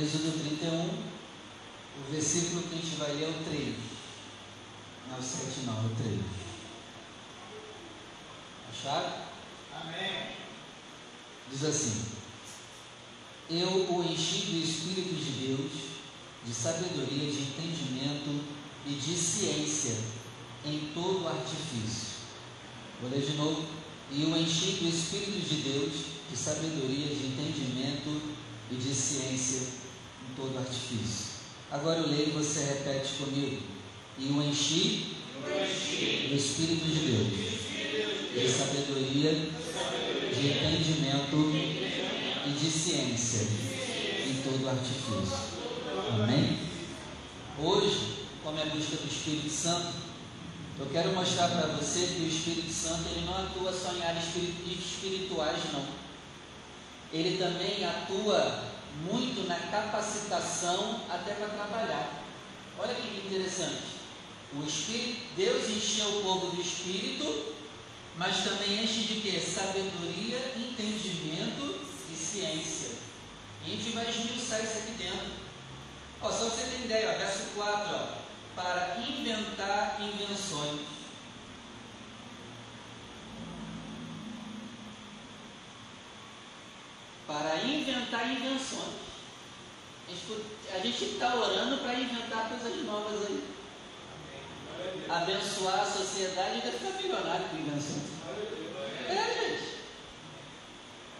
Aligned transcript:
Êxodo 0.00 0.30
31, 0.30 0.78
o 0.78 2.12
versículo 2.12 2.62
que 2.62 2.74
a 2.76 2.78
gente 2.78 2.94
vai 2.98 3.14
ler 3.14 3.24
é 3.24 3.28
o 3.30 3.44
3. 3.50 3.74
Não 5.10 5.18
o 5.18 5.22
7 5.22 5.66
não, 5.66 5.74
é 5.74 5.86
o 5.86 5.96
3. 5.96 6.20
Acharam? 8.70 9.12
Amém. 9.74 10.36
Diz 11.50 11.64
assim: 11.64 12.04
Eu 13.50 13.92
o 13.92 14.04
enchi 14.08 14.52
do 14.52 14.62
Espírito 14.62 15.16
de 15.16 15.46
Deus, 15.48 15.72
de 16.46 16.54
sabedoria, 16.54 17.32
de 17.32 17.42
entendimento 17.42 18.44
e 18.86 18.92
de 18.92 19.16
ciência 19.16 19.96
em 20.64 20.92
todo 20.94 21.26
artifício. 21.26 22.18
Vou 23.00 23.10
ler 23.10 23.26
de 23.26 23.32
novo. 23.32 23.66
E 24.12 24.24
o 24.26 24.36
enchi 24.36 24.78
do 24.80 24.88
Espírito 24.88 25.40
de 25.40 25.56
Deus, 25.56 25.92
de 26.30 26.36
sabedoria, 26.36 27.08
de 27.08 27.26
entendimento 27.26 28.22
e 28.70 28.76
de 28.76 28.94
ciência 28.94 29.77
em 29.77 29.77
todo 30.38 30.56
artifício. 30.56 31.38
Agora 31.70 31.98
eu 31.98 32.08
leio 32.08 32.28
e 32.28 32.30
você 32.30 32.60
repete 32.60 33.14
comigo. 33.14 33.60
E 34.18 34.26
o 34.26 34.42
enchi 34.42 35.16
do 36.28 36.34
Espírito 36.34 36.84
de 36.84 37.00
Deus, 37.00 37.28
de 38.32 38.48
sabedoria, 38.48 39.32
de 39.32 40.46
entendimento 40.48 41.52
e 42.46 42.50
de 42.50 42.70
ciência 42.70 43.48
em 44.26 44.42
todo 44.42 44.68
artifício. 44.68 45.58
Amém? 46.14 46.58
Hoje, 47.60 48.24
como 48.42 48.58
é 48.58 48.62
a 48.62 48.66
busca 48.66 48.96
do 48.96 49.08
Espírito 49.08 49.50
Santo, 49.50 49.92
eu 50.78 50.86
quero 50.86 51.12
mostrar 51.12 51.48
para 51.48 51.66
você 51.76 52.06
que 52.06 52.22
o 52.22 52.28
Espírito 52.28 52.72
Santo 52.72 53.02
ele 53.10 53.26
não 53.26 53.36
atua 53.36 53.72
só 53.72 53.92
em 53.92 54.02
áreas 54.02 54.24
espirituais, 54.66 55.58
não. 55.72 55.84
Ele 57.12 57.36
também 57.36 57.84
atua 57.84 58.67
muito 59.02 59.46
na 59.46 59.56
capacitação 59.56 61.02
até 61.08 61.34
para 61.34 61.48
trabalhar. 61.48 62.22
Olha 62.78 62.94
que 62.94 63.26
interessante. 63.26 63.98
O 64.54 64.64
Espírito, 64.64 65.34
Deus 65.36 65.68
encheu 65.68 66.18
o 66.18 66.22
povo 66.22 66.56
do 66.56 66.62
Espírito, 66.62 67.54
mas 68.16 68.44
também 68.44 68.82
enche 68.82 69.02
de 69.02 69.20
quê? 69.20 69.40
Sabedoria, 69.40 70.54
entendimento 70.56 71.80
e 72.10 72.16
ciência. 72.16 72.96
E 73.64 73.72
a 73.72 73.76
gente 73.76 73.90
vai 73.90 74.08
esmiuçar 74.08 74.64
isso 74.64 74.78
aqui 74.78 74.92
dentro. 74.92 75.26
Ó, 76.20 76.30
só 76.30 76.46
você 76.46 76.62
ter 76.62 76.84
ideia, 76.84 77.14
ó, 77.14 77.18
verso 77.18 77.50
4, 77.54 77.94
ó, 77.94 78.18
para 78.54 78.98
inventar 79.00 80.00
invenções. 80.00 80.97
Para 87.28 87.62
inventar 87.62 88.28
invenções. 88.28 89.06
A 90.74 90.78
gente 90.78 91.04
está 91.04 91.36
orando 91.36 91.78
para 91.78 91.94
inventar 91.94 92.48
coisas 92.48 92.84
novas 92.84 93.26
aí 93.26 93.58
abençoar 95.08 95.80
a 95.80 95.84
sociedade 95.84 96.50
e 96.50 96.62
ainda 96.62 96.72
ficar 96.72 97.02
milionário 97.02 97.48
com 97.48 97.56
invenções. 97.56 98.08
É, 99.08 99.34
gente. 99.34 99.78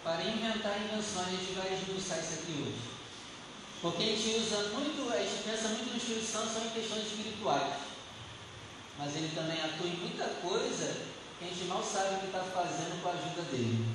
Para 0.05 0.23
inventar 0.25 0.79
invenções, 0.81 1.27
a 1.27 1.31
gente 1.31 1.53
vai 1.55 1.75
esmiuçar 1.75 2.19
isso 2.19 2.34
aqui 2.34 2.53
hoje. 2.62 2.98
Porque 3.81 4.03
a 4.03 4.06
gente 4.06 4.41
usa 4.41 4.69
muito, 4.75 5.12
a 5.12 5.19
gente 5.19 5.42
pensa 5.45 5.69
muito 5.69 5.91
no 5.91 5.97
Espírito 5.97 6.27
Santo 6.27 6.53
só 6.53 6.61
em 6.61 6.70
questões 6.70 7.06
espirituais. 7.06 7.75
Mas 8.98 9.14
ele 9.17 9.31
também 9.34 9.61
atua 9.61 9.86
em 9.86 9.97
muita 9.97 10.24
coisa 10.24 11.07
que 11.39 11.45
a 11.45 11.48
gente 11.48 11.64
mal 11.64 11.83
sabe 11.83 12.17
o 12.17 12.18
que 12.18 12.27
está 12.27 12.41
fazendo 12.41 13.01
com 13.02 13.08
a 13.08 13.13
ajuda 13.13 13.42
dele. 13.42 13.86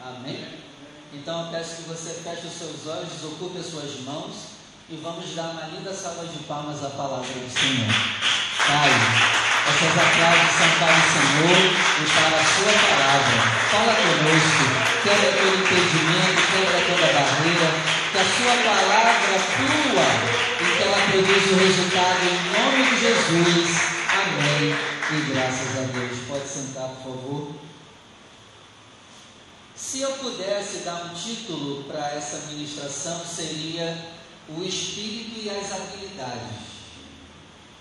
Amém? 0.00 0.36
Amém? 0.36 0.69
Então 1.12 1.46
eu 1.46 1.50
peço 1.50 1.76
que 1.76 1.88
você 1.88 2.14
feche 2.22 2.46
os 2.46 2.54
seus 2.54 2.86
olhos, 2.86 3.12
desocupe 3.12 3.58
as 3.58 3.66
suas 3.66 4.00
mãos 4.06 4.54
e 4.88 4.94
vamos 5.02 5.34
dar 5.34 5.50
uma 5.50 5.66
linda 5.66 5.92
salva 5.92 6.24
de 6.24 6.38
palmas 6.44 6.84
à 6.84 6.90
palavra 6.90 7.26
do 7.26 7.50
Senhor. 7.50 7.90
Pai, 8.62 8.90
essas 9.66 9.90
aplausos 9.90 10.54
são 10.54 10.70
para 10.78 10.94
o 10.94 11.06
Senhor 11.10 11.62
e 11.66 12.04
para 12.14 12.30
a 12.30 12.46
Sua 12.46 12.74
palavra. 12.78 13.38
Fala 13.70 13.94
conosco, 13.98 14.64
quebra 15.02 15.30
todo 15.34 15.58
impedimento, 15.58 16.40
quebra 16.46 16.78
toda 16.86 17.06
barreira, 17.10 17.68
que 18.12 18.18
a 18.18 18.26
Sua 18.30 18.54
palavra 18.70 19.38
flua 19.50 20.08
e 20.60 20.76
que 20.76 20.82
ela 20.82 21.00
produza 21.10 21.50
o 21.50 21.58
resultado 21.58 22.22
em 22.22 22.38
nome 22.54 22.80
de 22.86 23.00
Jesus. 23.00 23.66
Amém. 24.14 24.74
E 25.10 25.32
graças 25.32 25.76
a 25.76 25.82
Deus. 25.90 26.18
Pode 26.28 26.46
sentar, 26.46 26.88
por 27.02 27.14
favor. 27.14 27.69
Se 29.80 30.00
eu 30.02 30.12
pudesse 30.18 30.78
dar 30.78 31.06
um 31.06 31.14
título 31.14 31.84
para 31.84 32.14
essa 32.14 32.52
ministração, 32.52 33.24
seria 33.24 34.12
O 34.48 34.62
Espírito 34.62 35.40
e 35.40 35.48
as 35.48 35.72
Habilidades 35.72 36.70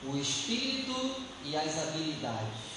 o 0.03 0.17
espírito 0.17 1.15
e 1.43 1.55
as 1.55 1.77
habilidades. 1.77 2.69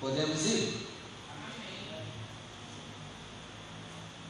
Podemos 0.00 0.44
ir? 0.46 0.86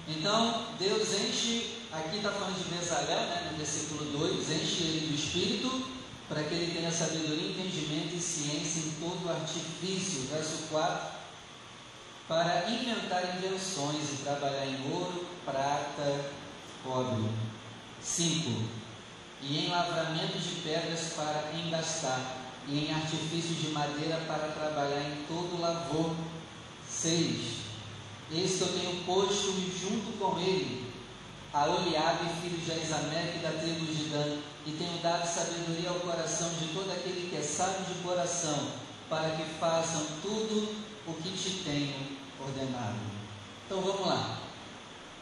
Então, 0.07 0.67
Deus 0.79 1.15
enche, 1.15 1.79
aqui 1.91 2.17
está 2.17 2.31
falando 2.31 2.63
de 2.63 2.75
Mesalé, 2.75 3.15
né, 3.15 3.49
no 3.51 3.57
versículo 3.57 4.05
2, 4.19 4.51
enche 4.51 4.83
ele 4.83 5.07
do 5.09 5.15
Espírito, 5.15 5.94
para 6.29 6.43
que 6.43 6.55
ele 6.55 6.75
tenha 6.75 6.91
sabedoria, 6.91 7.51
entendimento 7.51 8.15
e 8.15 8.21
ciência 8.21 8.81
em 8.81 8.91
todo 9.01 9.31
artifício. 9.31 10.23
Verso 10.29 10.69
4, 10.71 11.15
para 12.27 12.71
inventar 12.71 13.37
invenções 13.37 14.13
e 14.13 14.23
trabalhar 14.23 14.67
em 14.67 14.93
ouro, 14.93 15.27
prata, 15.45 16.31
cobre. 16.83 17.29
5. 18.03 18.51
E 19.43 19.59
em 19.59 19.71
lavramento 19.71 20.39
de 20.39 20.61
pedras 20.63 21.13
para 21.15 21.53
engastar, 21.55 22.21
e 22.67 22.87
em 22.87 22.95
artifício 22.95 23.55
de 23.55 23.69
madeira 23.69 24.17
para 24.27 24.49
trabalhar 24.49 25.01
em 25.01 25.25
todo 25.27 25.61
lavor. 25.61 26.15
6. 26.89 27.65
Eis 28.31 28.57
que 28.57 28.63
eu 28.63 28.79
tenho 28.79 29.05
posto 29.05 29.53
junto 29.79 30.19
com 30.19 30.39
ele 30.41 30.93
a 31.53 31.67
Oliabe, 31.67 32.41
filho 32.43 32.59
de 32.59 32.73
Aizameque, 32.73 33.39
da 33.39 33.51
tribo 33.51 33.87
de 33.87 34.09
Dan, 34.09 34.39
e 34.67 34.71
tenho 34.73 34.99
dado 35.03 35.27
sabedoria 35.27 35.91
ao 35.91 36.01
coração 36.01 36.49
de 36.59 36.69
todo 36.69 36.91
aquele 36.91 37.29
que 37.29 37.37
é 37.37 37.43
sábio 37.43 37.85
de 37.85 38.03
coração, 38.03 38.69
para 39.09 39.31
que 39.31 39.45
façam 39.61 40.07
tudo 40.23 40.75
o 41.07 41.13
que 41.15 41.31
te 41.31 41.63
tenho 41.65 42.19
ordenado. 42.41 42.99
Então 43.67 43.81
vamos 43.81 44.07
lá. 44.07 44.39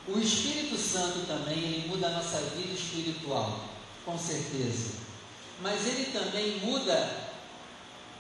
O 0.07 0.19
Espírito 0.19 0.77
Santo 0.77 1.27
também 1.27 1.59
ele 1.59 1.89
muda 1.89 2.09
a 2.09 2.11
nossa 2.11 2.39
vida 2.57 2.73
espiritual, 2.73 3.65
com 4.05 4.19
certeza. 4.19 4.95
Mas 5.61 5.87
ele 5.87 6.13
também 6.13 6.59
muda, 6.59 7.31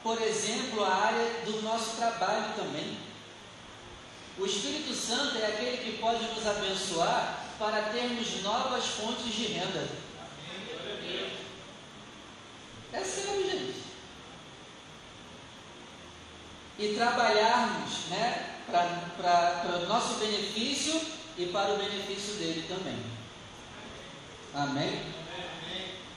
por 0.02 0.20
exemplo, 0.20 0.84
a 0.84 0.94
área 0.94 1.44
do 1.44 1.62
nosso 1.62 1.96
trabalho 1.96 2.54
também. 2.56 2.98
O 4.38 4.46
Espírito 4.46 4.94
Santo 4.94 5.36
é 5.38 5.46
aquele 5.46 5.76
que 5.78 5.98
pode 5.98 6.24
nos 6.24 6.46
abençoar 6.46 7.44
para 7.58 7.90
termos 7.90 8.42
novas 8.42 8.86
fontes 8.86 9.32
de 9.32 9.46
renda. 9.46 9.88
É 12.92 13.00
sério, 13.00 13.50
gente. 13.50 13.82
E 16.78 16.94
trabalharmos 16.94 18.06
né, 18.10 18.56
para 18.66 19.76
o 19.78 19.86
nosso 19.86 20.14
benefício 20.14 21.00
e 21.38 21.46
para 21.46 21.72
o 21.72 21.78
benefício 21.78 22.34
dele 22.34 22.66
também. 22.68 22.98
Amém? 24.54 25.02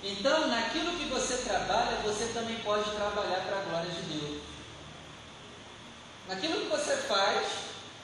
Então, 0.04 0.48
naquilo 0.48 0.98
que 0.98 1.06
você 1.06 1.38
trabalha, 1.38 1.98
você 2.04 2.26
também 2.34 2.58
pode 2.60 2.92
trabalhar 2.92 3.42
para 3.46 3.60
a 3.60 3.64
glória 3.64 3.90
de 3.90 4.02
Deus. 4.02 4.42
Naquilo 6.28 6.62
que 6.62 6.68
você 6.68 6.98
faz, 6.98 7.48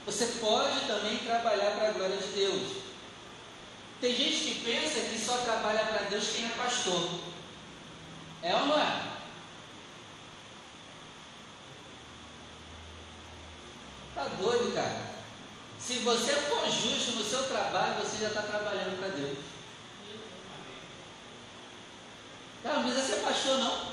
você 0.06 0.26
pode 0.40 0.80
também 0.86 1.18
trabalhar 1.18 1.72
para 1.72 1.88
a 1.88 1.92
glória 1.92 2.16
de 2.16 2.28
Deus. 2.28 2.72
Tem 4.00 4.16
gente 4.16 4.36
que 4.36 4.64
pensa 4.64 5.00
que 5.00 5.18
só 5.18 5.36
trabalha 5.38 5.84
para 5.84 6.08
Deus 6.08 6.28
quem 6.34 6.46
é 6.46 6.48
pastor. 6.48 7.08
É 8.42 8.54
ou 8.54 8.66
não 8.66 8.78
é? 8.78 9.02
Tá 14.14 14.24
doido, 14.24 14.74
cara. 14.74 15.12
Se 15.78 15.94
você 15.98 16.32
for 16.32 16.68
justo 16.68 17.12
no 17.12 17.24
seu 17.24 17.48
trabalho, 17.48 17.94
você 17.94 18.18
já 18.20 18.28
está 18.28 18.42
trabalhando 18.42 18.98
para 18.98 19.08
Deus. 19.08 19.38
Não, 22.64 22.74
não 22.74 22.82
precisa 22.82 23.06
ser 23.06 23.22
pastor, 23.22 23.58
não. 23.58 23.92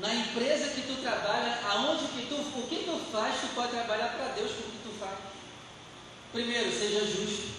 Na 0.00 0.14
empresa 0.14 0.70
que 0.70 0.82
tu 0.82 1.00
trabalha, 1.02 1.60
aonde 1.68 2.06
que 2.08 2.26
tu, 2.26 2.36
o 2.36 2.66
que 2.68 2.84
tu 2.84 3.12
faz, 3.12 3.40
tu 3.40 3.48
pode 3.54 3.72
trabalhar 3.72 4.08
para 4.10 4.32
Deus 4.34 4.52
com 4.52 4.68
o 4.68 4.70
que 4.70 4.82
tu 4.82 4.98
faz. 4.98 5.18
Primeiro, 6.32 6.70
seja 6.70 7.00
justo. 7.04 7.58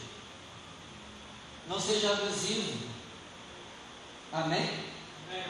Não 1.68 1.80
seja 1.80 2.12
abusivo. 2.12 2.90
Amém? 4.32 4.89
Amém. 5.30 5.44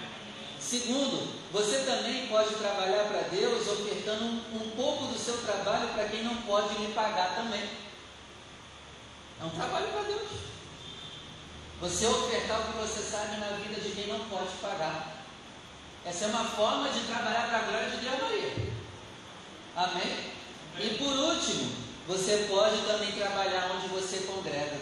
Segundo, 0.60 1.40
você 1.52 1.80
também 1.80 2.28
pode 2.28 2.54
trabalhar 2.56 3.06
para 3.06 3.30
Deus 3.30 3.68
ofertando 3.68 4.26
um, 4.26 4.42
um 4.56 4.72
pouco 4.76 5.06
do 5.06 5.18
seu 5.18 5.38
trabalho 5.38 5.88
para 5.94 6.10
quem 6.10 6.24
não 6.24 6.36
pode 6.44 6.76
lhe 6.76 6.94
pagar 6.94 7.36
também. 7.36 7.70
É 9.42 9.46
um 9.46 9.50
trabalho 9.50 9.88
para 9.88 10.04
Deus. 10.04 10.30
Você 11.80 12.06
ofertar 12.06 12.60
o 12.60 12.64
que 12.66 12.78
você 12.78 13.00
sabe 13.00 13.38
na 13.38 13.48
vida 13.56 13.80
de 13.80 13.92
quem 13.92 14.08
não 14.08 14.20
pode 14.26 14.52
pagar. 14.62 15.24
Essa 16.06 16.26
é 16.26 16.28
uma 16.28 16.44
forma 16.44 16.90
de 16.90 17.06
trabalhar 17.06 17.48
para 17.48 17.58
a 17.58 17.62
glória 17.62 17.90
de 17.90 17.98
Deus 17.98 18.22
Maria. 18.22 18.74
Amém? 19.76 20.34
E 20.78 20.98
por 20.98 21.16
último, 21.18 21.72
você 22.06 22.48
pode 22.50 22.82
também 22.82 23.12
trabalhar 23.14 23.72
onde 23.76 23.88
você 23.88 24.20
congrega. 24.20 24.78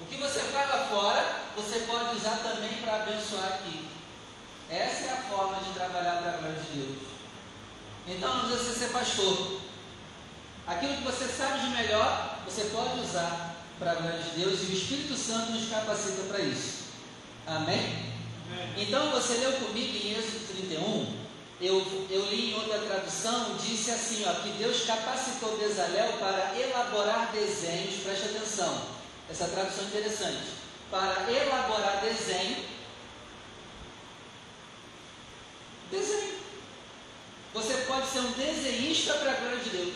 O 0.00 0.01
que 0.12 0.20
você 0.20 0.40
faz 0.40 0.68
lá 0.68 0.86
fora, 0.86 1.42
você 1.56 1.80
pode 1.80 2.16
usar 2.16 2.36
também 2.42 2.74
para 2.82 3.02
abençoar 3.02 3.54
aqui. 3.54 3.88
Essa 4.70 5.06
é 5.06 5.12
a 5.12 5.22
forma 5.22 5.60
de 5.60 5.72
trabalhar 5.72 6.18
para 6.22 6.34
a 6.34 6.36
glória 6.36 6.58
de 6.60 6.78
Deus. 6.78 6.98
Então 8.06 8.36
não 8.36 8.48
precisa 8.48 8.78
ser 8.78 8.92
pastor. 8.92 9.60
Aquilo 10.66 10.96
que 10.96 11.02
você 11.02 11.26
sabe 11.26 11.60
de 11.60 11.70
melhor, 11.70 12.38
você 12.44 12.64
pode 12.66 13.00
usar 13.00 13.56
para 13.78 13.92
a 13.92 13.94
glória 13.94 14.18
de 14.18 14.30
Deus 14.40 14.60
e 14.62 14.66
o 14.66 14.72
Espírito 14.72 15.16
Santo 15.16 15.52
nos 15.52 15.68
capacita 15.68 16.22
para 16.28 16.40
isso. 16.40 16.84
Amém? 17.46 17.78
Amém? 18.50 18.74
Então 18.76 19.10
você 19.10 19.34
leu 19.34 19.52
comigo 19.54 19.96
em 19.96 20.12
Êxodo 20.12 20.46
31, 20.54 21.22
eu, 21.60 22.06
eu 22.10 22.26
li 22.26 22.50
em 22.50 22.54
outra 22.54 22.78
tradução, 22.80 23.56
disse 23.56 23.90
assim, 23.90 24.24
ó, 24.26 24.32
que 24.42 24.50
Deus 24.50 24.84
capacitou 24.84 25.58
Bezalel 25.58 26.14
para 26.14 26.58
elaborar 26.58 27.30
desenhos, 27.32 28.02
preste 28.02 28.26
atenção, 28.26 28.91
essa 29.32 29.48
tradução 29.48 29.84
é 29.84 29.86
interessante, 29.86 30.52
para 30.90 31.32
elaborar 31.32 32.02
desenho, 32.02 32.64
desenho. 35.90 36.32
Você 37.54 37.74
pode 37.86 38.08
ser 38.08 38.20
um 38.20 38.32
desenhista 38.32 39.14
para 39.14 39.32
a 39.32 39.34
glória 39.34 39.58
de 39.58 39.70
Deus. 39.70 39.94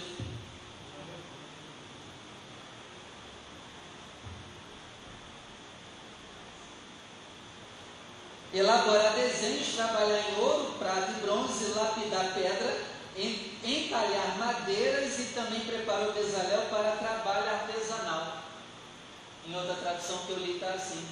elaborar 8.54 9.12
desenhos, 9.12 9.74
trabalhar 9.74 10.30
em 10.30 10.40
ouro, 10.40 10.76
prata 10.78 11.10
e 11.10 11.20
bronze, 11.20 11.74
lapidar 11.74 12.32
pedra, 12.32 12.74
entalhar 13.62 14.38
madeiras 14.38 15.18
e 15.18 15.24
também 15.34 15.60
preparar 15.60 16.08
o 16.08 16.12
Bezalel 16.12 16.62
para 16.70 16.96
trabalho 16.96 17.50
artesanal. 17.50 18.05
Em 19.48 19.54
outra 19.54 19.74
tradução 19.74 20.18
que 20.26 20.30
eu 20.30 20.38
li 20.38 20.54
está 20.54 20.70
assim. 20.70 21.06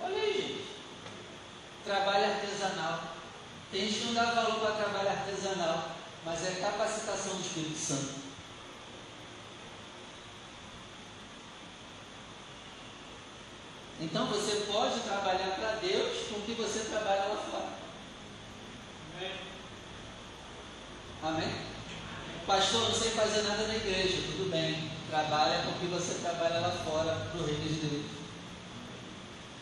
Olha 0.00 0.16
aí, 0.16 0.32
gente. 0.32 0.68
Trabalho 1.84 2.24
artesanal. 2.24 3.02
Tem 3.70 3.82
gente 3.82 4.00
que 4.00 4.04
não 4.06 4.14
dá 4.14 4.32
valor 4.32 4.60
para 4.60 4.84
trabalho 4.84 5.08
artesanal, 5.10 5.90
mas 6.24 6.44
é 6.44 6.60
capacitação 6.60 7.36
do 7.36 7.42
Espírito 7.42 7.78
Santo. 7.78 8.28
Então 14.00 14.26
você 14.26 14.64
pode 14.72 15.00
trabalhar 15.00 15.56
para 15.56 15.80
Deus 15.80 16.28
com 16.28 16.36
o 16.38 16.42
que 16.42 16.52
você 16.52 16.88
trabalha 16.88 17.24
lá 17.24 17.36
fora. 17.36 17.68
Amém? 19.16 19.32
Amém? 21.22 21.77
Pastor, 22.48 22.88
não 22.88 22.94
sei 22.94 23.10
fazer 23.10 23.42
nada 23.42 23.68
na 23.68 23.76
igreja. 23.76 24.22
Tudo 24.26 24.50
bem. 24.50 24.90
Trabalha 25.08 25.62
com 25.62 25.70
o 25.70 25.78
que 25.78 25.86
você 25.86 26.14
trabalha 26.14 26.60
lá 26.60 26.70
fora 26.70 27.14
para 27.30 27.40
o 27.40 27.46
reino 27.46 27.62
de 27.62 27.74
Deus. 27.74 28.06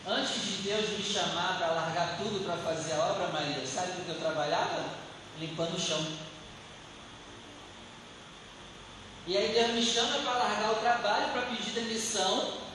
Antes 0.07 0.41
de 0.41 0.63
Deus 0.63 0.89
me 0.97 1.03
chamar 1.03 1.57
para 1.57 1.73
largar 1.73 2.17
tudo 2.17 2.45
para 2.45 2.57
fazer 2.57 2.93
a 2.93 3.07
obra, 3.07 3.27
Maria, 3.27 3.67
sabe 3.67 3.91
o 3.91 4.05
que 4.05 4.09
eu 4.09 4.19
trabalhava? 4.19 4.85
Limpando 5.39 5.75
o 5.75 5.79
chão. 5.79 6.03
E 9.27 9.37
aí 9.37 9.51
Deus 9.51 9.71
me 9.73 9.83
chama 9.83 10.19
para 10.19 10.39
largar 10.39 10.71
o 10.71 10.75
trabalho, 10.75 11.31
para 11.33 11.41
pedir 11.41 11.71
demissão 11.71 12.67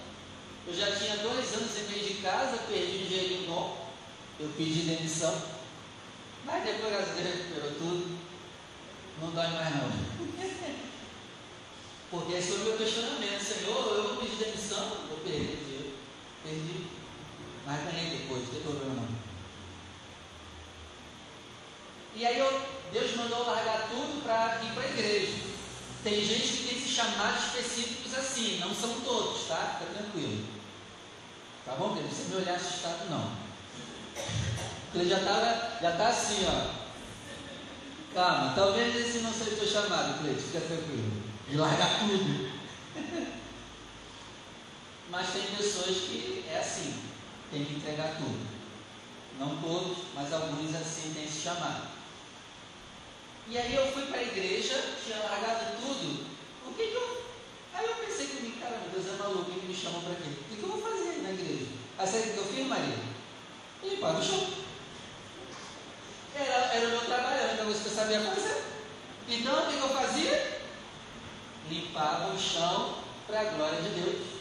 eu 0.67 0.75
já 0.75 0.95
tinha 0.95 1.17
dois 1.17 1.53
anos 1.55 1.77
e 1.77 1.91
meio 1.91 2.07
de 2.07 2.15
casa, 2.23 2.59
perdi 2.69 2.99
um 2.99 3.07
dinheirinho 3.09 3.47
bom, 3.49 3.91
eu 4.39 4.49
pedi 4.57 4.83
demissão, 4.83 5.35
mas 6.45 6.65
depois 6.65 6.93
graças 6.93 7.17
Deus 7.17 7.35
recuperou 7.35 7.73
tudo, 7.73 8.19
não 9.21 9.31
dói 9.31 9.49
mais 9.49 9.77
não. 9.77 10.13
Porque 12.11 12.35
esse 12.35 12.49
foi 12.49 12.61
o 12.61 12.65
meu 12.65 12.77
questionamento, 12.77 13.43
Senhor, 13.43 13.97
eu 13.97 14.09
vou 14.09 14.17
pedir 14.17 14.37
demissão, 14.37 14.99
perder 15.25 15.57
dinheiro, 15.65 15.95
perdi, 16.45 16.87
mas 17.65 17.85
ganhei 17.85 18.19
depois, 18.19 18.43
não 18.43 18.51
tem 18.51 18.61
problema 18.61 18.95
não. 18.97 19.09
E 22.15 22.27
aí 22.27 22.39
eu, 22.39 22.61
Deus 22.93 23.17
mandou 23.17 23.47
largar 23.47 23.89
tudo 23.89 24.23
para 24.23 24.61
ir 24.63 24.75
para 24.75 24.83
a 24.83 24.89
igreja. 24.89 25.33
Tem 26.05 26.23
gente 26.23 26.49
que 26.49 26.69
tem 26.69 26.79
esses 26.79 26.91
chamados 26.91 27.45
específicos 27.45 28.15
assim, 28.15 28.59
não 28.59 28.75
são 28.75 29.01
todos, 29.01 29.49
tá? 29.49 29.79
Fica 29.79 29.99
tranquilo. 29.99 30.45
Tá 31.65 31.73
bom, 31.79 31.95
Pedro? 31.95 32.11
Você 32.11 32.25
me 32.29 32.43
olhar 32.43 32.57
assustado, 32.57 33.09
não. 33.09 33.33
Ele 34.95 35.09
já 35.09 35.19
está 35.19 35.79
já 35.81 35.97
tá 35.97 36.09
assim, 36.09 36.45
ó. 36.47 36.82
Calma, 38.15 38.53
talvez 38.55 38.95
esse 38.95 39.21
não 39.21 39.33
seja 39.33 39.53
o 39.53 39.57
teu 39.57 39.67
chamado, 39.67 40.21
Cleiton, 40.21 40.43
fica 40.43 40.61
tranquilo. 40.61 41.23
De 41.49 41.57
largar 41.57 42.01
tudo. 42.01 42.53
mas 45.09 45.31
tem 45.31 45.43
pessoas 45.57 45.97
que 45.97 46.45
é 46.51 46.59
assim, 46.59 46.95
tem 47.51 47.65
que 47.65 47.77
entregar 47.77 48.17
tudo. 48.19 48.53
Não 49.39 49.57
todos, 49.63 49.99
mas 50.15 50.31
alguns 50.33 50.75
assim 50.75 51.15
têm 51.15 51.25
esse 51.25 51.41
chamado. 51.41 51.89
E 53.49 53.59
aí 53.59 53.75
eu 53.75 53.91
fui 53.93 54.03
para 54.07 54.19
a 54.19 54.23
igreja, 54.23 54.95
tinha 55.03 55.19
largado 55.19 55.77
tudo. 55.81 56.27
O 56.67 56.75
que, 56.75 56.89
que 56.89 56.95
eu. 56.95 57.25
Aí 57.75 57.87
eu 57.87 57.95
pensei 57.97 58.27
comigo, 58.27 58.61
cara, 58.61 58.79
meu 58.79 58.91
Deus 58.91 59.15
é 59.15 59.23
maluco, 59.23 59.51
ele 59.51 59.69
me 59.69 59.75
chamou 59.75 60.03
para 60.03 60.15
quê? 60.17 60.29
O 60.29 60.45
que, 60.51 60.57
que 60.57 60.63
eu 60.63 60.69
vou 60.69 60.83
fazer 60.83 61.23
na 61.23 61.31
igreja? 61.31 61.67
Aí 61.99 62.07
sabe 62.07 62.29
o 62.29 62.33
que 62.33 62.39
eu 62.39 62.45
fiz, 62.45 62.67
Maria? 62.67 62.99
Limpar 63.83 64.19
o 64.19 64.23
chão. 64.23 64.47
Era, 66.35 66.75
era 66.75 66.87
o 66.87 66.91
meu 66.91 67.01
trabalho, 67.01 67.41
era 67.41 67.53
uma 67.55 67.65
coisa 67.65 67.81
que 67.81 67.89
eu 67.89 67.95
sabia 67.95 68.21
fazer. 68.21 68.65
Então 69.29 69.63
o 69.63 69.67
que 69.67 69.79
eu 69.79 69.89
fazia? 69.89 70.61
Limpava 71.69 72.35
o 72.35 72.39
chão 72.39 72.99
para 73.27 73.41
a 73.41 73.45
glória 73.45 73.83
de 73.83 73.89
Deus. 73.89 74.33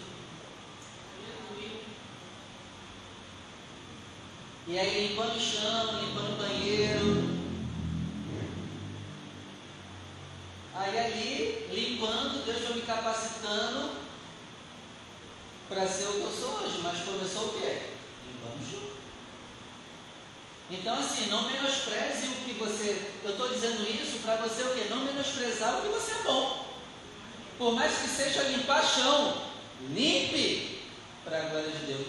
E 4.68 4.80
aí 4.80 5.08
limpando 5.08 5.36
o 5.36 5.40
chão, 5.40 6.02
limpando 6.02 6.34
o 6.34 6.38
banheiro, 6.38 7.42
Aí 10.82 10.98
ali, 10.98 11.68
limpando, 11.72 12.44
Deus 12.44 12.66
foi 12.66 12.76
me 12.78 12.82
capacitando 12.82 13.92
para 15.70 15.88
ser 15.88 16.08
o 16.08 16.14
que 16.14 16.22
eu 16.22 16.32
sou 16.32 16.60
hoje. 16.60 16.80
Mas 16.82 17.04
começou 17.04 17.50
o 17.50 17.54
quê? 17.54 17.90
Limpando 18.26 18.62
o 18.62 18.72
chão. 18.72 19.01
Então 20.72 20.98
assim, 20.98 21.28
não 21.28 21.50
menospreze 21.50 22.28
o 22.28 22.46
que 22.46 22.54
você. 22.54 23.12
Eu 23.24 23.32
estou 23.32 23.50
dizendo 23.50 23.84
isso 23.84 24.20
para 24.24 24.38
você 24.38 24.64
o 24.64 24.74
quê? 24.74 24.88
Não 24.90 25.04
menosprezar 25.04 25.78
o 25.78 25.82
que 25.82 25.90
você 25.90 26.12
é 26.14 26.24
bom. 26.24 26.66
Por 27.58 27.74
mais 27.74 27.98
que 27.98 28.08
seja 28.08 28.44
limpar 28.44 28.82
chão, 28.82 29.44
limpe 29.90 30.80
para 31.26 31.38
a 31.38 31.42
glória 31.42 31.70
de 31.72 31.86
Deus. 31.86 32.08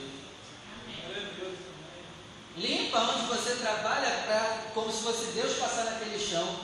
Limpa 2.56 3.00
onde 3.00 3.26
você 3.26 3.56
trabalha 3.56 4.10
pra, 4.26 4.70
como 4.74 4.92
se 4.92 5.02
fosse 5.02 5.32
Deus 5.32 5.54
passar 5.58 5.84
naquele 5.84 6.18
chão. 6.18 6.60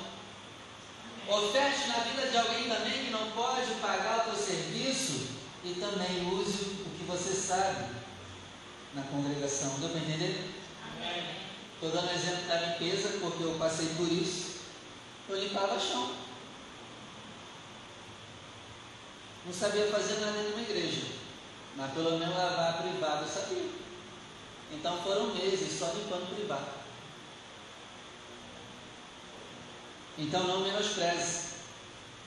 Oferte 1.27 1.89
na 1.89 1.99
vida 2.05 2.29
de 2.31 2.39
alguém 2.39 2.69
também 2.69 3.05
que 3.05 3.11
não 3.11 3.31
pode 3.33 3.75
pagar 3.81 4.21
o 4.21 4.31
teu 4.31 4.43
serviço 4.43 5.29
e 5.65 5.75
também 5.75 6.33
use 6.33 6.85
o 6.87 6.97
que 6.97 7.05
você 7.07 7.35
sabe 7.35 7.87
na 8.95 9.03
congregação. 9.03 9.79
Deu 9.81 9.89
para 9.91 10.01
entender? 10.01 10.59
Estou 11.81 11.93
dando 11.93 12.11
exemplo 12.13 12.49
da 12.49 12.57
limpeza 12.57 13.21
porque 13.21 13.45
eu 13.45 13.55
passei 13.57 13.87
por 13.97 14.11
isso. 14.11 14.63
Eu 15.29 15.39
limpava 15.39 15.79
chão. 15.79 16.13
Não 19.47 19.53
sabia 19.53 19.87
fazer 19.87 20.19
nada 20.19 20.39
em 20.39 20.53
uma 20.55 20.63
igreja, 20.63 21.07
mas 21.77 21.93
pelo 21.93 22.19
menos 22.19 22.35
lavar 22.35 22.83
privado 22.83 23.23
eu 23.23 23.29
sabia. 23.29 23.71
Então 24.73 25.01
foram 25.05 25.33
meses 25.35 25.79
só 25.79 25.93
limpando 25.93 26.35
privado. 26.35 26.67
Então 30.19 30.49
não 30.49 30.63
menospreze. 30.63 31.49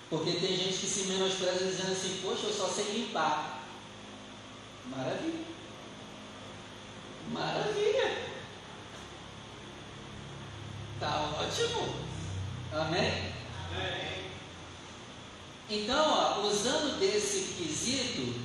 Porque 0.10 0.32
tem 0.32 0.56
gente 0.56 0.78
que 0.78 0.88
se 0.88 1.08
menospreza 1.08 1.66
dizendo 1.66 1.92
assim, 1.92 2.22
poxa, 2.24 2.48
eu 2.48 2.54
só 2.54 2.70
sei 2.70 2.86
limpar. 2.86 3.60
Maravilha. 4.86 5.46
Maravilha. 7.34 8.31
Tá 11.02 11.32
ótimo. 11.36 11.96
Amém? 12.72 13.34
Amém. 13.72 14.22
Então, 15.68 15.98
ó, 15.98 16.42
usando 16.42 17.00
desse 17.00 17.56
quesito, 17.56 18.40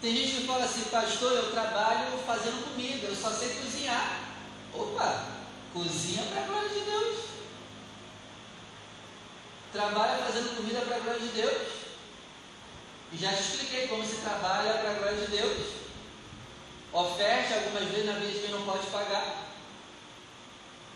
tem 0.00 0.14
gente 0.14 0.36
que 0.36 0.46
fala 0.46 0.64
assim, 0.64 0.84
pastor, 0.84 1.32
eu 1.32 1.50
trabalho 1.50 2.16
fazendo 2.24 2.64
comida, 2.64 3.08
eu 3.08 3.16
só 3.16 3.30
sei 3.30 3.56
cozinhar. 3.56 4.20
Opa, 4.72 5.24
cozinha 5.74 6.22
para 6.26 6.44
a 6.44 6.46
glória 6.46 6.68
de 6.68 6.80
Deus. 6.80 7.24
Trabalha 9.72 10.24
fazendo 10.26 10.56
comida 10.56 10.80
para 10.82 10.94
a 10.94 11.00
glória 11.00 11.20
de 11.20 11.28
Deus. 11.28 11.68
Já 13.14 13.32
te 13.32 13.40
expliquei 13.40 13.88
como 13.88 14.06
se 14.06 14.18
trabalha 14.18 14.74
para 14.74 14.90
a 14.90 14.94
glória 14.94 15.26
de 15.26 15.36
Deus. 15.36 15.66
Oferte 16.92 17.54
algumas 17.54 17.88
vezes 17.88 18.06
na 18.06 18.12
vez 18.12 18.32
de 18.32 18.38
quem 18.42 18.50
não 18.50 18.62
pode 18.62 18.86
pagar. 18.86 19.47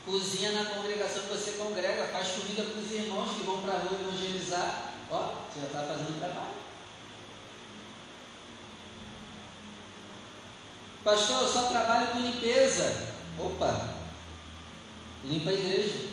Cozinha 0.05 0.51
na 0.53 0.65
congregação 0.65 1.23
que 1.23 1.29
você 1.29 1.53
congrega, 1.53 2.09
faz 2.09 2.29
comida 2.29 2.65
para 2.65 2.81
os 2.81 2.91
irmãos 2.91 3.37
que 3.37 3.45
vão 3.45 3.63
para 3.63 3.75
a 3.75 3.79
rua 3.79 3.99
evangelizar. 4.01 4.93
Ó, 5.11 5.35
você 5.49 5.61
já 5.61 5.67
está 5.67 5.83
fazendo 5.83 6.19
trabalho. 6.19 6.63
Pastor, 11.05 11.43
eu 11.43 11.49
só 11.49 11.63
trabalho 11.69 12.09
com 12.09 12.19
limpeza. 12.19 13.15
Opa, 13.39 13.95
limpa 15.25 15.51
a 15.51 15.55
igreja. 15.55 16.13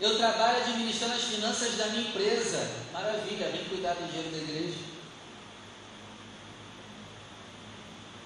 Eu 0.00 0.18
trabalho 0.18 0.58
administrando 0.58 1.14
as 1.14 1.22
finanças 1.22 1.76
da 1.76 1.86
minha 1.86 2.08
empresa. 2.08 2.70
Maravilha, 2.92 3.50
vem 3.50 3.64
cuidar 3.64 3.94
do 3.94 4.10
dinheiro 4.10 4.30
da 4.30 4.38
igreja. 4.38 4.78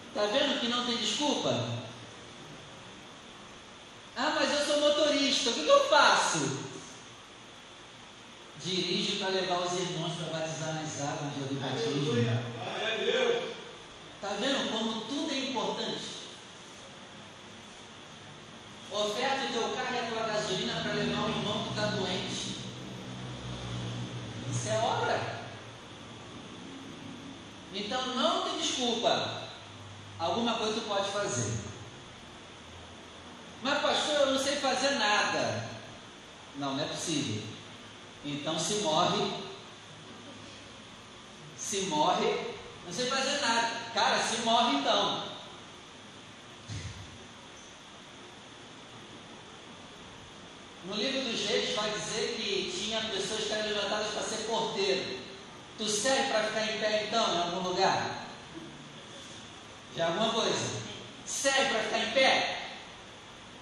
Está 0.08 0.26
vendo 0.26 0.60
que 0.60 0.68
não 0.68 0.86
tem 0.86 0.96
desculpa? 0.96 1.77
Ah, 4.20 4.34
mas 4.34 4.50
eu 4.50 4.66
sou 4.66 4.80
motorista, 4.80 5.50
o 5.50 5.54
que 5.54 5.68
eu 5.68 5.88
faço? 5.88 6.58
Dirige 8.60 9.18
para 9.18 9.28
levar 9.28 9.60
os 9.60 9.72
irmãos 9.74 10.14
para 10.14 10.40
batizar 10.40 10.74
nas 10.74 11.00
águas 11.02 11.22
no 11.22 11.30
dia 11.30 11.46
do 11.46 11.60
batismo. 11.60 12.14
Está 14.16 14.34
vendo 14.40 14.72
como 14.72 15.02
tudo 15.02 15.32
é 15.32 15.38
importante? 15.38 16.02
Oferta 18.90 19.46
o 19.46 19.52
teu 19.52 19.68
carro 19.68 19.94
e 19.94 19.98
a 19.98 20.10
tua 20.10 20.26
gasolina 20.26 20.80
para 20.82 20.94
levar 20.94 21.20
um 21.20 21.28
irmão 21.28 21.62
que 21.62 21.68
está 21.68 21.86
doente. 21.86 22.56
Isso 24.50 24.68
é 24.68 24.78
obra. 24.78 25.44
Então 27.72 28.16
não 28.16 28.42
tem 28.42 28.58
desculpa. 28.58 29.42
Alguma 30.18 30.54
coisa 30.54 30.80
tu 30.80 30.88
pode 30.88 31.08
fazer. 31.08 31.67
Pastor, 33.88 34.16
eu 34.16 34.32
não 34.34 34.38
sei 34.38 34.56
fazer 34.56 34.90
nada. 34.96 35.64
Não, 36.56 36.74
não 36.74 36.84
é 36.84 36.88
possível. 36.88 37.42
Então 38.22 38.58
se 38.58 38.74
morre. 38.82 39.32
Se 41.56 41.80
morre, 41.86 42.54
não 42.84 42.92
sei 42.92 43.06
fazer 43.06 43.40
nada. 43.40 43.70
Cara, 43.94 44.22
se 44.22 44.42
morre 44.42 44.76
então. 44.76 45.24
No 50.84 50.94
livro 50.94 51.22
dos 51.22 51.40
reis 51.48 51.74
vai 51.74 51.90
dizer 51.90 52.36
que 52.36 52.70
tinha 52.70 53.00
pessoas 53.00 53.44
que 53.44 53.52
eram 53.54 53.68
levantadas 53.68 54.12
para 54.12 54.22
ser 54.22 54.44
porteiro. 54.44 55.18
Tu 55.78 55.88
serve 55.88 56.30
para 56.30 56.44
ficar 56.44 56.62
em 56.64 56.78
pé 56.78 57.06
então 57.06 57.34
em 57.34 57.38
algum 57.38 57.70
lugar? 57.70 58.26
É 59.96 60.02
alguma 60.02 60.30
coisa? 60.30 60.82
Serve 61.24 61.70
para 61.70 61.82
ficar 61.84 61.98
em 62.00 62.10
pé? 62.10 62.57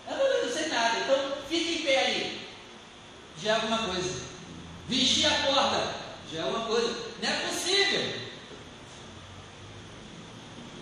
Não 0.09 0.53
sei 0.53 0.69
nada, 0.69 1.01
então 1.01 1.37
fique 1.49 1.81
em 1.81 1.85
pé 1.85 1.99
aí. 1.99 2.49
Já 3.43 3.51
é 3.51 3.55
alguma 3.55 3.79
coisa. 3.79 4.23
Vigia 4.89 5.29
a 5.29 5.47
porta. 5.47 5.95
Já 6.33 6.39
é 6.39 6.43
alguma 6.43 6.67
coisa. 6.67 7.13
Não 7.23 7.29
é 7.29 7.47
possível. 7.49 8.21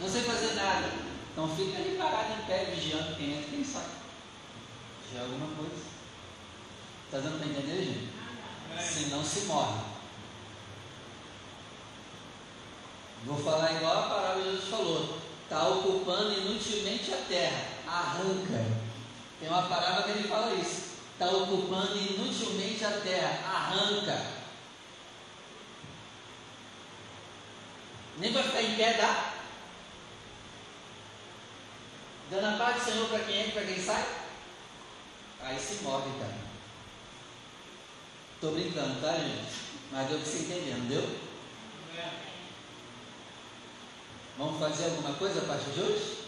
Não 0.00 0.08
sei 0.08 0.22
fazer 0.22 0.54
nada. 0.54 0.90
Então 1.32 1.48
fica 1.56 1.78
ali 1.78 1.96
parado 1.96 2.32
em 2.32 2.46
pé, 2.46 2.64
vigiando 2.74 3.16
quem 3.16 3.32
entra 3.32 3.48
e 3.48 3.50
quem 3.50 3.64
sai. 3.64 3.86
Já 5.12 5.20
é 5.20 5.22
alguma 5.22 5.54
coisa. 5.56 5.82
Está 7.06 7.18
dando 7.18 7.38
para 7.38 7.48
entender, 7.48 7.84
gente? 7.84 8.82
Se 8.82 9.06
não 9.06 9.24
se 9.24 9.40
morre. 9.46 9.80
Vou 13.24 13.38
falar 13.38 13.72
igual 13.72 13.98
a 13.98 14.08
palavra 14.08 14.42
que 14.42 14.50
Jesus 14.50 14.68
falou. 14.68 15.18
Está 15.44 15.68
ocupando 15.68 16.32
inutilmente 16.32 17.12
a 17.12 17.16
terra. 17.28 17.66
Arranca. 17.86 18.83
Tem 19.40 19.48
uma 19.48 19.62
palavra 19.62 20.02
que 20.04 20.10
ele 20.10 20.28
fala 20.28 20.54
isso. 20.54 20.94
Está 21.12 21.26
ocupando 21.30 21.96
inutilmente 21.96 22.84
a 22.84 22.90
terra. 23.00 23.48
Arranca. 23.48 24.44
Nem 28.18 28.32
para 28.32 28.42
ficar 28.44 28.62
em 28.62 28.76
pé 28.76 28.94
dá. 28.94 29.32
Dando 32.30 32.46
a 32.46 32.58
paz 32.58 32.76
do 32.76 32.84
Senhor 32.90 33.08
para 33.08 33.24
quem 33.24 33.40
entra 33.40 33.52
para 33.52 33.64
quem 33.64 33.82
sai. 33.82 34.06
Aí 35.42 35.58
se 35.58 35.82
morre, 35.82 36.10
cara. 36.18 36.34
Estou 38.34 38.52
brincando, 38.52 39.00
tá, 39.00 39.12
gente? 39.18 39.64
Mas 39.90 40.08
deu 40.08 40.18
que 40.18 40.24
você 40.26 40.38
entender, 40.38 40.74
deu? 40.88 41.24
Vamos 44.36 44.58
fazer 44.58 44.86
alguma 44.86 45.14
coisa 45.14 45.40
a 45.40 45.44
partir 45.44 45.70
de 45.70 45.80
hoje? 45.80 46.24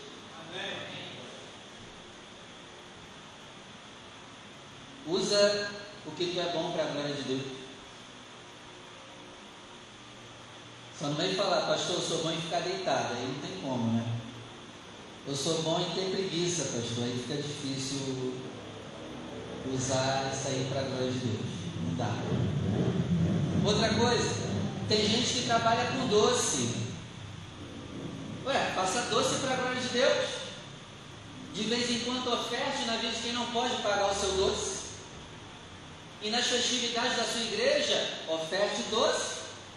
Usa 5.07 5.71
o 6.05 6.11
que 6.13 6.27
tu 6.27 6.41
é 6.41 6.53
bom 6.53 6.73
para 6.73 6.85
a 6.85 6.87
glória 6.87 7.15
de 7.15 7.23
Deus. 7.23 7.43
Só 10.99 11.09
não 11.09 11.15
vem 11.15 11.35
falar, 11.35 11.67
pastor, 11.67 11.97
eu 11.97 12.03
sou 12.03 12.23
bom 12.23 12.33
em 12.33 12.41
ficar 12.41 12.61
deitado, 12.61 13.15
aí 13.15 13.29
não 13.29 13.49
tem 13.49 13.61
como, 13.61 13.93
né? 13.93 14.05
Eu 15.27 15.37
sou 15.37 15.63
bom 15.63 15.81
em 15.81 15.95
ter 15.95 16.11
preguiça, 16.11 16.65
pastor, 16.65 17.05
aí 17.05 17.25
fica 17.27 17.43
difícil 17.43 18.35
usar 19.75 20.31
isso 20.33 20.49
aí 20.49 20.67
para 20.71 20.81
a 20.81 20.85
glória 20.85 21.11
de 21.11 21.19
Deus. 21.19 21.47
Não 21.85 21.97
dá. 21.97 22.15
Outra 23.65 23.95
coisa, 23.95 24.47
tem 24.89 25.07
gente 25.07 25.35
que 25.35 25.47
trabalha 25.47 25.91
com 25.93 26.07
doce. 26.07 26.77
Ué, 28.47 28.73
faça 28.75 29.03
doce 29.11 29.41
para 29.41 29.55
a 29.55 29.57
glória 29.57 29.81
de 29.81 29.89
Deus. 29.89 30.27
De 31.53 31.63
vez 31.65 31.91
em 31.91 32.01
quando 32.01 32.33
oferte 32.33 32.85
na 32.87 32.97
vida 32.97 33.13
de 33.13 33.23
quem 33.23 33.33
não 33.33 33.47
pode 33.47 33.75
pagar 33.83 34.11
o 34.11 34.15
seu 34.15 34.33
doce. 34.33 34.76
E 36.27 36.31
nas 36.31 36.47
festividades 36.47 37.17
da 37.17 37.23
sua 37.23 37.43
igreja, 37.43 38.09
oferte 38.27 38.83
doce. 38.91 39.37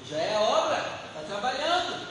Já 0.09 0.17
é 0.17 0.35
obra, 0.39 0.99
está 1.07 1.21
trabalhando. 1.27 2.07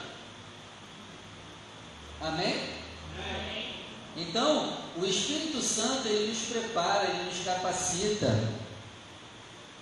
Amém? 2.21 2.69
Amém? 3.17 3.75
Então, 4.15 4.77
o 4.95 5.05
Espírito 5.05 5.61
Santo, 5.61 6.07
ele 6.07 6.29
nos 6.29 6.39
prepara, 6.45 7.09
ele 7.09 7.23
nos 7.23 7.43
capacita 7.43 8.33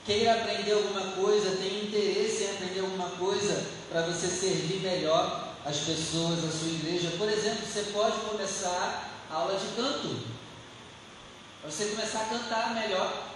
queira 0.08 0.36
aprender 0.36 0.72
alguma 0.72 1.12
coisa, 1.12 1.58
tem 1.58 1.84
interesse 1.84 2.46
em 2.46 2.52
aprender 2.52 2.80
alguma 2.80 3.10
coisa 3.10 3.62
para 3.92 4.04
você 4.04 4.28
servir 4.28 4.80
melhor 4.80 5.54
as 5.66 5.80
pessoas 5.80 6.42
da 6.42 6.50
sua 6.50 6.70
igreja. 6.70 7.12
Por 7.18 7.30
exemplo, 7.30 7.68
você 7.68 7.92
pode 7.92 8.18
começar 8.22 9.12
a 9.30 9.36
aula 9.36 9.60
de 9.60 9.68
canto, 9.76 10.24
para 11.62 11.70
você 11.70 11.88
começar 11.88 12.22
a 12.22 12.26
cantar 12.26 12.74
melhor. 12.74 13.27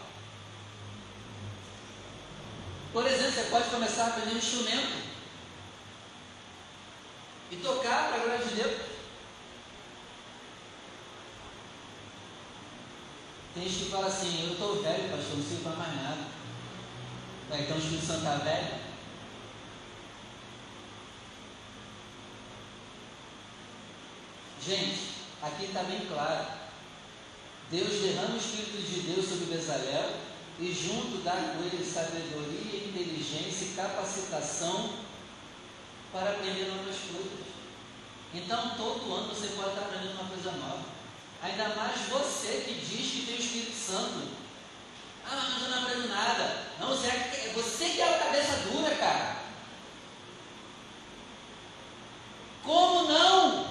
Por 2.93 3.07
exemplo, 3.07 3.31
você 3.31 3.50
pode 3.50 3.69
começar 3.69 4.03
a 4.03 4.07
aprender 4.07 4.33
um 4.33 4.38
instrumento 4.38 5.01
e 7.51 7.55
tocar 7.57 8.10
para 8.10 8.15
a 8.15 8.24
glória 8.25 8.45
de 8.45 8.55
Deus. 8.55 8.81
Tem 13.53 13.63
gente 13.63 13.86
que 13.86 13.91
fala 13.91 14.07
assim, 14.07 14.45
eu 14.45 14.53
estou 14.53 14.81
velho, 14.81 15.10
pastor, 15.10 15.38
não 15.38 15.43
sirvo 15.43 15.63
para 15.63 15.75
mais 15.75 15.95
nada. 15.95 16.41
Então 17.53 17.75
o 17.75 17.79
Espírito 17.79 18.05
Santo 18.05 18.19
está 18.19 18.36
velho? 18.36 18.81
Gente, 24.65 25.00
aqui 25.41 25.65
está 25.65 25.83
bem 25.83 26.05
claro. 26.07 26.48
Deus 27.69 28.01
derrama 28.01 28.36
o 28.36 28.38
Espírito 28.38 28.77
de 28.77 29.00
Deus 29.01 29.27
sobre 29.27 29.45
Bezalel 29.45 30.31
e 30.60 30.74
junto 30.74 31.24
dá 31.24 31.31
com 31.31 31.63
ele 31.63 31.84
sabedoria, 31.84 32.86
inteligência 32.88 33.65
e 33.65 33.74
capacitação 33.75 34.93
para 36.12 36.31
aprender 36.31 36.70
novas 36.70 36.98
coisas. 37.12 37.51
Então, 38.34 38.75
todo 38.77 39.13
ano 39.13 39.34
você 39.34 39.48
pode 39.55 39.70
estar 39.70 39.81
aprendendo 39.81 40.13
uma 40.13 40.29
coisa 40.29 40.51
nova. 40.51 40.84
Ainda 41.41 41.70
mais 41.70 42.00
você 42.08 42.63
que 42.65 42.74
diz 42.75 43.12
que 43.12 43.25
tem 43.25 43.36
o 43.36 43.39
Espírito 43.39 43.75
Santo. 43.75 44.27
Ah, 45.25 45.50
mas 45.53 45.63
eu 45.63 45.70
não 45.70 45.84
aprendo 45.84 46.08
nada. 46.08 46.65
Não, 46.79 46.89
você, 46.89 47.08
é, 47.08 47.51
você 47.53 47.89
que 47.89 48.01
é 48.01 48.15
a 48.15 48.20
cabeça 48.20 48.58
dura, 48.70 48.96
cara. 48.96 49.41
Como 52.63 53.08
não? 53.08 53.67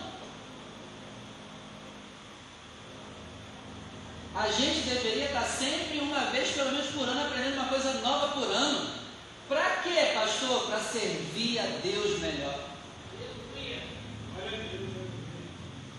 A 4.35 4.51
gente 4.51 4.81
deveria 4.81 5.27
estar 5.27 5.45
sempre, 5.45 5.99
uma 5.99 6.27
vez 6.31 6.51
pelo 6.51 6.73
menos 6.73 6.87
por 6.89 7.09
ano, 7.09 7.27
aprendendo 7.27 7.55
uma 7.55 7.69
coisa 7.69 7.95
nova 8.01 8.29
por 8.29 8.51
ano. 8.51 8.91
Para 9.49 9.77
quê, 9.83 10.13
pastor? 10.15 10.67
Para 10.67 10.81
servir 10.81 11.59
a 11.59 11.67
Deus 11.83 12.21
melhor. 12.21 12.71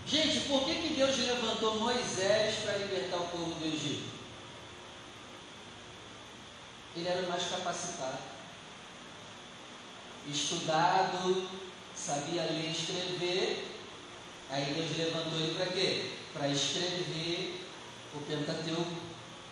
Gente, 0.06 0.40
por 0.40 0.64
que, 0.66 0.74
que 0.74 0.94
Deus 0.94 1.16
levantou 1.62 1.78
Moisés 1.78 2.56
para 2.64 2.78
libertar 2.78 3.18
o 3.18 3.28
povo 3.28 3.54
do 3.54 3.64
Egito? 3.64 4.10
ele 6.94 7.08
era 7.08 7.24
o 7.24 7.28
mais 7.30 7.48
capacitado. 7.48 8.18
Estudado, 10.28 11.48
sabia 11.96 12.42
ler 12.42 12.68
e 12.68 12.70
escrever. 12.70 13.78
Aí 14.50 14.74
Deus 14.74 14.98
levantou 14.98 15.38
ele 15.38 15.54
para 15.54 15.72
quê? 15.72 16.10
Para 16.34 16.48
escrever 16.48 17.66
o 18.14 18.20
Pentateuco, 18.20 18.94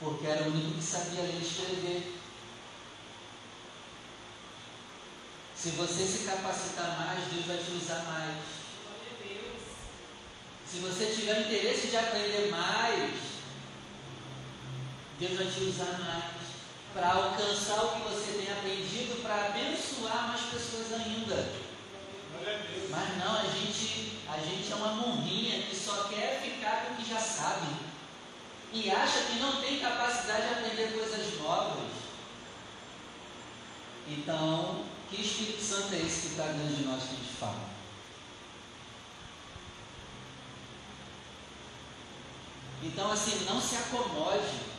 porque 0.01 0.27
era 0.27 0.43
o 0.43 0.49
único 0.49 0.75
que 0.75 0.83
sabia 0.83 1.23
ler 1.23 1.39
e 1.41 1.47
escrever. 1.47 2.21
Se 5.57 5.71
você 5.71 6.05
se 6.05 6.27
capacitar 6.27 6.99
mais, 6.99 7.33
Deus 7.33 7.47
vai 7.47 7.57
te 7.57 7.71
usar 7.71 8.05
mais. 8.05 8.60
Se 10.71 10.79
você 10.79 11.07
tiver 11.07 11.41
interesse 11.41 11.89
de 11.89 11.97
aprender 11.97 12.49
mais, 12.49 13.11
Deus 15.19 15.37
vai 15.37 15.47
te 15.47 15.65
usar 15.65 15.99
mais 15.99 16.41
para 16.95 17.13
alcançar 17.13 17.85
o 17.85 17.89
que 17.89 18.09
você 18.09 18.39
tem 18.39 18.53
aprendido, 18.53 19.21
para 19.21 19.47
abençoar 19.47 20.29
mais 20.29 20.43
pessoas 20.43 20.93
ainda. 20.93 21.53
Mas 22.89 23.19
não, 23.19 23.37
a 23.37 23.47
gente, 23.47 24.17
a 24.29 24.39
gente 24.39 24.71
é 24.71 24.77
uma 24.77 24.93
morrinha 24.93 25.61
que 25.63 25.75
só 25.75 26.05
quer 26.05 26.41
ficar 26.41 26.85
com 26.85 26.95
o 26.95 26.97
que 26.99 27.11
já 27.11 27.19
sabe 27.19 27.67
e 28.73 28.89
acha 28.93 29.25
que 29.25 29.41
não 29.41 29.61
tem 29.61 29.81
capacidade 29.81 30.47
de 30.47 30.55
aprender 30.55 30.93
coisas 30.93 31.41
novas. 31.41 31.91
Então, 34.07 34.85
que 35.11 35.21
Espírito 35.21 35.63
Santo 35.65 35.95
é 35.95 35.99
esse 35.99 36.21
que 36.21 36.27
está 36.29 36.45
dentro 36.45 36.77
de 36.77 36.85
nós 36.85 37.03
que 37.03 37.15
a 37.15 37.19
gente 37.19 37.37
fala? 37.41 37.80
Então, 42.83 43.13
assim, 43.13 43.45
não 43.45 43.61
se 43.61 43.77
acomode. 43.77 44.71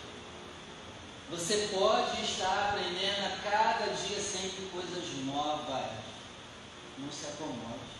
Você 1.29 1.70
pode 1.72 2.22
estar 2.24 2.70
aprendendo 2.70 3.25
a 3.25 3.50
cada 3.50 3.86
dia 3.93 4.20
sempre 4.20 4.70
coisas 4.72 5.25
novas. 5.25 5.91
Não 6.98 7.12
se 7.12 7.27
acomode. 7.27 7.91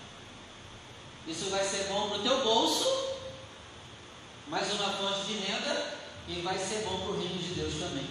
Isso 1.27 1.50
vai 1.50 1.63
ser 1.63 1.86
bom 1.86 2.10
para 2.10 2.17
o 2.17 2.24
teu 2.24 2.43
bolso, 2.43 2.86
mais 4.48 4.74
uma 4.74 4.89
fonte 4.89 5.27
de 5.27 5.34
renda, 5.34 5.93
e 6.27 6.41
vai 6.41 6.58
ser 6.58 6.84
bom 6.84 7.00
para 7.00 7.12
o 7.12 7.20
reino 7.20 7.38
de 7.38 7.53
Deus 7.53 7.75
também. 7.75 8.08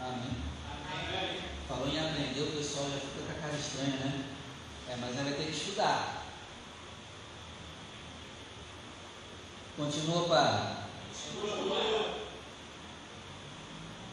Amém. 0.00 0.36
Amém. 0.90 1.40
Falou 1.68 1.88
em 1.88 1.98
aprender, 1.98 2.42
o 2.42 2.56
pessoal 2.56 2.84
já 2.90 2.98
fica 2.98 3.24
com 3.26 3.38
a 3.38 3.42
cara 3.42 3.56
estranha, 3.56 3.96
né? 3.96 4.24
É, 4.90 4.96
mas 4.96 5.14
ela 5.14 5.24
vai 5.24 5.34
ter 5.34 5.44
que 5.44 5.56
estudar. 5.56 6.24
Continua, 9.76 10.28
para. 10.28 10.84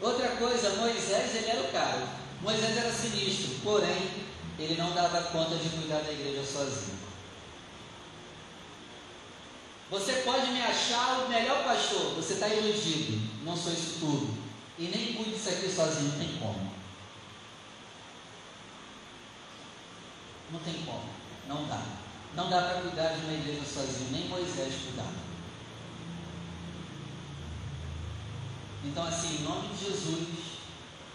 Outra 0.00 0.28
coisa, 0.36 0.70
Moisés, 0.70 1.36
ele 1.36 1.50
era 1.50 1.60
o 1.60 1.72
cara. 1.72 2.08
Moisés 2.40 2.76
era 2.76 2.92
sinistro, 2.92 3.60
porém, 3.62 4.10
ele 4.58 4.74
não 4.76 4.92
dava 4.92 5.22
conta 5.30 5.54
de 5.54 5.68
cuidar 5.68 6.00
da 6.00 6.10
igreja 6.10 6.44
sozinho. 6.44 6.98
Você 9.90 10.12
pode 10.24 10.50
me 10.50 10.60
achar 10.60 11.24
o 11.24 11.28
melhor 11.28 11.62
pastor, 11.64 12.14
você 12.14 12.32
está 12.34 12.48
iludido, 12.48 13.44
não 13.44 13.56
sou 13.56 13.72
isso 13.72 14.00
tudo. 14.00 14.42
E 14.78 14.84
nem 14.84 15.12
cuide 15.12 15.32
disso 15.32 15.50
aqui 15.50 15.70
sozinho, 15.70 16.12
não 16.12 16.18
tem 16.18 16.38
como. 16.38 16.72
Não 20.50 20.60
tem 20.60 20.74
como. 20.84 21.04
Não 21.46 21.68
dá. 21.68 21.82
Não 22.34 22.48
dá 22.48 22.62
para 22.62 22.80
cuidar 22.80 23.08
de 23.10 23.20
uma 23.26 23.34
igreja 23.34 23.62
sozinho, 23.64 24.10
nem 24.10 24.28
Moisés 24.28 24.74
cuidava. 24.82 25.31
Então, 28.84 29.06
assim, 29.06 29.36
em 29.36 29.42
nome 29.42 29.68
de 29.68 29.84
Jesus, 29.84 30.28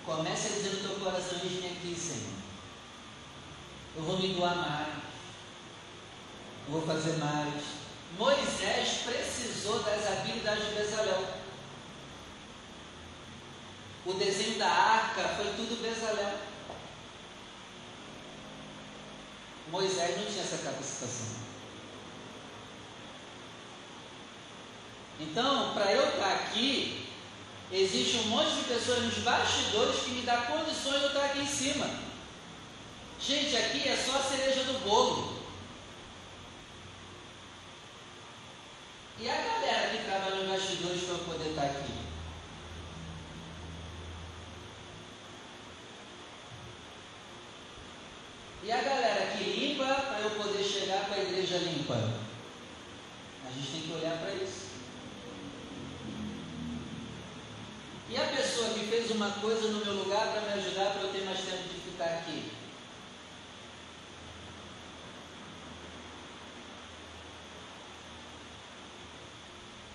comece 0.05 0.47
a 0.47 0.51
dizer 0.51 0.69
no 0.69 0.87
teu 0.87 0.99
coração: 0.99 1.39
Eis-me 1.43 1.67
aqui, 1.67 1.95
Senhor. 1.99 2.37
Eu 3.97 4.03
vou 4.03 4.17
me 4.17 4.33
doar 4.33 4.55
mais. 4.55 4.87
Eu 6.67 6.73
vou 6.73 6.81
fazer 6.83 7.17
mais. 7.17 7.63
Moisés 8.17 8.99
precisou 9.03 9.83
das 9.83 10.07
habilidades 10.07 10.69
de 10.69 10.75
Bezalel. 10.75 11.27
O 14.05 14.13
desenho 14.13 14.57
da 14.57 14.69
arca 14.69 15.27
foi 15.35 15.47
tudo 15.55 15.81
Bezalel. 15.81 16.39
Moisés 19.69 20.17
não 20.17 20.25
tinha 20.25 20.43
essa 20.43 20.57
capacitação. 20.59 21.47
Então, 25.19 25.73
para 25.73 25.91
eu 25.91 26.09
estar 26.09 26.33
aqui, 26.33 27.06
existe 27.71 28.17
um 28.17 28.29
monte 28.29 28.55
de 28.55 28.63
pessoas 28.63 29.03
nos 29.03 29.17
bastidores 29.19 30.01
que 30.01 30.11
me 30.11 30.21
dão 30.21 30.41
condições 30.45 30.99
de 30.99 31.03
eu 31.03 31.07
estar 31.07 31.25
aqui 31.25 31.39
em 31.39 31.47
cima. 31.47 31.89
Gente, 33.19 33.57
aqui 33.57 33.87
é 33.87 33.97
só 33.97 34.17
a 34.17 34.23
cereja 34.23 34.63
do 34.63 34.79
bolo. 34.87 35.37
E 39.19 39.27
a 39.27 39.35
galera 39.35 39.89
que 39.89 40.03
trabalha 40.05 40.35
nos 40.35 40.49
bastidores 40.49 41.01
para 41.03 41.17
poder 41.17 41.49
estar 41.49 41.63
aqui? 41.63 41.93
E 48.63 48.71
a 48.71 48.81
galera 48.81 49.35
que 49.35 49.43
limpa 49.43 49.85
para 49.85 50.19
eu 50.19 50.31
poder 50.31 50.63
chegar 50.63 51.05
para 51.05 51.15
a 51.15 51.23
igreja 51.23 51.57
limpa? 51.57 51.95
A 51.95 53.51
gente 53.51 53.71
tem 53.71 53.81
que 53.81 53.93
olhar 53.93 54.17
para 54.19 54.33
isso. 54.33 54.67
E 58.09 58.17
a 58.17 58.25
pessoa 58.27 58.73
que 58.73 58.85
fez 59.07 59.11
uma 59.11 59.31
coisa 59.31 59.69
no 59.69 59.85
meu 59.85 59.93
lugar 60.03 60.33
para 60.33 60.41
me 60.41 60.53
ajudar 60.61 60.91
para 60.91 61.03
eu 61.03 61.13
ter 61.13 61.23
mais 61.23 61.39
tempo 61.39 61.63
de 61.63 61.79
ficar 61.79 62.05
aqui? 62.05 62.51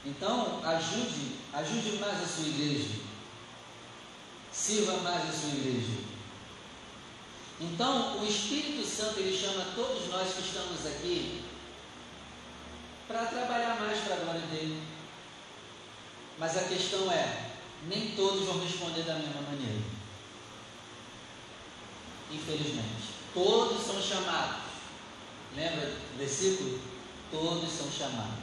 Então, 0.06 0.64
ajude, 0.64 1.36
ajude 1.52 1.98
mais 1.98 2.22
a 2.22 2.26
sua 2.26 2.48
igreja. 2.48 2.88
Sirva 4.50 4.96
mais 4.98 5.28
a 5.28 5.32
sua 5.32 5.50
igreja. 5.50 5.98
Então, 7.60 8.18
o 8.18 8.26
Espírito 8.26 8.86
Santo 8.86 9.20
ele 9.20 9.36
chama 9.36 9.66
todos 9.74 10.08
nós 10.08 10.32
que 10.34 10.40
estamos 10.40 10.86
aqui 10.86 11.44
para 13.06 13.26
trabalhar 13.26 13.78
mais 13.78 13.98
para 14.00 14.14
a 14.14 14.20
glória 14.20 14.46
dele. 14.46 14.82
Mas 16.38 16.56
a 16.56 16.64
questão 16.64 17.12
é, 17.12 17.51
nem 17.88 18.10
todos 18.12 18.46
vão 18.46 18.60
responder 18.60 19.02
da 19.02 19.14
mesma 19.14 19.42
maneira. 19.42 19.82
Infelizmente. 22.30 23.12
Todos 23.34 23.82
são 23.82 24.00
chamados. 24.00 24.62
Lembra 25.56 25.86
do 25.86 26.18
versículo? 26.18 26.80
Todos 27.30 27.70
são 27.70 27.90
chamados. 27.90 28.42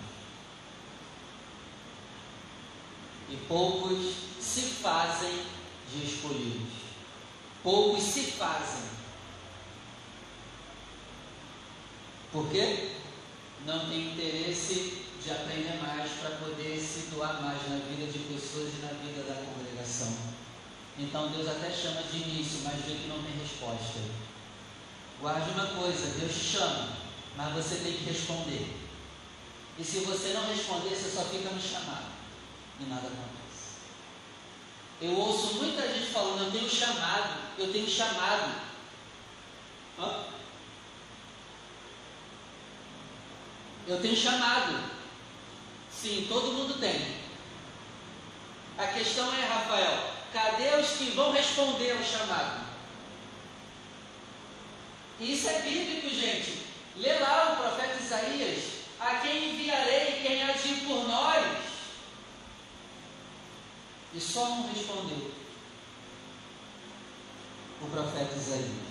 E 3.29 3.37
poucos 3.47 4.15
se 4.39 4.61
fazem 4.61 5.45
de 5.91 6.05
escolhidos. 6.05 6.79
Poucos 7.63 8.03
se 8.03 8.23
fazem 8.31 8.89
Por 12.31 12.47
quê? 12.49 12.89
Não 13.65 13.89
tem 13.89 14.11
interesse 14.11 15.05
de 15.23 15.31
aprender 15.31 15.77
mais 15.81 16.11
para 16.11 16.37
poder 16.37 16.79
se 16.79 17.09
doar 17.11 17.41
mais 17.41 17.69
na 17.69 17.77
vida 17.77 18.11
de 18.11 18.19
pessoas 18.19 18.73
e 18.73 18.81
na 18.81 18.93
vida 18.93 19.23
da 19.23 19.35
congregação. 19.35 20.13
Então 20.97 21.29
Deus 21.29 21.47
até 21.47 21.71
chama 21.71 22.03
de 22.03 22.17
início, 22.17 22.61
mas 22.63 22.85
vê 22.85 22.93
que 22.95 23.07
não 23.07 23.21
tem 23.21 23.37
resposta. 23.37 23.99
Guarde 25.19 25.51
uma 25.51 25.67
coisa, 25.67 26.19
Deus 26.19 26.33
te 26.33 26.57
chama, 26.57 26.97
mas 27.35 27.53
você 27.53 27.75
tem 27.75 27.93
que 27.93 28.05
responder. 28.05 28.77
E 29.77 29.83
se 29.83 29.99
você 29.99 30.33
não 30.33 30.47
responder, 30.47 30.95
você 30.95 31.09
só 31.09 31.23
fica 31.25 31.49
no 31.49 31.61
chamado. 31.61 32.07
E 32.79 32.83
nada 32.83 33.07
acontece. 33.07 33.79
Eu 35.01 35.17
ouço 35.17 35.55
muita 35.55 35.87
gente 35.87 36.11
falando, 36.11 36.45
eu 36.45 36.51
tenho 36.51 36.69
chamado, 36.69 37.39
eu 37.57 37.71
tenho 37.71 37.89
chamado. 37.89 38.61
Hã? 39.97 40.23
Eu 43.87 44.01
tenho 44.01 44.15
chamado. 44.15 44.98
Sim, 46.01 46.27
todo 46.29 46.53
mundo 46.53 46.79
tem. 46.79 47.19
A 48.77 48.87
questão 48.87 49.33
é, 49.33 49.45
Rafael, 49.45 50.13
cadê 50.31 50.75
os 50.77 50.91
que 50.91 51.11
vão 51.11 51.33
responder 51.33 51.91
ao 51.91 52.01
chamado? 52.01 52.65
Isso 55.19 55.49
é 55.49 55.61
bíblico, 55.61 56.09
gente. 56.09 56.65
Lê 56.95 57.19
lá 57.19 57.51
o 57.51 57.57
profeta 57.57 58.01
Isaías. 58.01 58.79
A 58.97 59.15
quem 59.15 59.49
enviarei, 59.55 60.21
quem 60.21 60.43
agir 60.43 60.85
por 60.87 61.05
nós? 61.05 61.59
E 64.13 64.19
só 64.21 64.45
um 64.45 64.71
respondeu. 64.71 65.31
O 67.81 67.87
profeta 67.87 68.35
Isaías. 68.35 68.89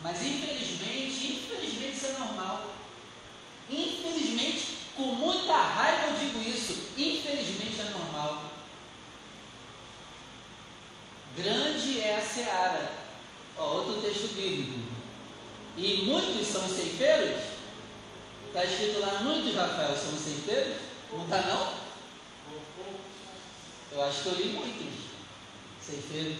Mas 0.00 0.22
infelizmente, 0.22 1.32
infelizmente 1.32 1.96
isso 1.96 2.06
é 2.06 2.18
normal. 2.18 2.71
Infelizmente, 3.72 4.78
Com 4.96 5.14
muita 5.14 5.56
raiva 5.56 6.08
eu 6.08 6.18
digo 6.18 6.42
isso. 6.42 6.90
Infelizmente 6.98 7.80
é 7.80 7.84
normal. 7.84 8.52
Grande 11.36 12.00
é 12.00 12.16
a 12.16 12.20
seara. 12.20 12.92
Ó, 13.56 13.76
outro 13.76 14.02
texto 14.02 14.34
bíblico. 14.34 14.78
E 15.78 16.04
muitos 16.04 16.46
são 16.46 16.66
os 16.66 16.72
ceifeiros? 16.72 17.42
Está 18.48 18.64
escrito 18.66 19.00
lá, 19.00 19.20
muitos, 19.22 19.54
Rafael, 19.54 19.96
são 19.96 20.12
os 20.12 20.20
ceifeiros? 20.20 20.76
Não 21.10 21.24
está 21.24 21.40
não? 21.42 21.74
Eu 23.92 24.04
acho 24.04 24.22
que 24.22 24.26
eu 24.26 24.34
li 24.34 24.48
muitos 24.52 24.94
ceifeiros. 25.80 26.38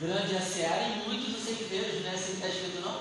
Grande 0.00 0.34
é 0.34 0.38
a 0.38 0.42
seara 0.42 0.88
e 0.88 1.08
muitos 1.08 1.38
os 1.38 1.44
ceifeiros, 1.44 2.02
não 2.02 2.10
é 2.10 2.14
assim 2.14 2.32
está 2.34 2.48
escrito 2.48 2.80
não? 2.84 3.00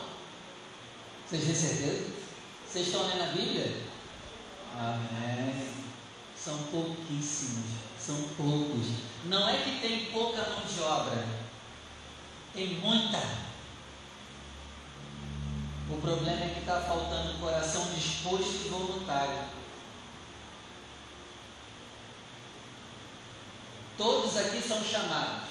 Vocês 1.27 1.43
têm 1.43 1.55
certeza? 1.55 2.14
Vocês 2.67 2.87
estão 2.87 3.07
lendo 3.07 3.23
a 3.23 3.27
Bíblia? 3.27 3.83
Amém. 4.77 5.73
São 6.35 6.57
pouquíssimos, 6.63 7.65
são 7.99 8.15
poucos. 8.35 8.87
Não 9.25 9.49
é 9.49 9.63
que 9.63 9.79
tem 9.79 10.05
pouca 10.11 10.41
mão 10.49 10.61
de 10.65 10.79
obra, 10.81 11.25
tem 12.53 12.75
muita. 12.75 13.19
O 15.89 16.01
problema 16.01 16.43
é 16.43 16.53
que 16.53 16.59
está 16.59 16.81
faltando 16.81 17.39
coração 17.39 17.91
disposto 17.93 18.65
e 18.65 18.69
voluntário. 18.69 19.45
Todos 23.97 24.35
aqui 24.37 24.61
são 24.61 24.83
chamados. 24.83 25.45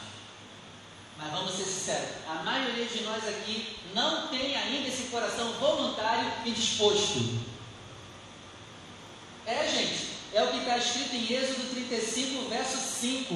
Mas 1.16 1.30
vamos 1.30 1.52
ser 1.52 1.64
sinceros, 1.64 2.10
a 2.28 2.42
maioria 2.42 2.86
de 2.86 3.02
nós 3.02 3.26
aqui 3.26 3.78
não 3.94 4.28
tem 4.28 4.56
ainda 4.56 4.88
esse 4.88 5.04
coração 5.04 5.52
voluntário 5.54 6.30
e 6.44 6.50
disposto. 6.50 7.40
É, 9.46 9.66
gente, 9.68 10.08
é 10.32 10.42
o 10.42 10.48
que 10.48 10.58
está 10.58 10.78
escrito 10.78 11.14
em 11.14 11.32
Êxodo 11.32 11.70
35, 11.70 12.48
verso 12.48 12.76
5. 12.76 13.34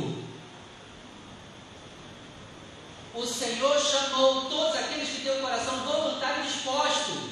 O 3.14 3.26
Senhor 3.26 3.78
chamou 3.80 4.46
todos 4.46 4.76
aqueles 4.76 5.08
que 5.08 5.22
têm 5.22 5.38
o 5.38 5.40
coração 5.40 5.76
voluntário 5.84 6.44
e 6.44 6.46
disposto. 6.46 7.30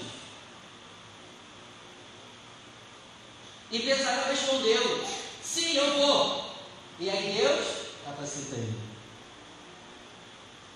E 3.70 3.78
Bezalel 3.80 4.28
respondeu: 4.28 5.04
Sim, 5.42 5.76
eu 5.76 5.98
vou. 5.98 6.54
E 7.00 7.10
aí 7.10 7.36
Deus 7.36 7.66
capacita 8.04 8.56
ele. 8.56 8.86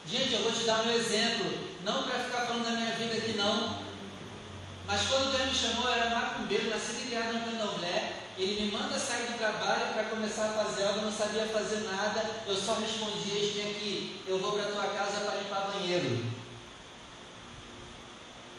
Gente, 0.06 0.32
eu 0.32 0.42
vou 0.42 0.52
te 0.52 0.64
dar 0.64 0.84
um 0.84 0.90
exemplo, 0.90 1.69
não 1.84 2.02
para 2.02 2.24
ficar 2.24 2.46
falando 2.46 2.64
da 2.64 2.72
minha 2.72 2.94
vida 2.96 3.14
aqui 3.14 3.32
não. 3.36 3.80
Mas 4.86 5.06
quando 5.06 5.36
Deus 5.36 5.48
me 5.50 5.54
chamou, 5.54 5.88
eu 5.88 5.94
era 5.94 6.10
macumbeiro, 6.10 6.70
nascido 6.70 7.02
e 7.02 7.06
criado 7.06 7.32
no 7.34 7.44
candomblé. 7.44 8.16
Ele 8.36 8.62
me 8.62 8.72
manda 8.72 8.98
sair 8.98 9.26
do 9.26 9.38
trabalho 9.38 9.92
para 9.92 10.04
começar 10.04 10.46
a 10.46 10.64
fazer 10.64 10.84
algo, 10.84 11.00
eu 11.00 11.04
não 11.04 11.12
sabia 11.12 11.46
fazer 11.46 11.80
nada, 11.80 12.24
eu 12.46 12.56
só 12.56 12.74
respondia, 12.74 13.52
vem 13.52 13.70
aqui, 13.70 14.22
eu 14.26 14.38
vou 14.38 14.52
para 14.52 14.72
tua 14.72 14.86
casa 14.86 15.20
para 15.20 15.36
limpar 15.36 15.70
banheiro. 15.72 16.24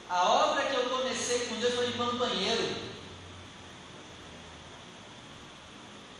A 0.09 0.29
obra 0.29 0.65
que 0.65 0.75
eu 0.75 0.89
comecei 0.89 1.47
com 1.47 1.55
Deus 1.55 1.73
foi 1.73 1.87
limpando 1.87 2.19
banheiro. 2.19 2.75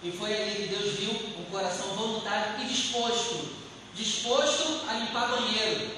E 0.04 0.12
foi 0.12 0.34
ali 0.34 0.56
que 0.56 0.76
Deus 0.76 0.96
viu 0.96 1.12
um 1.12 1.46
coração 1.46 1.88
voluntário 1.96 2.62
e 2.62 2.66
disposto 2.66 3.62
disposto 3.94 4.88
a 4.88 4.94
limpar 4.94 5.30
banheiro. 5.30 5.92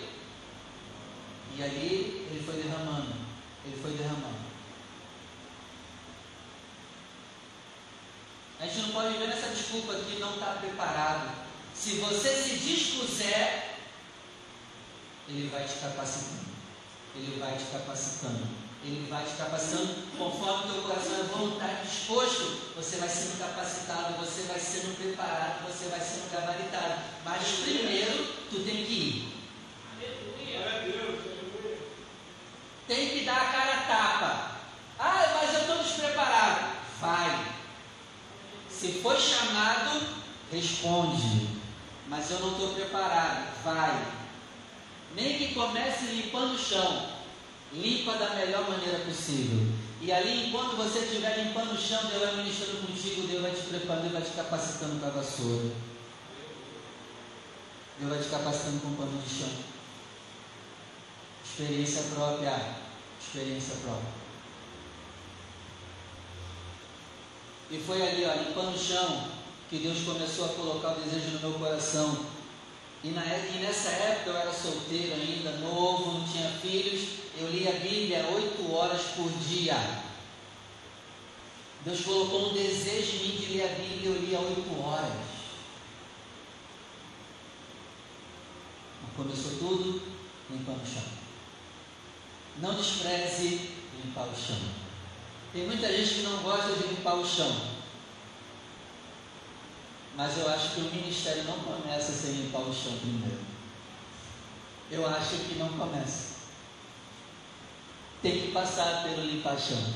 E 1.55 1.63
ali 1.63 2.27
ele 2.29 2.43
foi 2.43 2.55
derramando, 2.55 3.13
ele 3.65 3.77
foi 3.81 3.91
derramando. 3.91 4.43
A 8.59 8.65
gente 8.65 8.81
não 8.81 8.89
pode 8.89 9.13
viver 9.13 9.27
que 10.05 10.19
não 10.19 10.33
está 10.33 10.57
preparado. 10.59 11.31
Se 11.75 11.95
você 11.97 12.29
se 12.29 12.55
dispuser, 12.57 13.77
ele 15.27 15.49
vai 15.49 15.65
te 15.65 15.73
capacitando. 15.75 16.53
Ele 17.15 17.39
vai 17.39 17.57
te 17.57 17.65
capacitando. 17.65 18.47
Ele 18.85 19.07
vai 19.09 19.23
te 19.23 19.35
capacitando 19.37 19.95
conforme 20.17 20.65
o 20.65 20.73
teu 20.73 20.81
coração 20.83 21.19
é 21.19 21.23
voluntário 21.23 21.85
disposto. 21.85 22.73
Você 22.75 22.97
vai 22.97 23.09
sendo 23.09 23.39
capacitado, 23.39 24.13
você 24.19 24.41
vai 24.43 24.59
sendo 24.59 24.97
preparado, 24.97 25.65
você 25.67 25.89
vai 25.89 25.99
sendo 25.99 26.31
gabaritado. 26.31 27.01
Mas 27.23 27.47
primeiro, 27.63 28.25
tu 28.49 28.59
tem 28.63 28.85
que 28.85 28.93
ir. 28.93 29.33
Tem 32.87 33.09
que 33.09 33.25
dar 33.25 33.37
a 33.37 33.51
cara 33.51 33.73
a 33.73 33.83
tapa. 33.83 34.51
Ah, 34.99 35.39
mas 35.41 35.53
eu 35.53 35.61
estou 35.61 35.77
despreparado. 35.77 36.73
Vai. 36.99 37.53
Se 38.83 38.91
foi 39.01 39.17
chamado, 39.17 40.05
responde. 40.51 41.47
Mas 42.09 42.29
eu 42.29 42.39
não 42.41 42.51
estou 42.51 42.73
preparado. 42.73 43.53
Vai. 43.63 44.07
Nem 45.15 45.37
que 45.37 45.53
comece 45.53 46.07
limpando 46.07 46.55
o 46.55 46.59
chão 46.59 47.13
limpa 47.71 48.17
da 48.17 48.31
melhor 48.31 48.69
maneira 48.69 48.99
possível. 48.99 49.71
E 50.01 50.11
ali, 50.11 50.47
enquanto 50.47 50.75
você 50.75 50.99
estiver 50.99 51.45
limpando 51.45 51.71
o 51.71 51.81
chão, 51.81 52.05
Deus 52.07 52.23
vai 52.23 52.35
ministrando 52.35 52.85
contigo, 52.85 53.25
Deus 53.25 53.41
vai 53.41 53.51
te 53.51 53.61
preparando, 53.61 54.01
Deus 54.01 54.13
vai 54.15 54.21
te 54.21 54.31
capacitando 54.31 54.99
com 54.99 55.05
a 55.05 55.11
vassoura. 55.11 55.71
Deus 57.99 58.11
vai 58.11 58.21
te 58.21 58.29
capacitando 58.29 58.81
com 58.81 58.89
o 58.89 58.95
pano 58.97 59.21
de 59.21 59.33
chão. 59.33 59.49
Experiência 61.45 62.03
própria. 62.13 62.75
Experiência 63.17 63.75
própria. 63.81 64.22
E 67.71 67.77
foi 67.79 68.01
ali, 68.01 68.25
ó, 68.25 68.33
limpando 68.33 68.75
o 68.75 68.79
chão, 68.79 69.27
que 69.69 69.77
Deus 69.77 70.03
começou 70.05 70.45
a 70.45 70.49
colocar 70.49 70.91
o 70.91 71.01
desejo 71.01 71.31
no 71.31 71.49
meu 71.49 71.59
coração. 71.59 72.25
E, 73.03 73.09
na, 73.09 73.25
e 73.25 73.59
nessa 73.61 73.89
época 73.89 74.29
eu 74.29 74.37
era 74.37 74.53
solteiro 74.53 75.13
ainda, 75.13 75.51
novo, 75.57 76.19
não 76.19 76.27
tinha 76.27 76.49
filhos 76.61 77.23
eu 77.37 77.49
li 77.49 77.67
a 77.67 77.71
Bíblia 77.71 78.27
oito 78.35 78.71
horas 78.71 79.01
por 79.15 79.31
dia. 79.39 79.75
Deus 81.83 82.01
colocou 82.01 82.49
um 82.49 82.53
desejo 82.53 83.17
em 83.17 83.19
mim 83.19 83.37
de 83.37 83.45
ler 83.53 83.63
a 83.63 83.75
Bíblia, 83.75 84.09
eu 84.09 84.21
lia 84.21 84.39
oito 84.39 84.81
horas. 84.81 85.33
Começou 89.15 89.51
tudo 89.59 90.01
limpando 90.49 90.81
o 90.81 90.85
chão. 90.85 91.03
Não 92.57 92.75
despreze 92.75 93.71
limpar 94.03 94.27
o 94.27 94.35
chão. 94.35 94.82
Tem 95.53 95.67
muita 95.67 95.87
gente 95.87 96.15
que 96.15 96.21
não 96.23 96.37
gosta 96.37 96.73
de 96.73 96.87
limpar 96.87 97.15
o 97.15 97.25
chão. 97.25 97.55
Mas 100.15 100.37
eu 100.37 100.49
acho 100.49 100.71
que 100.71 100.81
o 100.81 100.95
ministério 100.95 101.43
não 101.43 101.59
começa 101.59 102.11
sem 102.11 102.33
limpar 102.33 102.61
o 102.61 102.73
chão 102.73 102.97
primeiro. 102.99 103.39
Eu 104.91 105.07
acho 105.07 105.37
que 105.37 105.55
não 105.55 105.69
começa 105.69 106.33
tem 108.23 108.39
que 108.39 108.51
passar 108.53 109.03
pelo 109.03 109.25
limpar 109.25 109.59
chão. 109.59 109.93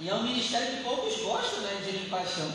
E 0.00 0.08
é 0.08 0.14
um 0.14 0.24
ministério 0.24 0.76
que 0.76 0.82
poucos 0.82 1.16
gostam 1.22 1.60
né, 1.60 1.80
de 1.84 1.92
limpar 1.92 2.26
chão. 2.26 2.52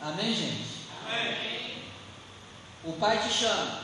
Amém, 0.00 0.32
gente? 0.32 0.86
Amém. 1.06 1.82
O 2.84 2.92
Pai 2.92 3.18
te 3.18 3.32
chama. 3.32 3.79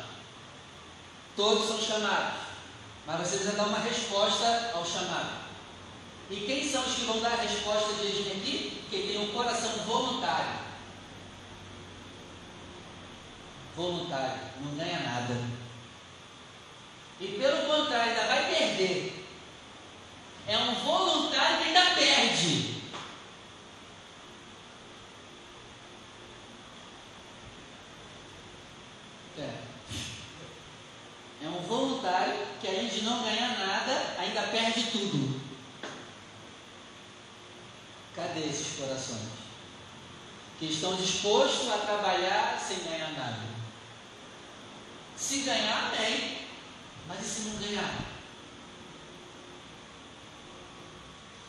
Todos 1.37 1.69
são 1.69 1.81
chamados. 1.81 2.41
Mas 3.07 3.19
você 3.19 3.37
precisa 3.37 3.57
dar 3.57 3.67
uma 3.67 3.79
resposta 3.79 4.73
ao 4.75 4.85
chamado. 4.85 5.47
E 6.31 6.37
quem 6.37 6.69
são 6.69 6.83
os 6.85 6.95
que 6.95 7.05
vão 7.05 7.21
dar 7.21 7.35
a 7.35 7.43
resposta 7.43 7.93
de 7.95 8.33
aqui? 8.33 8.83
Quem 8.91 9.07
tem 9.07 9.19
um 9.21 9.33
coração 9.33 9.71
voluntário. 9.87 10.67
voluntário, 13.77 14.41
não 14.63 14.75
ganha 14.75 15.01
nada. 15.01 15.37
E 17.21 17.27
pelo 17.29 17.67
contrário, 17.67 18.13
ainda 18.13 18.27
vai 18.27 18.55
perder. 18.55 19.27
É 20.49 20.57
um 20.57 20.75
voluntário 20.75 21.59
que 21.59 21.65
ainda 21.65 21.95
perde. 21.95 22.77
É. 29.39 29.55
É 31.45 31.49
um 31.49 31.61
voluntário 31.63 32.47
que 32.61 32.67
além 32.67 32.89
de 32.89 33.03
não 33.03 33.23
ganhar 33.23 33.59
nada, 33.59 34.17
ainda 34.19 34.43
perde 34.45 34.85
tudo. 34.85 35.41
Cadê 38.15 38.41
corações? 38.77 39.29
Que 40.59 40.67
estão 40.67 40.97
dispostos 40.97 41.71
a 41.71 41.79
trabalhar 41.79 42.59
sem 42.59 42.79
ganhar 42.85 43.13
nada. 43.13 43.43
Se 45.17 45.39
ganhar, 45.41 45.93
bem. 45.97 46.47
Mas 47.09 47.21
e 47.21 47.25
se 47.25 47.41
não 47.49 47.57
ganhar? 47.57 48.07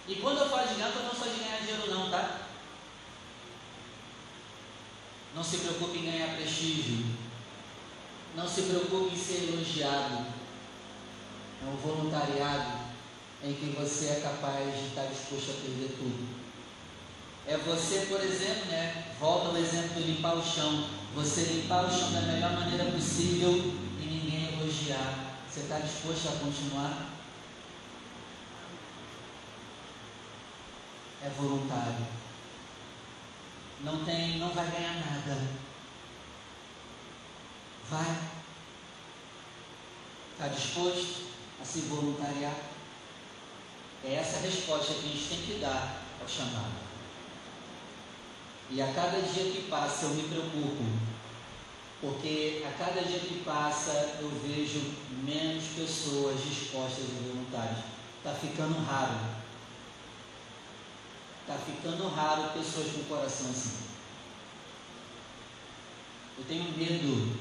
E 0.07 0.15
quando 0.15 0.39
eu 0.39 0.49
falo 0.49 0.67
de 0.67 0.75
ganhar, 0.75 0.95
eu 0.95 1.03
não 1.03 1.13
só 1.13 1.25
de 1.25 1.39
ganhar 1.39 1.59
dinheiro 1.59 1.89
não, 1.89 2.09
tá? 2.09 2.41
Não 5.35 5.43
se 5.43 5.57
preocupe 5.57 5.99
em 5.99 6.05
ganhar 6.05 6.35
prestígio. 6.35 7.05
Não 8.35 8.47
se 8.47 8.63
preocupe 8.63 9.13
em 9.13 9.17
ser 9.17 9.49
elogiado. 9.49 10.27
É 11.61 11.65
um 11.65 11.75
voluntariado 11.75 12.87
em 13.43 13.53
que 13.53 13.75
você 13.77 14.07
é 14.07 14.21
capaz 14.21 14.73
de 14.73 14.87
estar 14.87 15.05
disposto 15.05 15.51
a 15.51 15.61
perder 15.61 15.95
tudo. 15.97 16.36
É 17.49 17.55
você, 17.55 18.07
por 18.09 18.21
exemplo, 18.21 18.65
né? 18.65 19.05
Volta 19.17 19.47
ao 19.47 19.57
exemplo 19.57 19.95
de 19.95 20.11
limpar 20.11 20.35
o 20.35 20.43
chão. 20.43 20.89
Você 21.15 21.43
limpar 21.43 21.85
o 21.85 21.89
chão 21.89 22.11
da 22.11 22.21
melhor 22.21 22.51
maneira 22.51 22.91
possível 22.91 23.51
e 23.51 24.05
ninguém 24.05 24.53
elogiar. 24.53 25.37
Você 25.49 25.61
está 25.61 25.79
disposto 25.79 26.27
a 26.27 26.39
continuar? 26.43 27.09
É 31.23 31.29
voluntário. 31.29 32.05
Não 33.81 34.03
tem, 34.03 34.39
não 34.39 34.49
vai 34.49 34.69
ganhar 34.69 34.95
nada. 34.95 35.41
Vai. 37.89 38.17
Está 40.33 40.49
disposto 40.49 41.27
a 41.61 41.65
se 41.65 41.79
voluntariar? 41.81 42.55
É 44.03 44.15
essa 44.15 44.37
a 44.37 44.41
resposta 44.41 44.93
que 44.95 45.05
a 45.05 45.09
gente 45.13 45.29
tem 45.29 45.41
que 45.43 45.59
dar 45.61 46.01
ao 46.21 46.27
chamado. 46.27 46.96
E 48.69 48.81
a 48.81 48.93
cada 48.93 49.21
dia 49.21 49.51
que 49.51 49.67
passa 49.69 50.05
eu 50.05 50.09
me 50.09 50.23
preocupo, 50.23 50.83
porque 52.01 52.65
a 52.67 52.77
cada 52.77 53.01
dia 53.01 53.19
que 53.19 53.41
passa 53.45 54.17
eu 54.19 54.29
vejo 54.43 54.93
menos 55.23 55.63
pessoas 55.75 56.43
dispostas 56.43 57.05
e 57.05 57.29
voluntárias. 57.29 57.77
Está 58.17 58.33
ficando 58.33 58.77
raro. 58.85 59.19
Está 61.41 61.57
ficando 61.59 62.09
raro 62.09 62.51
pessoas 62.51 62.91
com 62.91 63.03
coração 63.03 63.49
assim. 63.49 63.87
Eu 66.37 66.43
tenho 66.43 66.77
medo, 66.77 67.39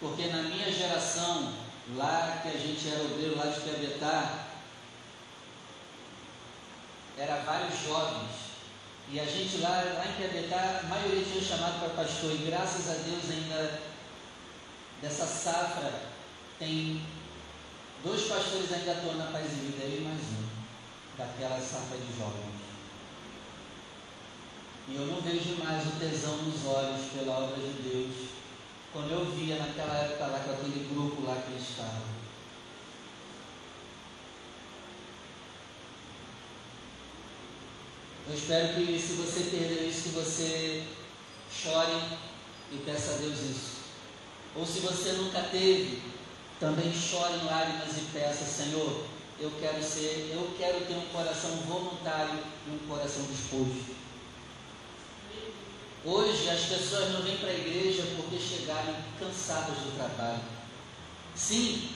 porque 0.00 0.28
na 0.28 0.42
minha 0.42 0.72
geração, 0.72 1.52
lá 1.96 2.38
que 2.40 2.48
a 2.48 2.58
gente 2.58 2.88
era 2.88 3.02
obreiro 3.02 3.36
lá 3.36 3.46
de 3.46 3.60
Piabetá, 3.60 4.46
era 7.18 7.42
vários 7.42 7.82
jovens 7.82 8.43
e 9.10 9.20
a 9.20 9.24
gente 9.24 9.58
lá, 9.58 9.70
lá 9.70 10.06
em 10.08 10.12
Piabetá, 10.14 10.80
a 10.82 10.86
maioria 10.86 11.24
tinha 11.24 11.42
chamado 11.42 11.80
para 11.80 12.04
pastor, 12.04 12.32
e 12.32 12.46
graças 12.46 12.88
a 12.90 12.94
Deus 12.94 13.30
ainda 13.30 13.80
dessa 15.02 15.26
safra 15.26 15.92
tem 16.58 17.02
dois 18.02 18.22
pastores 18.22 18.72
ainda 18.72 18.92
atuando 18.92 19.18
na 19.18 19.26
Paz 19.26 19.52
e 19.52 19.56
Vida, 19.56 19.84
eu 19.84 20.00
e 20.00 20.04
mais 20.04 20.20
um, 20.20 20.48
daquela 21.18 21.60
safra 21.60 21.98
de 21.98 22.18
jovens. 22.18 22.64
E 24.88 24.96
eu 24.96 25.06
não 25.06 25.20
vejo 25.20 25.62
mais 25.62 25.86
o 25.86 25.98
tesão 25.98 26.36
nos 26.38 26.64
olhos 26.66 27.10
pela 27.12 27.38
obra 27.38 27.56
de 27.56 27.88
Deus, 27.88 28.30
quando 28.92 29.10
eu 29.10 29.24
via 29.32 29.56
naquela 29.56 29.94
época 29.94 30.26
lá 30.26 30.38
com 30.40 30.52
aquele 30.52 30.88
grupo 30.92 31.26
lá 31.26 31.42
que 31.42 31.52
eles 31.52 31.68
estavam. 31.68 32.13
Eu 38.26 38.34
espero 38.34 38.74
que 38.74 38.98
se 38.98 39.12
você 39.14 39.50
perdeu 39.50 39.86
isso, 39.86 40.08
você 40.08 40.82
chore 41.52 41.92
e 42.72 42.78
peça 42.78 43.12
a 43.12 43.16
Deus 43.18 43.38
isso. 43.38 43.74
Ou 44.56 44.64
se 44.64 44.80
você 44.80 45.12
nunca 45.12 45.42
teve, 45.42 46.02
também 46.58 46.90
chore 46.94 47.34
em 47.34 47.44
lágrimas 47.44 47.98
e 47.98 48.00
peça, 48.14 48.46
Senhor, 48.46 49.04
eu 49.38 49.52
quero 49.60 49.82
ser, 49.82 50.30
eu 50.32 50.54
quero 50.56 50.86
ter 50.86 50.94
um 50.94 51.06
coração 51.08 51.50
voluntário 51.66 52.38
e 52.66 52.70
um 52.70 52.88
coração 52.88 53.24
disposto. 53.24 53.94
Hoje 56.02 56.48
as 56.48 56.60
pessoas 56.60 57.12
não 57.12 57.22
vêm 57.22 57.36
para 57.36 57.50
a 57.50 57.54
igreja 57.54 58.04
porque 58.16 58.38
chegaram 58.38 58.94
cansadas 59.18 59.76
do 59.76 59.96
trabalho. 59.98 60.40
Sim, 61.34 61.90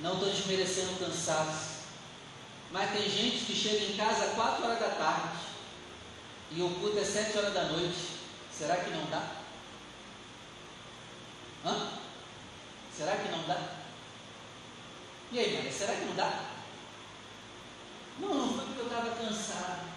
não 0.00 0.14
estou 0.14 0.30
desmerecendo 0.30 1.00
cansaço. 1.00 1.78
Mas 2.70 2.92
tem 2.92 3.10
gente 3.10 3.44
que 3.44 3.56
chega 3.56 3.86
em 3.86 3.96
casa 3.96 4.26
às 4.26 4.34
4 4.34 4.64
horas 4.64 4.78
da 4.78 4.90
tarde 4.90 5.47
e 6.50 6.62
o 6.62 6.70
culto 6.70 6.98
é 6.98 7.04
sete 7.04 7.36
horas 7.36 7.52
da 7.52 7.64
noite, 7.64 8.08
será 8.50 8.76
que 8.76 8.90
não 8.90 9.04
dá? 9.06 9.22
Hã? 11.64 11.90
Será 12.96 13.16
que 13.16 13.28
não 13.28 13.46
dá? 13.46 13.78
E 15.30 15.38
aí, 15.38 15.54
Maria, 15.54 15.72
será 15.72 15.94
que 15.94 16.04
não 16.06 16.16
dá? 16.16 16.44
Não, 18.18 18.34
não 18.34 18.54
foi 18.54 18.64
porque 18.64 18.80
eu 18.80 18.86
estava 18.86 19.10
cansado. 19.10 19.88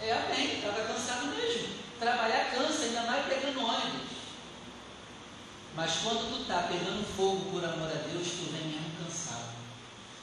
É, 0.00 0.12
amém, 0.12 0.56
estava 0.56 0.84
cansado 0.84 1.26
mesmo. 1.34 1.74
Trabalhar 1.98 2.50
cansa, 2.50 2.84
ainda 2.84 3.02
mais 3.02 3.26
pegando 3.26 3.64
ônibus. 3.64 4.14
Mas 5.74 5.96
quando 5.96 6.30
tu 6.30 6.42
está 6.42 6.68
pegando 6.68 7.04
fogo 7.16 7.50
por 7.50 7.64
amor 7.64 7.88
a 7.88 8.08
Deus, 8.08 8.28
tu 8.28 8.52
vem 8.52 8.68
mesmo 8.68 8.90
cansado. 9.02 9.54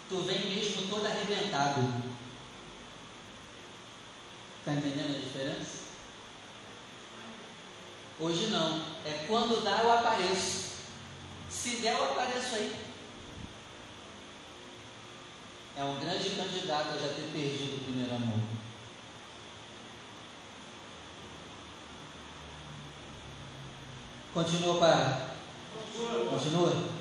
Tu 0.08 0.18
vem 0.22 0.40
mesmo 0.56 0.88
todo 0.88 1.06
arrebentado. 1.06 2.11
Está 4.62 4.74
entendendo 4.74 5.16
a 5.16 5.20
diferença? 5.20 5.82
Hoje 8.20 8.48
não. 8.52 8.80
É 9.04 9.26
quando 9.28 9.64
dá 9.64 9.82
eu 9.82 9.92
apareço. 9.92 10.74
Se 11.50 11.78
der 11.78 11.96
eu 11.96 12.12
apareço 12.12 12.56
aí. 12.56 12.76
É 15.76 15.84
um 15.84 16.00
grande 16.00 16.30
candidato 16.30 16.90
a 16.90 16.98
já 17.00 17.08
ter 17.08 17.32
perdido 17.34 17.78
o 17.78 17.84
primeiro 17.86 18.14
amor. 18.14 18.40
Continua, 24.36 24.80
para. 24.80 25.32
Continua. 26.30 26.92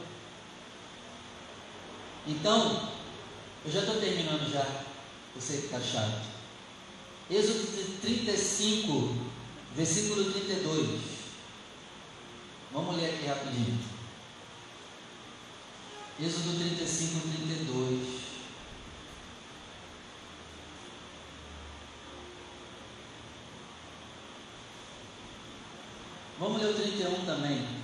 Então, 2.27 2.89
eu 3.67 3.71
já 3.71 3.81
estou 3.81 4.01
terminando 4.01 4.51
já. 4.51 4.67
Você 5.37 5.59
que 5.59 5.65
está 5.67 5.79
chato. 5.79 6.30
Êxodo 7.31 7.65
35, 8.01 9.15
versículo 9.77 10.33
32. 10.33 11.01
Vamos 12.73 12.97
ler 12.97 13.15
aqui 13.15 13.27
rapidinho. 13.27 13.79
Êxodo 16.21 16.59
35, 16.59 17.21
32. 17.21 18.21
Vamos 26.41 26.61
ler 26.61 26.71
o 26.71 26.75
31 26.75 27.25
também. 27.25 27.81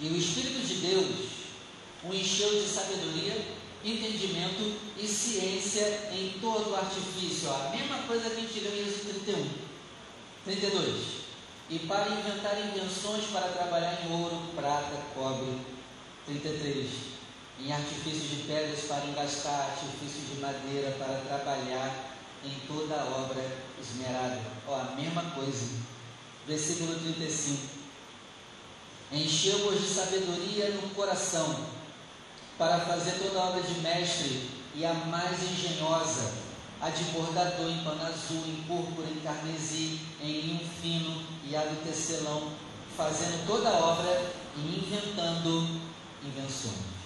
E 0.00 0.08
o 0.08 0.16
Espírito 0.16 0.67
Deus 0.88 1.38
o 2.04 2.14
encheu 2.14 2.50
de 2.62 2.68
sabedoria, 2.68 3.44
entendimento 3.84 4.76
e 4.96 5.06
ciência 5.06 6.10
em 6.12 6.38
todo 6.40 6.70
o 6.70 6.76
artifício. 6.76 7.50
A 7.50 7.70
mesma 7.70 7.98
coisa 8.06 8.30
que 8.30 8.36
a 8.36 8.40
gente 8.40 8.60
leu 8.60 8.72
em 8.72 8.88
Êxodo 8.88 9.24
31, 9.24 9.48
32. 10.44 11.18
E 11.70 11.78
para 11.80 12.08
inventar 12.08 12.58
invenções 12.60 13.24
para 13.26 13.48
trabalhar 13.48 14.00
em 14.04 14.12
ouro, 14.12 14.40
prata, 14.54 14.96
cobre. 15.14 15.58
33. 16.26 16.88
Em 17.60 17.72
artifícios 17.72 18.30
de 18.30 18.36
pedras 18.46 18.80
para 18.86 19.06
engastar, 19.06 19.70
artifícios 19.70 20.28
de 20.28 20.40
madeira 20.40 20.92
para 20.92 21.20
trabalhar 21.26 22.16
em 22.44 22.54
toda 22.66 22.94
a 22.94 23.04
obra 23.04 23.44
esmerada. 23.80 24.40
Ó, 24.66 24.74
a 24.76 24.94
mesma 24.94 25.22
coisa. 25.32 25.66
Versículo 26.46 26.98
35 27.00 27.77
Encheu-os 29.10 29.80
de 29.80 29.88
sabedoria 29.88 30.68
no 30.70 30.90
coração, 30.94 31.56
para 32.58 32.80
fazer 32.80 33.12
toda 33.12 33.38
obra 33.38 33.62
de 33.62 33.80
mestre 33.80 34.50
e 34.74 34.84
a 34.84 34.92
mais 34.92 35.42
engenhosa, 35.42 36.32
a 36.80 36.90
de 36.90 37.04
bordador 37.04 37.70
em 37.70 37.82
pano 37.84 38.04
azul, 38.04 38.44
em 38.46 38.64
púrpura, 38.66 39.08
em 39.08 39.20
carmesim, 39.20 40.00
em 40.20 40.40
linho 40.40 40.68
fino 40.82 41.22
e 41.44 41.56
a 41.56 41.62
tecelão, 41.84 42.52
fazendo 42.96 43.46
toda 43.46 43.70
a 43.70 43.78
obra 43.78 44.32
e 44.56 44.60
inventando 44.60 45.80
invenções. 46.22 46.98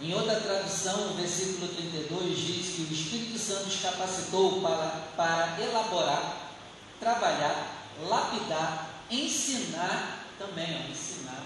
Em 0.00 0.12
outra 0.14 0.40
tradução, 0.40 1.10
o 1.10 1.14
versículo 1.14 1.68
32 1.68 2.38
diz 2.38 2.74
que 2.74 2.82
o 2.82 2.92
Espírito 2.92 3.38
Santo 3.38 3.68
os 3.68 3.80
capacitou 3.80 4.60
para, 4.60 5.02
para 5.16 5.60
elaborar, 5.60 6.50
trabalhar, 6.98 7.88
lapidar 8.08 8.83
ensinar 9.10 10.26
também, 10.38 10.84
ó, 10.84 10.90
ensinar 10.90 11.44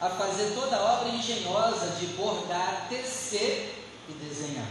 a 0.00 0.08
fazer 0.10 0.54
toda 0.54 0.76
a 0.76 0.94
obra 0.94 1.10
engenhosa 1.10 1.88
de 1.98 2.06
bordar, 2.14 2.86
tecer 2.88 3.86
e 4.08 4.12
desenhar. 4.12 4.68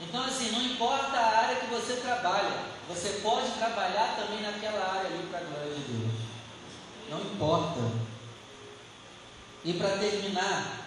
Então, 0.00 0.24
assim, 0.24 0.50
não 0.50 0.60
importa 0.62 1.16
a 1.16 1.38
área 1.38 1.56
que 1.56 1.66
você 1.66 1.96
trabalha, 1.96 2.64
você 2.88 3.20
pode 3.22 3.52
trabalhar 3.52 4.16
também 4.16 4.42
naquela 4.42 4.84
área 4.92 5.06
ali 5.06 5.28
para 5.30 5.38
a 5.38 5.42
glória 5.42 5.72
de 5.72 5.80
Deus. 5.80 6.12
Não 7.08 7.20
importa. 7.20 7.80
E 9.64 9.74
para 9.74 9.98
terminar, 9.98 10.82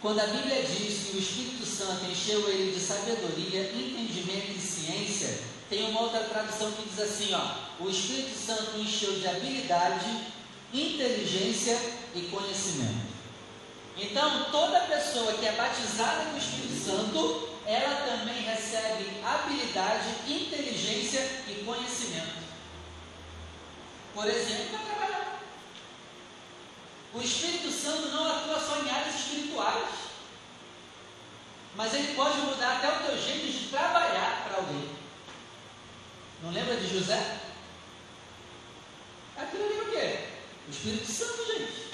Quando 0.00 0.18
a 0.18 0.26
Bíblia 0.28 0.62
diz 0.62 1.08
que 1.08 1.16
o 1.16 1.20
Espírito 1.20 1.66
Santo 1.66 2.06
encheu 2.06 2.48
ele 2.48 2.72
de 2.72 2.80
sabedoria, 2.80 3.70
entendimento 3.70 4.52
e 4.56 4.58
ciência, 4.58 5.40
tem 5.70 5.88
uma 5.88 6.00
outra 6.00 6.24
tradução 6.24 6.72
que 6.72 6.88
diz 6.88 6.98
assim: 6.98 7.32
ó, 7.32 7.82
o 7.82 7.88
Espírito 7.88 8.36
Santo 8.36 8.76
encheu 8.76 9.12
de 9.12 9.28
habilidade, 9.28 10.26
inteligência 10.74 11.78
e 12.14 12.22
conhecimento. 12.22 13.08
Então, 13.96 14.50
toda 14.50 14.80
pessoa 14.80 15.32
que 15.34 15.46
é 15.46 15.52
batizada 15.52 16.24
com 16.24 16.34
o 16.34 16.38
Espírito 16.38 16.84
Santo, 16.84 17.48
ela 17.64 17.94
também 18.04 18.42
recebe 18.42 19.22
habilidade, 19.24 20.08
inteligência 20.26 21.20
e 21.46 21.62
conhecimento. 21.64 22.40
Por 24.12 24.26
exemplo, 24.26 24.70
para 24.70 24.78
trabalhar. 24.80 25.40
O 27.14 27.20
Espírito 27.20 27.70
Santo 27.70 28.08
não 28.08 28.28
atua 28.28 28.58
só 28.58 28.76
em 28.82 28.90
áreas 28.90 29.14
espirituais, 29.14 29.88
mas 31.76 31.94
ele 31.94 32.14
pode 32.14 32.38
mudar 32.38 32.78
até 32.78 32.88
o 32.88 33.06
teu 33.06 33.18
jeito 33.18 33.46
de 33.46 33.68
trabalhar 33.68 34.44
para 34.48 34.56
alguém. 34.56 34.99
Não 36.42 36.50
lembra 36.52 36.76
de 36.76 36.88
José? 36.88 37.38
Aquilo 39.36 39.64
ali 39.64 39.78
é 39.78 39.82
o 39.82 39.90
quê? 39.90 40.28
O 40.66 40.70
Espírito 40.70 41.10
Santo, 41.10 41.46
gente. 41.46 41.90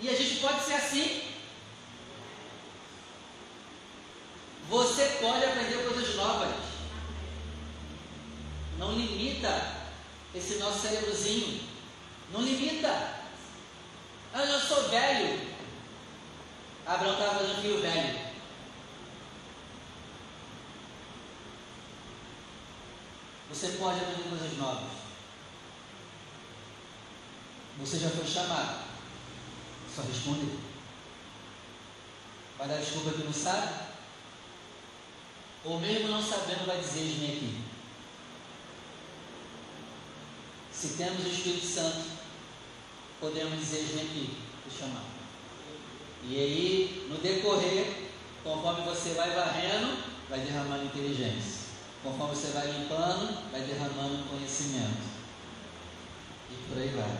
E 0.00 0.08
a 0.08 0.14
gente 0.14 0.36
pode 0.40 0.62
ser 0.62 0.74
assim. 0.74 1.22
Você 4.68 5.04
pode 5.20 5.44
aprender 5.44 5.82
coisas 5.82 6.14
novas. 6.14 6.54
Não 8.78 8.92
limita 8.92 9.74
esse 10.34 10.56
nosso 10.56 10.80
cérebrozinho. 10.80 11.66
Não 12.32 12.42
limita. 12.42 13.18
Ah, 14.32 14.44
eu 14.44 14.60
sou 14.60 14.88
velho. 14.88 15.48
Abraão 16.86 17.14
estava 17.14 17.38
fazendo 17.40 17.62
filho 17.62 17.80
velho. 17.80 18.27
Você 23.50 23.68
pode 23.78 24.00
aprender 24.00 24.28
coisas 24.28 24.58
novas. 24.58 24.90
Você 27.78 27.98
já 27.98 28.10
foi 28.10 28.26
chamado. 28.26 28.84
Só 29.94 30.02
responde. 30.02 30.58
Vai 32.58 32.68
dar 32.68 32.78
desculpa 32.78 33.12
que 33.12 33.24
não 33.24 33.32
sabe? 33.32 33.88
Ou 35.64 35.80
mesmo 35.80 36.08
não 36.08 36.22
sabendo, 36.22 36.66
vai 36.66 36.78
dizer: 36.80 37.00
Eis-me 37.00 37.26
aqui. 37.26 37.60
Se 40.72 40.88
temos 40.96 41.24
o 41.24 41.28
Espírito 41.28 41.66
Santo, 41.66 42.04
podemos 43.20 43.58
dizer: 43.58 43.78
Eis-me 43.78 44.02
aqui, 44.02 44.36
te 44.68 44.76
chamar. 44.76 45.04
E 46.24 46.36
aí, 46.36 47.06
no 47.08 47.18
decorrer, 47.18 48.08
conforme 48.42 48.82
você 48.82 49.10
vai 49.10 49.30
varrendo, 49.30 50.02
vai 50.28 50.40
derramando 50.40 50.84
inteligência. 50.84 51.57
Conforme 52.02 52.34
você 52.34 52.48
vai 52.48 52.66
limpando, 52.70 53.50
vai 53.50 53.62
derramando 53.62 54.28
conhecimento. 54.28 55.18
E 56.50 56.68
por 56.68 56.78
aí 56.78 56.88
vai. 56.88 57.18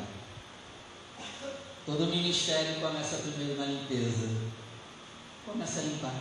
Todo 1.84 2.06
ministério 2.06 2.80
começa 2.80 3.16
primeiro 3.16 3.56
na 3.56 3.66
limpeza. 3.66 4.28
Começa 5.44 5.80
a 5.80 5.82
limpar. 5.82 6.14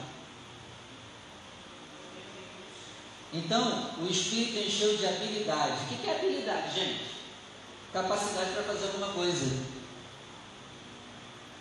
Então, 3.34 3.92
o 4.00 4.08
Espírito 4.10 4.58
encheu 4.58 4.98
de 4.98 5.06
habilidade. 5.06 5.84
O 5.84 5.98
que 5.98 6.10
é 6.10 6.16
habilidade, 6.16 6.74
gente? 6.74 7.18
Capacidade 7.92 8.52
para 8.52 8.64
fazer 8.64 8.86
alguma 8.86 9.10
coisa. 9.10 9.78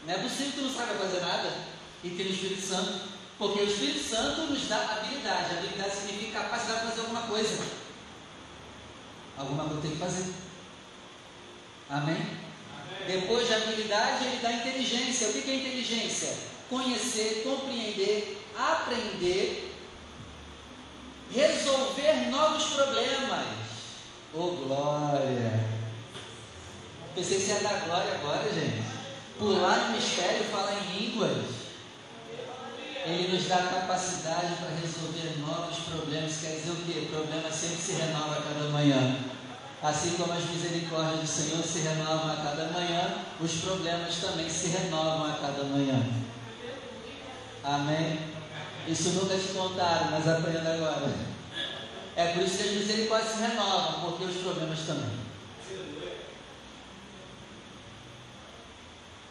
Não 0.07 0.15
é 0.15 0.19
possível 0.19 0.53
que 0.53 0.59
tu 0.59 0.63
não 0.63 0.73
saiba 0.73 0.95
fazer 0.95 1.21
nada 1.21 1.53
e 2.05 2.11
ter 2.11 2.23
o 2.23 2.31
Espírito 2.31 2.63
Santo. 2.63 3.16
Porque 3.39 3.61
o 3.61 3.67
Espírito 3.67 4.09
Santo 4.09 4.43
nos 4.43 4.67
dá 4.67 4.77
habilidade. 4.77 5.57
Habilidade 5.57 5.95
significa 5.95 6.41
capacidade 6.41 6.81
de 6.81 6.87
fazer 6.87 7.01
alguma 7.03 7.23
coisa. 7.23 7.65
Alguma 9.37 9.65
coisa 9.65 9.83
tem 9.83 9.91
que 9.91 9.99
fazer. 9.99 10.33
Amém? 11.91 12.15
Amém? 12.15 13.07
Depois 13.07 13.47
de 13.47 13.55
habilidade, 13.55 14.25
ele 14.25 14.39
dá 14.41 14.53
inteligência. 14.53 15.29
O 15.29 15.33
que 15.33 15.51
é 15.51 15.55
inteligência? 15.57 16.35
Conhecer, 16.71 17.43
compreender, 17.45 18.43
aprender, 18.57 19.75
resolver 21.31 22.31
novos 22.31 22.65
problemas. 22.65 23.47
Oh, 24.35 24.51
glória! 24.67 25.65
Pensei 27.15 27.39
que 27.39 27.45
você 27.45 27.53
ia 27.53 27.61
dar 27.61 27.85
glória 27.87 28.15
agora, 28.15 28.53
gente. 28.53 28.83
Pular 29.39 29.89
no 29.89 29.97
mistério, 29.97 30.45
falar 30.45 30.75
em 30.75 30.99
línguas. 30.99 31.56
Ele 33.07 33.37
nos 33.37 33.47
dá 33.47 33.59
capacidade 33.59 34.57
para 34.57 34.75
resolver 34.81 35.39
novos 35.39 35.79
problemas. 35.85 36.39
Quer 36.41 36.57
dizer 36.57 36.73
o 36.73 36.77
quê? 36.85 37.07
Problema 37.09 37.53
sempre 37.53 37.77
se 37.77 37.93
renova 37.93 38.33
a 38.33 38.43
cada 38.43 38.69
manhã. 38.71 39.17
Assim 39.81 40.17
como 40.17 40.33
as 40.33 40.45
misericórdias 40.45 41.21
do 41.21 41.27
Senhor 41.27 41.63
se 41.63 41.81
renovam 41.81 42.33
a 42.33 42.37
cada 42.37 42.65
manhã, 42.73 43.19
os 43.41 43.53
problemas 43.53 44.17
também 44.17 44.51
se 44.51 44.69
renovam 44.69 45.31
a 45.31 45.35
cada 45.35 45.63
manhã. 45.65 46.03
Amém? 47.63 48.19
Isso 48.89 49.11
nunca 49.11 49.37
te 49.37 49.53
contaram, 49.53 50.11
mas 50.11 50.27
aprenda 50.27 50.75
agora. 50.75 51.15
É 52.17 52.33
por 52.33 52.43
isso 52.43 52.57
que 52.59 52.69
as 52.71 52.75
misericórdias 52.75 53.33
se 53.35 53.43
renovam, 53.43 54.01
porque 54.01 54.25
os 54.25 54.37
problemas 54.43 54.81
também. 54.81 55.26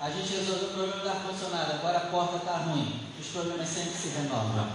A 0.05 0.09
gente 0.11 0.35
resolveu 0.35 0.69
o 0.69 0.73
problema 0.73 1.01
do 1.01 1.09
ar-condicionado, 1.09 1.71
agora 1.73 1.97
a 1.97 2.01
porta 2.01 2.37
está 2.37 2.57
ruim. 2.57 3.01
Os 3.19 3.25
problemas 3.29 3.67
sempre 3.67 3.93
se 3.93 4.09
renovam. 4.09 4.69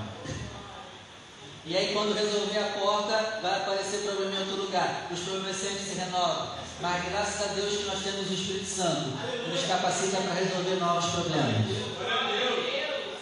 E 1.64 1.76
aí, 1.76 1.92
quando 1.92 2.14
resolver 2.14 2.58
a 2.58 2.80
porta, 2.80 3.38
vai 3.40 3.58
aparecer 3.58 3.98
problema 3.98 4.34
em 4.34 4.38
outro 4.40 4.56
lugar. 4.56 5.06
Os 5.08 5.20
problemas 5.20 5.54
sempre 5.54 5.84
se 5.84 5.94
renovam. 5.94 6.48
Mas 6.80 7.04
graças 7.10 7.42
a 7.42 7.54
Deus 7.54 7.76
que 7.76 7.84
nós 7.84 8.02
temos 8.02 8.28
o 8.28 8.34
Espírito 8.34 8.66
Santo, 8.66 9.10
que 9.44 9.50
nos 9.50 9.66
capacita 9.68 10.16
para 10.16 10.34
resolver 10.34 10.74
novos 10.80 11.10
problemas. 11.12 11.66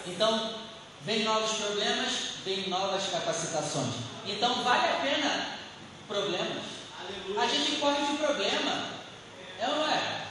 Então, 0.07 0.55
vem 1.03 1.25
novos 1.25 1.59
problemas, 1.59 2.13
vem 2.43 2.71
novas 2.71 3.03
capacitações. 3.13 3.97
Então, 4.25 4.63
vale 4.65 4.87
a 4.87 5.01
pena 5.03 5.47
problemas. 6.09 6.63
A 7.39 7.47
gente 7.47 7.73
corre 7.73 8.07
de 8.07 8.17
problema. 8.17 8.97
É 9.61 9.69
ou 9.69 9.77
não 9.77 9.89
é? 9.91 10.28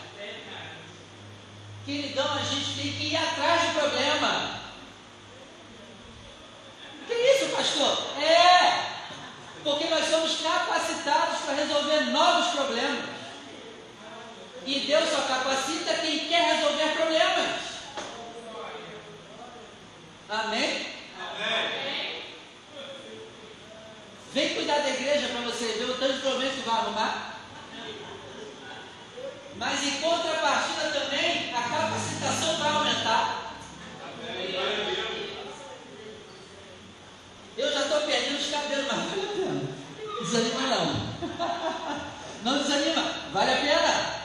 Queridão, 1.88 2.34
a 2.34 2.44
gente 2.44 2.76
tem 2.76 2.92
que 2.92 3.14
ir 3.14 3.16
atrás 3.16 3.62
do 3.62 3.80
problema. 3.80 4.60
Que 7.08 7.14
isso, 7.14 7.56
pastor? 7.56 8.22
É, 8.22 8.84
porque 9.64 9.86
nós 9.86 10.06
somos 10.10 10.42
capacitados 10.42 11.40
para 11.46 11.54
resolver 11.54 12.02
novos 12.12 12.48
problemas. 12.54 13.06
E 14.66 14.82
Deus 14.82 15.10
só 15.10 15.22
capacita 15.22 15.94
quem 16.02 16.28
quer 16.28 16.58
resolver 16.58 16.90
problemas. 16.90 17.62
Amém? 20.28 20.88
Amém. 21.18 22.24
Vem 24.34 24.56
cuidar 24.56 24.80
da 24.80 24.90
igreja 24.90 25.30
para 25.30 25.40
você 25.40 25.68
ver 25.68 25.86
o 25.86 25.98
tanto 25.98 26.16
de 26.16 26.20
problemas 26.20 26.54
que 26.54 26.70
vai 26.70 26.80
arrumar. 26.80 27.37
Mas 29.58 29.84
em 29.84 30.02
contrapartida 30.02 30.92
também, 30.92 31.52
a 31.52 31.62
capacitação 31.64 32.58
vai 32.58 32.70
aumentar. 32.70 33.54
Eu 37.58 37.74
já 37.74 37.82
estou 37.82 38.02
perdendo 38.02 38.38
os 38.38 38.52
cabelos, 38.52 38.86
mas 38.88 39.10
vale 39.10 39.22
a 39.22 39.34
pena. 39.34 39.78
Desanima 40.22 40.62
não. 40.68 41.18
Não 42.44 42.60
desanima, 42.60 43.02
vale 43.34 43.52
a 43.52 43.58
pena. 43.58 44.18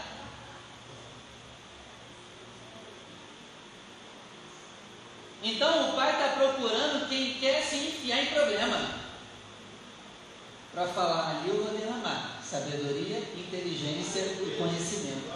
Então 5.42 5.90
o 5.90 5.96
pai 5.96 6.12
está 6.12 6.28
procurando 6.36 7.08
quem 7.08 7.34
quer 7.34 7.62
se 7.62 7.76
enfiar 7.76 8.22
em 8.22 8.26
problema. 8.26 8.78
Para 10.72 10.86
falar, 10.88 11.30
ali 11.30 11.48
eu 11.48 11.64
vou 11.64 11.76
derramar 11.76 12.41
sabedoria, 12.52 13.18
inteligência 13.34 14.20
e 14.20 14.56
conhecimento. 14.58 15.32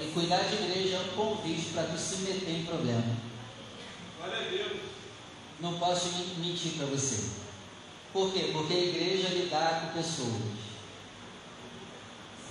E 0.00 0.12
cuidar 0.14 0.44
de 0.44 0.54
igreja 0.54 0.96
é 0.96 1.00
um 1.00 1.16
convite 1.16 1.70
para 1.70 1.88
tu 1.88 1.98
se 1.98 2.18
meter 2.18 2.50
em 2.50 2.64
problema. 2.64 3.02
Não 5.58 5.76
posso 5.78 6.08
mentir 6.38 6.74
para 6.74 6.86
você. 6.86 7.30
Por 8.12 8.32
quê? 8.32 8.50
Porque 8.52 8.72
a 8.72 8.78
igreja 8.78 9.28
lidar 9.30 9.80
com 9.80 9.98
pessoas. 9.98 10.40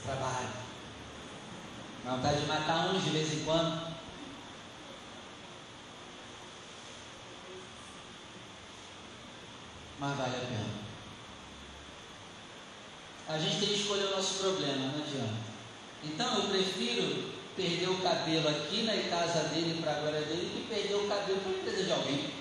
Trabalho. 0.04 0.50
Vontade 2.04 2.42
de 2.42 2.48
matar 2.48 2.94
uns 2.94 3.04
de 3.04 3.10
vez 3.12 3.34
em 3.34 3.46
quando. 3.46 3.96
Mas 10.00 10.18
vale 10.18 10.36
a 10.36 10.40
pena. 10.40 10.89
A 13.30 13.38
gente 13.38 13.60
tem 13.60 13.70
que 13.70 13.82
escolher 13.82 14.06
o 14.06 14.16
nosso 14.18 14.40
problema, 14.40 14.88
não 14.88 15.04
adianta. 15.04 15.50
Então 16.04 16.36
eu 16.36 16.50
prefiro 16.50 17.40
perdeu 17.56 17.92
o 17.92 18.02
cabelo 18.02 18.48
aqui 18.48 18.84
na 18.84 18.94
casa 19.10 19.50
dele 19.50 19.82
para 19.82 19.92
a 19.92 20.00
glória 20.00 20.22
dele 20.22 20.50
que 20.54 20.74
perdeu 20.74 21.04
o 21.04 21.08
cabelo 21.10 21.40
para 21.42 21.52
a 21.52 21.56
empresa 21.56 21.84
de 21.84 21.92
alguém. 21.92 22.34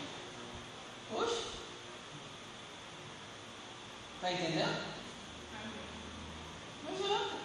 Poxa. 1.12 1.42
Está 4.14 4.32
entendendo? 4.32 4.84
Não 6.84 6.94
adianta. 6.94 7.36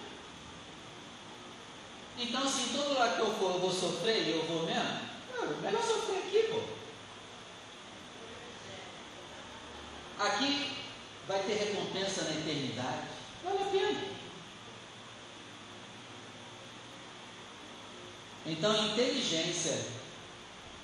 Então, 2.20 2.48
se 2.48 2.62
em 2.62 2.74
todo 2.78 2.90
lugar 2.90 3.16
que 3.16 3.22
eu 3.22 3.34
for 3.34 3.56
eu 3.56 3.60
vou 3.60 3.72
sofrer 3.72 4.28
e 4.28 4.32
eu 4.32 4.46
vou 4.46 4.68
mesmo, 4.68 4.82
é 4.82 5.62
melhor 5.64 5.84
sofrer 5.84 6.20
aqui, 6.20 6.44
pô. 6.52 6.62
Aqui 10.24 10.78
vai 11.28 11.42
ter 11.42 11.56
recompensa 11.56 12.24
na 12.26 12.32
eternidade. 12.32 13.08
Vale 13.44 13.64
a 13.64 13.66
pena. 13.66 14.14
Então, 18.46 18.88
inteligência 18.88 19.86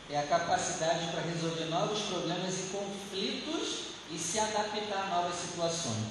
é 0.09 0.17
a 0.17 0.27
capacidade 0.27 1.11
para 1.11 1.21
resolver 1.21 1.65
novos 1.65 2.03
problemas 2.03 2.53
e 2.57 2.69
conflitos 2.71 3.79
e 4.11 4.17
se 4.17 4.39
adaptar 4.39 5.03
a 5.03 5.21
novas 5.21 5.35
situações. 5.35 6.07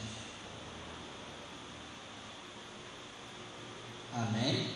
Amém? 4.14 4.68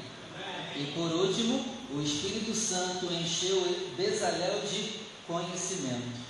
E 0.75 0.93
por 0.95 1.13
último, 1.13 1.65
o 1.93 2.01
Espírito 2.01 2.55
Santo 2.55 3.07
encheu 3.13 3.93
Bezalel 3.97 4.61
de 4.63 5.01
conhecimento. 5.27 6.21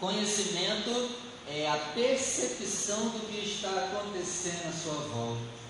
Conhecimento 0.00 1.10
é 1.48 1.68
a 1.68 1.76
percepção 1.94 3.10
do 3.10 3.28
que 3.28 3.46
está 3.46 3.68
acontecendo 3.68 4.68
à 4.68 4.72
sua 4.72 4.94
volta. 5.08 5.63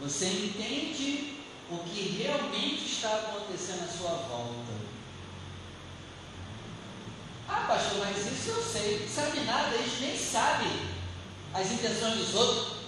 Você 0.00 0.26
entende 0.26 1.38
o 1.70 1.78
que 1.78 2.22
realmente 2.22 2.86
está 2.86 3.14
acontecendo 3.14 3.84
à 3.84 3.88
sua 3.88 4.10
volta. 4.10 4.72
Ah, 7.48 7.64
pastor, 7.66 7.98
mas 7.98 8.18
isso 8.18 8.50
eu 8.50 8.62
sei. 8.62 9.08
Sabe 9.08 9.40
nada, 9.40 9.76
gente 9.76 10.00
nem 10.00 10.16
sabe 10.16 10.66
as 11.52 11.72
intenções 11.72 12.14
dos 12.14 12.34
outros. 12.34 12.78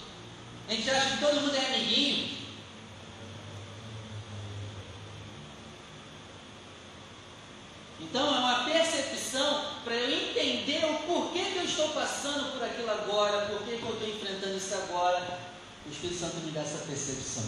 A 0.69 0.73
gente 0.73 0.89
acha 0.89 1.11
que 1.11 1.19
todo 1.19 1.41
mundo 1.41 1.55
é 1.55 1.65
amiguinho. 1.65 2.37
Então 7.99 8.35
é 8.35 8.39
uma 8.39 8.63
percepção 8.63 9.65
para 9.83 9.95
eu 9.95 10.29
entender 10.29 10.85
o 10.85 10.99
porquê 11.07 11.43
que 11.45 11.57
eu 11.57 11.65
estou 11.65 11.89
passando 11.89 12.53
por 12.53 12.63
aquilo 12.63 12.89
agora, 12.89 13.47
porquê 13.47 13.77
que 13.77 13.83
eu 13.83 13.93
estou 13.93 14.09
enfrentando 14.09 14.57
isso 14.57 14.73
agora. 14.75 15.50
O 15.85 15.91
Espírito 15.91 16.19
Santo 16.19 16.37
me 16.37 16.51
dá 16.51 16.61
essa 16.61 16.85
percepção. 16.85 17.43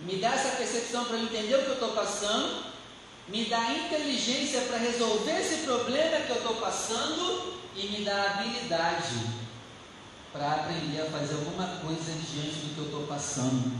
Me 0.00 0.16
dá 0.16 0.34
essa 0.34 0.56
percepção 0.56 1.04
para 1.04 1.18
entender 1.18 1.54
o 1.54 1.62
que 1.62 1.68
eu 1.68 1.74
estou 1.74 1.92
passando, 1.92 2.64
me 3.28 3.44
dá 3.46 3.72
inteligência 3.72 4.62
para 4.62 4.78
resolver 4.78 5.40
esse 5.40 5.64
problema 5.64 6.20
que 6.20 6.30
eu 6.30 6.36
estou 6.36 6.56
passando 6.56 7.54
e 7.74 7.86
me 7.88 8.04
dá 8.04 8.32
habilidade 8.32 9.44
para 10.32 10.52
aprender 10.52 11.00
a 11.00 11.10
fazer 11.10 11.34
alguma 11.34 11.66
coisa 11.78 12.12
diante 12.12 12.56
do 12.56 12.74
que 12.74 12.80
eu 12.80 12.84
estou 12.86 13.06
passando. 13.06 13.72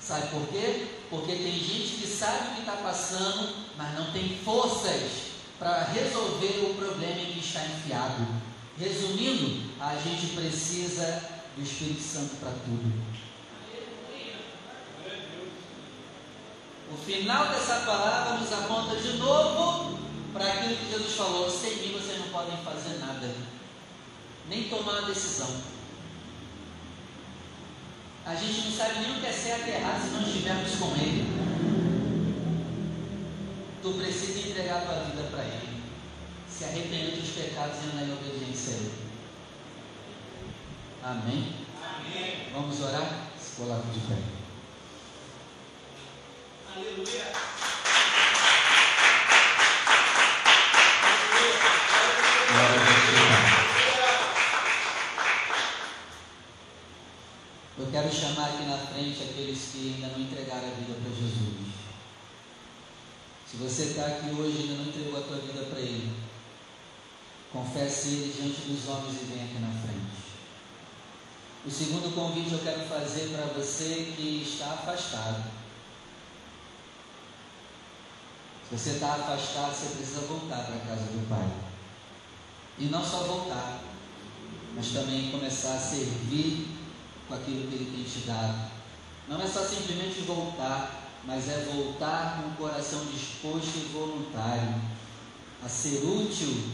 Sabe 0.00 0.28
por 0.28 0.48
quê? 0.48 0.88
Porque 1.08 1.32
tem 1.32 1.52
gente 1.52 2.00
que 2.00 2.06
sabe 2.08 2.50
o 2.50 2.54
que 2.54 2.60
está 2.60 2.72
passando, 2.72 3.54
mas 3.78 3.94
não 3.94 4.12
tem 4.12 4.36
forças 4.44 5.30
para 5.58 5.84
resolver 5.84 6.70
o 6.70 6.74
problema 6.74 7.20
em 7.20 7.32
que 7.32 7.38
está 7.38 7.64
enfiado. 7.64 8.26
Resumindo, 8.76 9.70
a 9.80 9.94
gente 9.94 10.34
precisa 10.34 11.31
do 11.56 11.62
Espírito 11.62 12.02
Santo 12.02 12.36
para 12.40 12.50
tudo. 12.50 12.92
O 16.92 16.96
final 16.96 17.48
dessa 17.48 17.80
palavra 17.86 18.38
nos 18.38 18.52
aponta 18.52 18.96
de 18.96 19.16
novo 19.16 19.98
para 20.32 20.46
aquilo 20.46 20.76
que 20.76 20.90
Jesus 20.90 21.14
falou: 21.14 21.50
sem 21.50 21.76
mim 21.76 21.92
vocês 21.92 22.18
não 22.18 22.28
podem 22.28 22.56
fazer 22.58 22.98
nada, 22.98 23.34
nem 24.48 24.68
tomar 24.68 25.00
uma 25.00 25.08
decisão. 25.08 25.48
A 28.24 28.34
gente 28.34 28.66
não 28.66 28.72
sabe 28.72 29.00
nem 29.00 29.16
o 29.16 29.20
que 29.20 29.26
é 29.26 29.32
certo 29.32 29.66
e 29.66 29.70
errado 29.70 30.02
se 30.02 30.10
não 30.10 30.22
estivermos 30.22 30.74
com 30.76 30.94
Ele. 30.94 31.26
Tu 33.82 33.92
precisa 33.94 34.48
entregar 34.48 34.82
tua 34.82 35.04
vida 35.04 35.28
para 35.30 35.42
Ele, 35.44 35.82
se 36.48 36.64
arrepender 36.64 37.16
dos 37.16 37.30
pecados 37.30 37.78
e 37.82 37.90
andar 37.90 38.06
em 38.06 38.12
obediência 38.12 38.74
a 38.74 38.76
Ele. 38.76 39.11
Amém? 41.04 41.52
Amém. 41.82 42.46
Vamos 42.52 42.80
orar? 42.80 43.26
Se 43.36 43.56
coloca 43.56 43.82
de 43.92 43.98
pé. 44.00 44.18
Aleluia. 46.76 47.32
Eu 57.78 57.90
quero 57.90 58.12
chamar 58.14 58.50
aqui 58.50 58.62
na 58.62 58.78
frente 58.78 59.24
aqueles 59.24 59.58
que 59.72 59.94
ainda 59.94 60.06
não 60.16 60.20
entregaram 60.20 60.68
a 60.68 60.74
vida 60.74 60.94
para 61.02 61.10
Jesus. 61.10 61.72
Se 63.50 63.56
você 63.56 63.82
está 63.86 64.06
aqui 64.06 64.30
hoje 64.38 64.56
e 64.56 64.60
ainda 64.62 64.74
não 64.74 64.84
entregou 64.84 65.18
a 65.18 65.24
tua 65.24 65.38
vida 65.38 65.64
para 65.64 65.80
Ele, 65.80 66.12
confesse 67.52 68.08
Ele 68.08 68.32
diante 68.32 68.60
dos 68.68 68.88
homens 68.88 69.20
e 69.20 69.24
vem 69.24 69.44
aqui 69.44 69.58
na 69.58 69.72
frente. 69.82 70.01
O 71.64 71.70
segundo 71.70 72.12
convite 72.12 72.52
eu 72.52 72.58
quero 72.58 72.80
fazer 72.88 73.28
para 73.28 73.46
você 73.54 74.12
que 74.16 74.42
está 74.42 74.72
afastado. 74.72 75.44
Se 78.68 78.76
você 78.76 78.90
está 78.90 79.14
afastado, 79.14 79.72
você 79.72 79.96
precisa 79.96 80.22
voltar 80.22 80.64
para 80.64 80.74
a 80.74 80.80
casa 80.80 81.04
do 81.04 81.28
Pai. 81.28 81.48
E 82.78 82.86
não 82.86 83.04
só 83.04 83.18
voltar, 83.18 83.80
mas 84.74 84.88
também 84.88 85.30
começar 85.30 85.74
a 85.74 85.78
servir 85.78 86.66
com 87.28 87.34
aquilo 87.34 87.68
que 87.68 87.76
Ele 87.76 87.92
tem 87.94 88.04
te 88.04 88.26
dado. 88.26 88.70
Não 89.28 89.40
é 89.40 89.46
só 89.46 89.62
simplesmente 89.64 90.22
voltar, 90.22 91.10
mas 91.24 91.48
é 91.48 91.70
voltar 91.72 92.42
com 92.42 92.48
o 92.48 92.56
coração 92.56 93.04
disposto 93.06 93.76
e 93.76 93.90
voluntário 93.92 94.82
a 95.64 95.68
ser 95.68 96.02
útil 96.04 96.72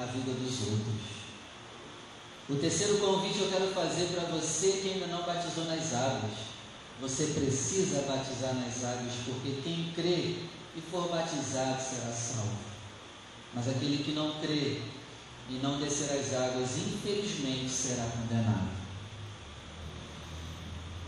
à 0.00 0.06
vida 0.06 0.32
dos 0.32 0.60
outros. 0.62 1.13
O 2.48 2.56
terceiro 2.56 2.98
convite 2.98 3.40
eu 3.40 3.50
quero 3.50 3.68
fazer 3.68 4.08
para 4.08 4.24
você 4.24 4.72
que 4.82 4.92
ainda 4.92 5.06
não 5.06 5.22
batizou 5.22 5.64
nas 5.64 5.94
águas. 5.94 6.32
Você 7.00 7.28
precisa 7.28 8.02
batizar 8.02 8.54
nas 8.54 8.84
águas, 8.84 9.14
porque 9.24 9.62
quem 9.62 9.92
crê 9.94 10.36
e 10.76 10.80
for 10.90 11.08
batizado 11.08 11.82
será 11.82 12.12
salvo. 12.12 12.58
Mas 13.54 13.68
aquele 13.68 14.04
que 14.04 14.12
não 14.12 14.40
crê 14.40 14.82
e 15.48 15.54
não 15.62 15.80
descer 15.80 16.10
as 16.18 16.34
águas, 16.34 16.76
infelizmente 16.76 17.70
será 17.70 18.04
condenado. 18.04 18.74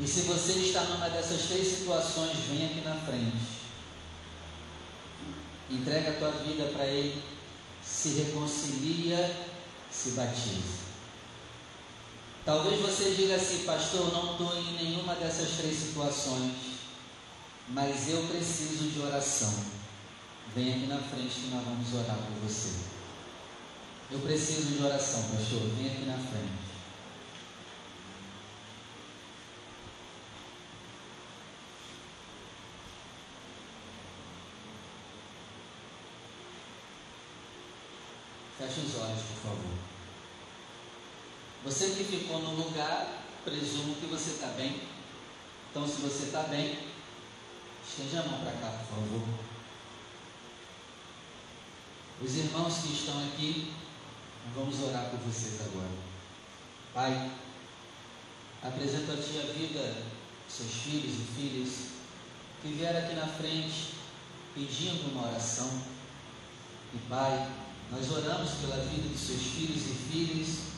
E 0.00 0.06
se 0.06 0.22
você 0.22 0.52
está 0.52 0.84
numa 0.84 1.08
dessas 1.10 1.42
três 1.42 1.66
situações, 1.66 2.36
vem 2.48 2.66
aqui 2.66 2.80
na 2.82 2.94
frente. 2.94 3.56
Entrega 5.70 6.10
a 6.10 6.14
tua 6.14 6.30
vida 6.30 6.70
para 6.72 6.86
Ele, 6.86 7.22
se 7.82 8.08
reconcilia, 8.10 9.36
se 9.90 10.10
batiza. 10.10 10.86
Talvez 12.46 12.80
você 12.80 13.10
diga 13.10 13.34
assim, 13.34 13.64
pastor, 13.64 14.12
não 14.12 14.30
estou 14.30 14.56
em 14.56 14.74
nenhuma 14.74 15.16
dessas 15.16 15.56
três 15.56 15.76
situações, 15.76 16.52
mas 17.70 18.08
eu 18.08 18.22
preciso 18.28 18.88
de 18.88 19.00
oração. 19.00 19.52
Vem 20.54 20.72
aqui 20.72 20.86
na 20.86 20.98
frente 20.98 21.40
que 21.40 21.48
nós 21.48 21.64
vamos 21.64 21.92
orar 21.92 22.16
por 22.16 22.48
você. 22.48 22.70
Eu 24.12 24.20
preciso 24.20 24.76
de 24.76 24.84
oração, 24.84 25.22
pastor. 25.22 25.60
Vem 25.76 25.88
aqui 25.88 26.04
na 26.04 26.18
frente. 26.18 26.66
Feche 38.56 38.86
os 38.86 39.02
olhos, 39.02 39.22
por 39.22 39.50
favor. 39.50 39.75
Você 41.66 41.90
que 41.90 42.04
ficou 42.04 42.38
no 42.38 42.54
lugar, 42.54 43.24
presumo 43.44 43.96
que 43.96 44.06
você 44.06 44.30
está 44.30 44.46
bem. 44.56 44.80
Então, 45.68 45.84
se 45.84 46.00
você 46.00 46.26
está 46.26 46.44
bem, 46.44 46.78
estende 47.84 48.16
a 48.18 48.22
mão 48.22 48.38
para 48.38 48.52
cá, 48.52 48.68
por 48.68 48.94
favor. 48.94 49.28
Os 52.22 52.36
irmãos 52.36 52.78
que 52.78 52.92
estão 52.92 53.18
aqui, 53.26 53.74
vamos 54.54 54.80
orar 54.80 55.10
por 55.10 55.18
vocês 55.18 55.60
agora. 55.62 55.90
Pai, 56.94 57.32
apresento 58.62 59.10
a 59.10 59.16
Ti 59.16 59.40
a 59.40 59.52
vida 59.52 60.04
seus 60.48 60.70
filhos 60.70 61.14
e 61.16 61.34
filhas 61.34 61.70
que 62.62 62.68
vieram 62.68 63.00
aqui 63.00 63.16
na 63.16 63.26
frente 63.26 63.94
pedindo 64.54 65.10
uma 65.10 65.26
oração. 65.30 65.82
E 66.94 66.98
Pai, 67.08 67.50
nós 67.90 68.08
oramos 68.08 68.52
pela 68.52 68.76
vida 68.84 69.08
dos 69.08 69.20
seus 69.20 69.42
filhos 69.42 69.82
e 69.82 69.94
filhas 70.12 70.75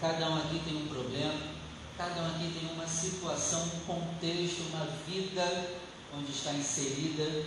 Cada 0.00 0.30
um 0.30 0.36
aqui 0.38 0.60
tem 0.64 0.76
um 0.76 0.88
problema, 0.88 1.60
Cada 2.00 2.22
um 2.22 2.26
aqui 2.28 2.50
tem 2.58 2.72
uma 2.72 2.86
situação, 2.86 3.60
um 3.62 3.80
contexto, 3.80 4.62
uma 4.72 4.86
vida 5.06 5.70
onde 6.16 6.32
está 6.32 6.50
inserida. 6.50 7.44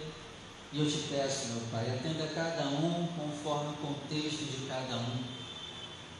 E 0.72 0.80
eu 0.80 0.86
te 0.86 1.08
peço, 1.10 1.48
meu 1.48 1.62
Pai, 1.72 1.90
atenda 1.90 2.28
cada 2.28 2.66
um 2.66 3.08
conforme 3.18 3.72
o 3.72 3.78
contexto 3.78 4.46
de 4.46 4.68
cada 4.68 4.98
um, 4.98 5.24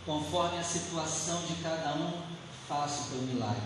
conforme 0.04 0.58
a 0.58 0.64
situação 0.64 1.44
de 1.44 1.62
cada 1.62 1.94
um, 1.94 2.24
faça 2.68 3.04
o 3.04 3.10
teu 3.12 3.22
milagre. 3.22 3.62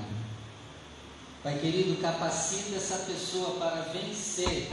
Pai 1.41 1.59
querido, 1.59 2.01
capacita 2.01 2.75
essa 2.75 3.05
pessoa 3.05 3.51
para 3.57 3.93
vencer 3.93 4.69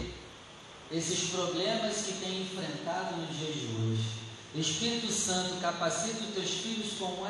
esses 0.91 1.31
problemas 1.31 1.99
que 1.99 2.15
tem 2.15 2.43
enfrentado 2.43 3.17
nos 3.17 3.39
dias 3.39 3.55
de 3.55 3.67
hoje. 3.77 4.25
Espírito 4.57 5.13
Santo, 5.13 5.61
capacita 5.61 6.25
os 6.25 6.35
teus 6.35 6.51
filhos 6.51 6.95
com 6.99 7.25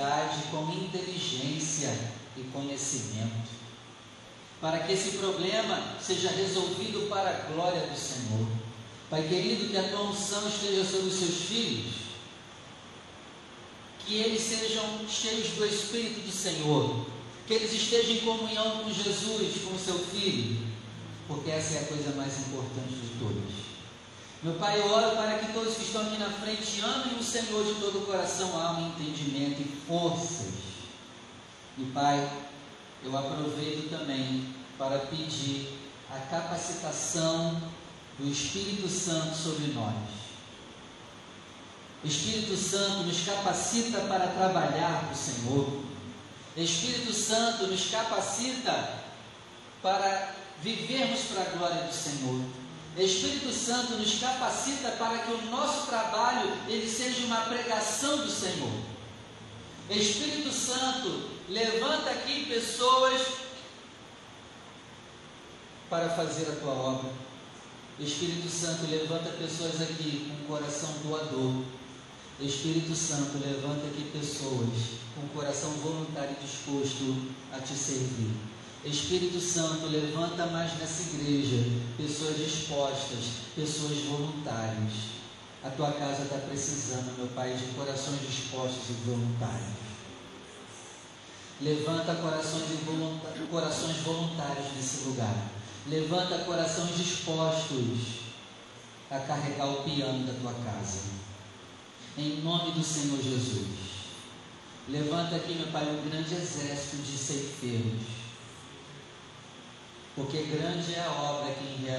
habilidade, 0.00 0.44
com 0.50 0.72
inteligência 0.72 1.96
e 2.36 2.42
conhecimento, 2.52 3.50
para 4.60 4.80
que 4.80 4.92
esse 4.92 5.18
problema 5.18 5.96
seja 6.00 6.30
resolvido 6.30 7.08
para 7.08 7.30
a 7.30 7.52
glória 7.52 7.80
do 7.80 7.98
Senhor. 7.98 8.46
Pai 9.08 9.26
querido, 9.26 9.68
que 9.68 9.76
a 9.76 9.88
tua 9.88 10.02
unção 10.02 10.48
esteja 10.48 10.84
sobre 10.84 11.08
os 11.08 11.18
seus 11.18 11.36
filhos, 11.42 11.94
que 14.06 14.14
eles 14.16 14.40
sejam 14.40 14.84
cheios 15.08 15.48
do 15.48 15.66
Espírito 15.66 16.20
do 16.20 16.32
Senhor, 16.32 17.06
que 17.46 17.54
eles 17.54 17.72
estejam 17.72 18.12
em 18.12 18.20
comunhão 18.20 18.84
com 18.84 18.92
Jesus, 18.92 19.62
com 19.64 19.74
o 19.74 19.78
seu 19.78 19.98
Filho, 19.98 20.66
porque 21.26 21.50
essa 21.50 21.74
é 21.74 21.80
a 21.80 21.84
coisa 21.86 22.14
mais 22.16 22.38
importante 22.38 22.90
de 22.90 23.18
todas. 23.18 23.69
Meu 24.42 24.54
Pai, 24.54 24.80
eu 24.80 24.90
oro 24.90 25.16
para 25.16 25.38
que 25.38 25.52
todos 25.52 25.74
que 25.74 25.82
estão 25.82 26.00
aqui 26.00 26.16
na 26.16 26.30
frente 26.30 26.80
amem 26.80 27.18
o 27.18 27.22
Senhor 27.22 27.62
de 27.62 27.78
todo 27.78 27.98
o 27.98 28.06
coração, 28.06 28.58
alma, 28.58 28.88
entendimento 28.88 29.60
e 29.60 29.82
forças. 29.86 30.54
E 31.76 31.84
Pai, 31.92 32.26
eu 33.04 33.14
aproveito 33.18 33.90
também 33.90 34.54
para 34.78 34.98
pedir 35.00 35.78
a 36.10 36.18
capacitação 36.30 37.60
do 38.18 38.32
Espírito 38.32 38.88
Santo 38.88 39.36
sobre 39.36 39.74
nós. 39.74 39.94
O 42.02 42.06
Espírito 42.06 42.56
Santo 42.56 43.02
nos 43.02 43.22
capacita 43.22 44.00
para 44.00 44.26
trabalhar 44.28 45.04
para 45.04 45.12
o 45.12 45.16
Senhor. 45.16 45.82
O 46.56 46.60
Espírito 46.60 47.12
Santo 47.12 47.66
nos 47.66 47.90
capacita 47.90 49.00
para 49.82 50.34
vivermos 50.62 51.20
para 51.24 51.42
a 51.42 51.56
glória 51.56 51.82
do 51.82 51.92
Senhor. 51.92 52.59
Espírito 53.02 53.52
Santo 53.52 53.94
nos 53.94 54.18
capacita 54.18 54.90
para 54.92 55.18
que 55.18 55.32
o 55.32 55.50
nosso 55.50 55.86
trabalho 55.86 56.52
ele 56.68 56.88
seja 56.88 57.24
uma 57.24 57.42
pregação 57.42 58.18
do 58.18 58.30
Senhor. 58.30 58.70
Espírito 59.88 60.52
Santo, 60.52 61.30
levanta 61.48 62.10
aqui 62.10 62.46
pessoas 62.46 63.22
para 65.88 66.08
fazer 66.10 66.50
a 66.50 66.56
tua 66.56 66.72
obra. 66.72 67.10
Espírito 67.98 68.48
Santo, 68.48 68.86
levanta 68.90 69.30
pessoas 69.30 69.80
aqui 69.82 70.30
com 70.30 70.52
coração 70.52 70.90
doador. 71.04 71.64
Espírito 72.40 72.94
Santo, 72.94 73.38
levanta 73.38 73.86
aqui 73.86 74.10
pessoas 74.12 75.00
com 75.14 75.28
coração 75.28 75.70
voluntário 75.72 76.36
e 76.40 76.44
disposto 76.44 77.30
a 77.52 77.58
te 77.58 77.74
servir. 77.74 78.49
Espírito 78.84 79.38
Santo, 79.38 79.88
levanta 79.88 80.46
mais 80.46 80.78
nessa 80.78 81.14
igreja 81.14 81.62
pessoas 81.98 82.38
dispostas, 82.38 83.24
pessoas 83.54 83.98
voluntárias. 84.04 84.92
A 85.62 85.68
tua 85.68 85.92
casa 85.92 86.22
está 86.22 86.38
precisando, 86.38 87.14
meu 87.18 87.26
Pai, 87.28 87.52
de 87.52 87.66
corações 87.74 88.22
dispostos 88.22 88.88
e 88.88 88.92
voluntários. 89.04 89.76
Levanta 91.60 92.14
corações, 92.14 92.80
voluntários, 94.02 94.72
nesse 94.74 95.08
lugar. 95.08 95.36
Levanta 95.86 96.38
corações 96.38 96.96
dispostos 96.96 98.20
a 99.10 99.18
carregar 99.18 99.68
o 99.68 99.82
piano 99.82 100.26
da 100.26 100.32
tua 100.40 100.54
casa. 100.64 101.02
Em 102.16 102.40
nome 102.40 102.72
do 102.72 102.82
Senhor 102.82 103.22
Jesus. 103.22 103.90
Levanta 104.88 105.36
aqui, 105.36 105.52
meu 105.52 105.66
Pai, 105.66 105.84
um 105.84 106.08
grande 106.08 106.34
exército 106.34 106.96
de 107.02 107.18
ceifeiros 107.18 108.19
porque 110.14 110.42
grande 110.42 110.94
é 110.94 111.00
a 111.00 111.10
obra 111.10 111.50
aqui 111.50 111.64
em 111.64 111.90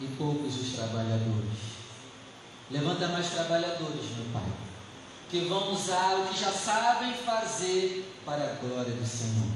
e 0.00 0.06
poucos 0.16 0.60
os 0.60 0.72
trabalhadores. 0.74 1.72
Levanta 2.70 3.08
mais 3.08 3.30
trabalhadores, 3.30 4.16
meu 4.16 4.26
Pai, 4.32 4.50
que 5.30 5.40
vão 5.40 5.72
usar 5.72 6.16
o 6.16 6.26
que 6.28 6.40
já 6.40 6.50
sabem 6.52 7.14
fazer 7.14 8.18
para 8.24 8.44
a 8.44 8.66
glória 8.66 8.92
do 8.92 9.06
Senhor. 9.06 9.48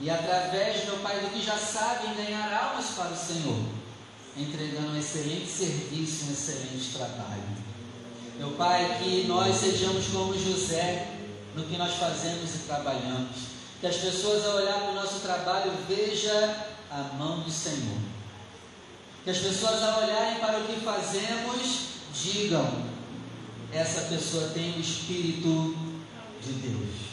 E 0.00 0.10
através, 0.10 0.84
meu 0.84 0.98
Pai, 0.98 1.20
do 1.20 1.30
que 1.30 1.42
já 1.42 1.56
sabem 1.56 2.14
ganhar 2.14 2.52
almas 2.52 2.86
para 2.90 3.12
o 3.12 3.16
Senhor, 3.16 3.58
entregando 4.36 4.92
um 4.92 4.98
excelente 4.98 5.48
serviço, 5.48 6.26
um 6.26 6.32
excelente 6.32 6.92
trabalho. 6.92 7.66
Meu 8.38 8.50
Pai, 8.52 8.98
que 9.02 9.24
nós 9.26 9.56
sejamos 9.56 10.06
como 10.08 10.38
José 10.38 11.16
no 11.54 11.64
que 11.64 11.78
nós 11.78 11.94
fazemos 11.94 12.54
e 12.54 12.58
trabalhamos 12.66 13.55
que 13.80 13.86
as 13.86 13.96
pessoas 13.96 14.44
ao 14.44 14.56
olhar 14.56 14.80
para 14.80 14.90
o 14.90 14.94
nosso 14.94 15.20
trabalho 15.20 15.72
vejam 15.88 16.54
a 16.90 17.02
mão 17.18 17.40
do 17.40 17.50
Senhor. 17.50 17.98
Que 19.24 19.30
as 19.30 19.38
pessoas 19.38 19.82
ao 19.82 20.04
olharem 20.04 20.38
para 20.38 20.58
o 20.60 20.66
que 20.66 20.80
fazemos 20.80 21.86
digam: 22.14 22.84
essa 23.72 24.02
pessoa 24.02 24.50
tem 24.50 24.76
o 24.76 24.80
Espírito 24.80 25.76
de 26.42 26.52
Deus. 26.52 27.06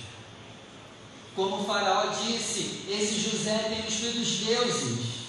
Como 1.35 1.61
o 1.61 1.65
Faraó 1.65 2.11
disse, 2.11 2.85
esse 2.87 3.19
José 3.19 3.57
tem 3.69 3.81
o 3.81 3.87
Espírito 3.87 4.19
dos 4.19 4.37
deuses. 4.45 5.23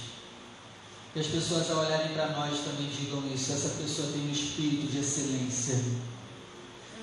Que 1.14 1.20
as 1.20 1.26
pessoas 1.26 1.70
ao 1.70 1.78
olharem 1.78 2.12
para 2.12 2.28
nós 2.28 2.58
também 2.60 2.88
digam 2.88 3.22
isso: 3.34 3.52
essa 3.52 3.80
pessoa 3.80 4.08
tem 4.12 4.20
um 4.20 4.32
espírito 4.32 4.90
de 4.90 4.98
excelência. 4.98 5.80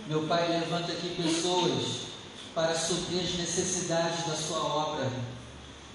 Meu 0.07 0.23
Pai 0.23 0.49
levanta 0.49 0.91
aqui 0.91 1.15
pessoas 1.15 2.10
para 2.53 2.75
suprir 2.75 3.21
as 3.21 3.33
necessidades 3.35 4.25
da 4.25 4.35
sua 4.35 4.59
obra. 4.59 5.09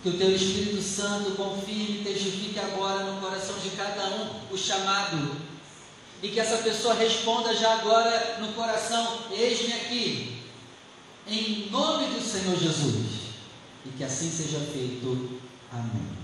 Que 0.02 0.10
o 0.10 0.18
teu 0.18 0.34
Espírito 0.34 0.82
Santo 0.82 1.32
confirme 1.32 2.00
e 2.00 2.04
testifique 2.04 2.58
agora 2.58 3.04
no 3.04 3.20
coração 3.20 3.56
de 3.58 3.70
cada 3.70 4.04
um 4.10 4.40
o 4.50 4.56
chamado. 4.56 5.36
E 6.22 6.28
que 6.28 6.40
essa 6.40 6.58
pessoa 6.58 6.94
responda 6.94 7.54
já 7.54 7.74
agora 7.74 8.38
no 8.40 8.52
coração: 8.52 9.18
Eis-me 9.30 9.72
aqui, 9.72 10.42
em 11.26 11.68
nome 11.70 12.06
do 12.06 12.20
Senhor 12.20 12.56
Jesus. 12.56 13.26
E 13.84 13.90
que 13.90 14.04
assim 14.04 14.30
seja 14.30 14.60
feito. 14.60 15.40
Amém. 15.72 16.16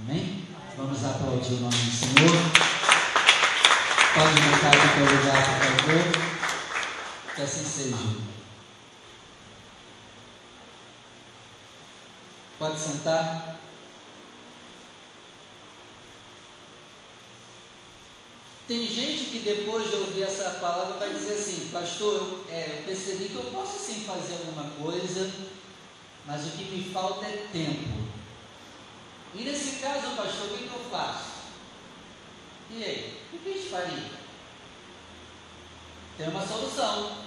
Amém? 0.00 0.44
Vamos 0.76 1.04
aplaudir 1.04 1.54
o 1.54 1.60
nome 1.60 1.76
do 1.76 1.90
Senhor. 1.90 2.76
Pode 4.14 4.28
aqui 4.28 4.88
para 4.94 5.02
o 5.02 5.16
lugar, 5.16 5.40
por 5.44 5.84
favor. 5.84 6.04
Que 7.34 7.42
assim 7.42 7.64
seja. 7.64 8.35
Pode 12.58 12.78
sentar. 12.78 13.56
Tem 18.66 18.84
gente 18.84 19.26
que 19.26 19.38
depois 19.40 19.88
de 19.88 19.94
ouvir 19.96 20.22
essa 20.22 20.58
palavra 20.58 20.94
vai 20.94 21.12
dizer 21.14 21.34
assim, 21.34 21.68
pastor, 21.68 22.14
eu, 22.14 22.44
é, 22.50 22.78
eu 22.78 22.84
percebi 22.84 23.28
que 23.28 23.36
eu 23.36 23.44
posso 23.52 23.78
sim 23.78 24.04
fazer 24.04 24.32
alguma 24.32 24.70
coisa, 24.70 25.30
mas 26.24 26.46
o 26.46 26.50
que 26.50 26.64
me 26.64 26.92
falta 26.92 27.26
é 27.26 27.46
tempo. 27.52 28.06
E 29.34 29.42
nesse 29.42 29.76
caso, 29.76 30.16
pastor, 30.16 30.46
o 30.46 30.58
que, 30.58 30.64
eu 30.64 30.90
faço? 30.90 31.36
E 32.70 32.82
aí, 32.82 33.22
o 33.32 33.38
que 33.38 33.50
a 33.50 33.52
gente 33.52 33.68
faria? 33.68 34.10
Tem 36.16 36.28
uma 36.28 36.46
solução. 36.46 37.18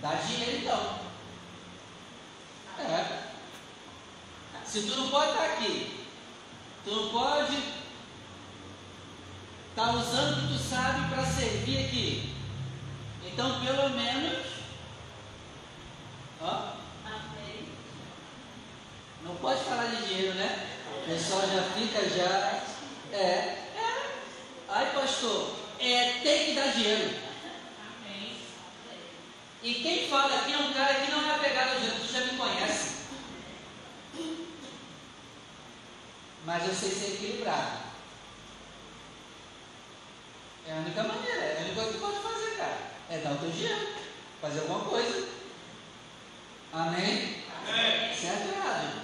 Dá 0.00 0.14
dinheiro 0.14 0.58
então. 0.58 1.00
É. 2.78 3.23
Se 4.74 4.82
tu 4.82 4.96
não 4.96 5.08
pode 5.08 5.30
estar 5.30 5.44
aqui, 5.44 6.04
tu 6.84 6.90
não 6.90 7.08
pode 7.10 7.56
estar 9.70 9.94
usando 9.94 10.32
o 10.32 10.48
que 10.48 10.54
tu 10.54 10.68
sabe 10.68 11.14
para 11.14 11.24
servir 11.24 11.84
aqui. 11.84 12.34
Então, 13.24 13.64
pelo 13.64 13.90
menos, 13.90 14.46
ó, 16.42 16.72
não 19.22 19.36
pode 19.36 19.62
falar 19.62 19.84
de 19.84 20.08
dinheiro, 20.08 20.34
né? 20.34 20.66
O 20.90 21.06
pessoal 21.08 21.42
já 21.42 21.62
fica 21.62 22.08
já, 22.08 23.16
é, 23.16 23.20
é. 23.20 23.70
Ai, 24.68 24.92
pastor, 24.92 25.54
é, 25.78 26.14
tem 26.20 26.46
que 26.46 26.54
dar 26.54 26.72
dinheiro. 26.72 27.14
E 29.62 29.74
quem 29.74 30.08
fala 30.08 30.34
aqui 30.34 30.52
é 30.52 30.58
um 30.58 30.72
cara 30.72 30.94
que 30.94 31.12
não 31.12 31.30
é 31.30 31.36
apegado 31.36 31.76
dinheiro, 31.76 32.00
tu 32.00 32.12
já 32.12 32.20
me 32.22 32.36
conhece. 32.36 32.93
Mas 36.44 36.66
eu 36.66 36.74
sei 36.74 36.90
ser 36.90 37.14
equilibrado. 37.14 37.84
É 40.66 40.72
a 40.72 40.76
única 40.76 41.02
maneira, 41.02 41.40
é 41.40 41.58
a 41.58 41.64
única 41.64 41.74
coisa 41.74 41.92
que 41.92 41.98
pode 41.98 42.18
fazer, 42.20 42.56
cara. 42.56 42.78
É 43.10 43.18
dar 43.18 43.32
o 43.32 43.38
teu 43.38 43.50
dinheiro, 43.50 43.88
fazer 44.40 44.60
alguma 44.60 44.80
coisa. 44.80 45.28
Amém? 46.72 47.44
Certo 48.18 48.48
ou 48.48 48.54
errado? 48.54 49.02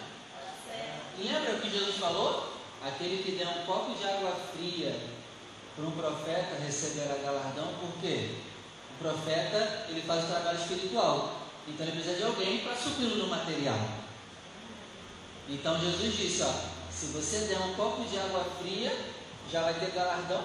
E 1.18 1.22
lembra 1.22 1.55
o 1.55 1.61
que 1.61 1.70
Jesus 1.70 1.97
falou? 1.97 2.51
Aquele 2.82 3.22
que 3.22 3.32
der 3.32 3.47
um 3.47 3.66
copo 3.66 3.95
de 3.95 4.05
água 4.07 4.34
fria 4.53 4.99
para 5.76 5.84
um 5.84 5.91
profeta 5.91 6.57
receberá 6.64 7.14
galardão, 7.16 7.74
por 7.74 7.93
quê? 8.01 8.36
O 8.95 9.03
profeta 9.03 9.86
ele 9.88 10.03
faz 10.03 10.24
o 10.24 10.28
trabalho 10.28 10.59
espiritual, 10.59 11.41
então 11.68 11.86
ele 11.86 11.97
precisa 11.97 12.16
de 12.16 12.24
alguém 12.24 12.61
para 12.61 12.74
supri-lo 12.74 13.16
no 13.16 13.26
material. 13.28 13.78
Então 15.49 15.78
Jesus 15.78 16.16
disse: 16.16 16.43
ó, 16.43 16.79
se 17.01 17.07
você 17.07 17.46
der 17.46 17.59
um 17.61 17.72
copo 17.76 18.05
de 18.05 18.18
água 18.18 18.44
fria, 18.61 18.94
já 19.51 19.62
vai 19.62 19.72
ter 19.72 19.90
galardão. 19.92 20.44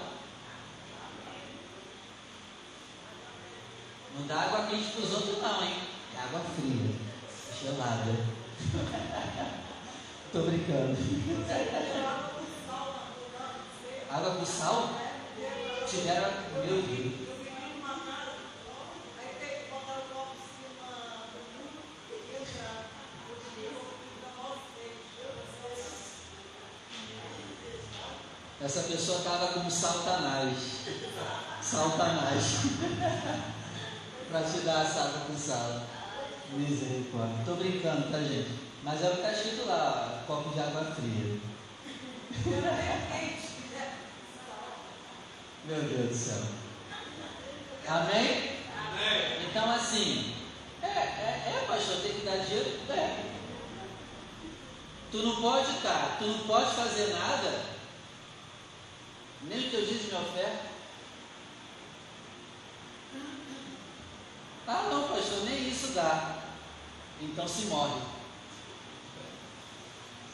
Não 4.17 4.25
dá 4.25 4.39
água 4.39 4.67
quente 4.67 4.91
para 4.93 5.01
os 5.01 5.13
outros, 5.15 5.41
não, 5.41 5.63
hein? 5.65 5.81
É 6.15 6.19
água 6.21 6.39
fria, 6.55 6.95
gelada. 7.61 8.15
Tô 10.31 10.43
brincando. 10.43 10.97
Água 14.09 14.35
com 14.35 14.45
sal? 14.45 14.91
Tiveram. 15.85 16.31
Meu 16.65 16.81
Deus. 16.81 17.34
Essa 28.65 28.81
pessoa 28.81 29.19
estava 29.19 29.49
como 29.49 29.69
saltanás. 29.69 30.57
Saltanás. 31.61 32.43
Para 34.31 34.41
te 34.41 34.61
dar 34.61 34.83
essa 34.83 35.01
água 35.01 35.19
com 35.27 35.37
sal. 35.37 35.83
Misericórdia. 36.49 37.41
Estou 37.41 37.57
brincando, 37.57 38.11
tá, 38.11 38.17
gente? 38.17 38.49
Mas 38.81 39.03
é 39.03 39.07
o 39.09 39.11
que 39.11 39.17
está 39.17 39.33
escrito 39.33 39.67
lá: 39.67 40.23
copo 40.25 40.49
de 40.49 40.59
água 40.59 40.83
fria. 40.95 41.39
Meu 45.65 45.83
Deus 45.83 46.09
do 46.09 46.15
céu. 46.15 46.41
Amém? 47.87 48.57
Amém. 48.75 49.47
Então, 49.47 49.71
assim, 49.75 50.33
é, 50.81 50.87
é, 50.87 51.53
é, 51.55 51.65
pastor, 51.67 51.97
tem 51.97 52.13
que 52.15 52.25
dar 52.25 52.37
dinheiro? 52.37 52.79
É. 52.89 53.25
Tu 55.11 55.17
não 55.17 55.35
pode 55.39 55.69
estar, 55.69 56.17
tu 56.17 56.25
não 56.25 56.39
pode 56.47 56.75
fazer 56.75 57.13
nada 57.13 57.74
nem 59.43 59.67
o 59.67 59.71
teu 59.71 59.85
dízimo 59.85 60.19
me 60.19 60.25
oferta. 60.25 60.65
Ah, 64.67 64.89
não, 64.91 65.07
pastor, 65.07 65.43
nem 65.43 65.69
isso 65.69 65.93
dá. 65.93 66.41
Então 67.21 67.47
se 67.47 67.65
morre. 67.65 68.01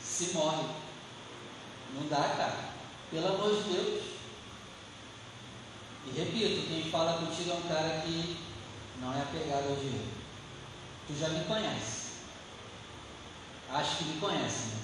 Se 0.01 0.33
morre. 0.33 0.63
Não 1.93 2.07
dá, 2.07 2.35
cara. 2.37 2.71
Pelo 3.11 3.27
amor 3.27 3.55
de 3.55 3.69
Deus. 3.69 4.03
E 6.07 6.11
repito, 6.11 6.67
quem 6.67 6.89
fala 6.89 7.19
contigo 7.19 7.51
é 7.51 7.53
um 7.53 7.67
cara 7.67 8.01
que 8.01 8.37
não 9.01 9.13
é 9.13 9.21
apegado 9.21 9.69
ao 9.69 9.75
dinheiro. 9.75 10.09
Tu 11.07 11.19
já 11.19 11.27
me 11.29 11.43
conhece. 11.45 12.11
Acho 13.69 13.97
que 13.97 14.03
me 14.05 14.19
conhece, 14.19 14.67
né? 14.67 14.81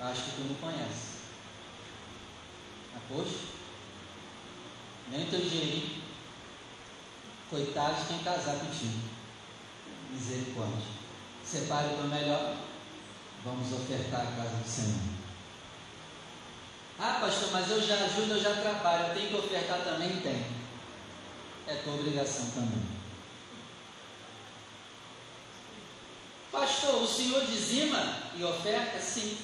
Acho 0.00 0.22
que 0.22 0.30
tu 0.32 0.40
me 0.42 0.54
conhece. 0.54 1.07
Poxa, 3.08 3.38
nem 5.10 5.26
teu 5.26 5.40
dinheirinho. 5.40 6.02
Coitado 7.50 8.02
de 8.02 8.08
quem 8.08 8.18
casar 8.18 8.56
contigo. 8.56 9.00
Misericórdia. 10.10 10.86
Separe 11.44 11.94
o 11.94 12.08
melhor. 12.08 12.56
Vamos 13.44 13.72
ofertar 13.72 14.20
a 14.20 14.36
casa 14.36 14.56
do 14.56 14.68
Senhor. 14.68 15.18
Ah, 16.98 17.18
pastor, 17.20 17.50
mas 17.52 17.70
eu 17.70 17.80
já 17.80 17.94
ajudo, 17.94 18.34
eu 18.34 18.40
já 18.40 18.60
trabalho. 18.60 19.08
Eu 19.08 19.14
tenho 19.14 19.28
que 19.28 19.36
ofertar 19.36 19.84
também? 19.84 20.20
Tem. 20.20 20.44
É 21.68 21.74
tua 21.76 21.94
obrigação 21.94 22.50
também. 22.50 22.82
Pastor, 26.50 27.02
o 27.02 27.06
senhor 27.06 27.44
dizima 27.46 28.16
e 28.34 28.42
oferta? 28.42 28.98
Sim. 29.00 29.38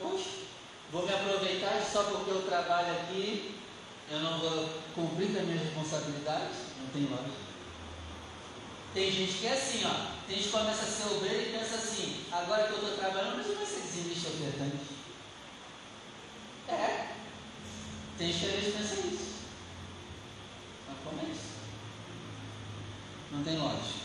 Poxa. 0.00 0.47
Vou 0.90 1.04
me 1.04 1.12
aproveitar 1.12 1.82
só 1.82 2.04
porque 2.04 2.30
eu 2.30 2.42
trabalho 2.42 2.92
aqui, 2.92 3.54
eu 4.10 4.20
não 4.20 4.38
vou 4.38 4.68
cumprir 4.94 5.32
com 5.32 5.38
as 5.38 5.44
minhas 5.44 5.62
responsabilidades? 5.62 6.56
Não 6.80 6.88
tem 6.90 7.02
lógica. 7.10 7.48
Tem 8.94 9.12
gente 9.12 9.34
que 9.34 9.46
é 9.46 9.52
assim, 9.52 9.82
ó. 9.84 10.16
Tem 10.26 10.36
gente 10.36 10.48
que 10.48 10.56
começa 10.56 10.82
a 10.82 10.86
ser 10.86 11.14
obreiro 11.14 11.42
e 11.42 11.58
pensa 11.58 11.74
assim, 11.76 12.24
agora 12.32 12.64
que 12.64 12.72
eu 12.72 12.78
estou 12.78 12.96
trabalhando, 12.96 13.36
mas 13.36 13.46
eu 13.48 13.56
vou 13.56 13.66
ser 13.66 13.80
dizimista 13.80 14.30
ofertante. 14.30 14.76
É. 16.68 17.08
Tem 18.16 18.32
gente 18.32 18.64
que 18.64 18.72
pensa 18.72 18.94
isso. 18.94 19.28
Mas 20.88 20.98
como 21.04 21.20
é 21.20 21.30
isso? 21.30 21.48
Não 23.30 23.44
tem 23.44 23.58
lógica. 23.58 23.98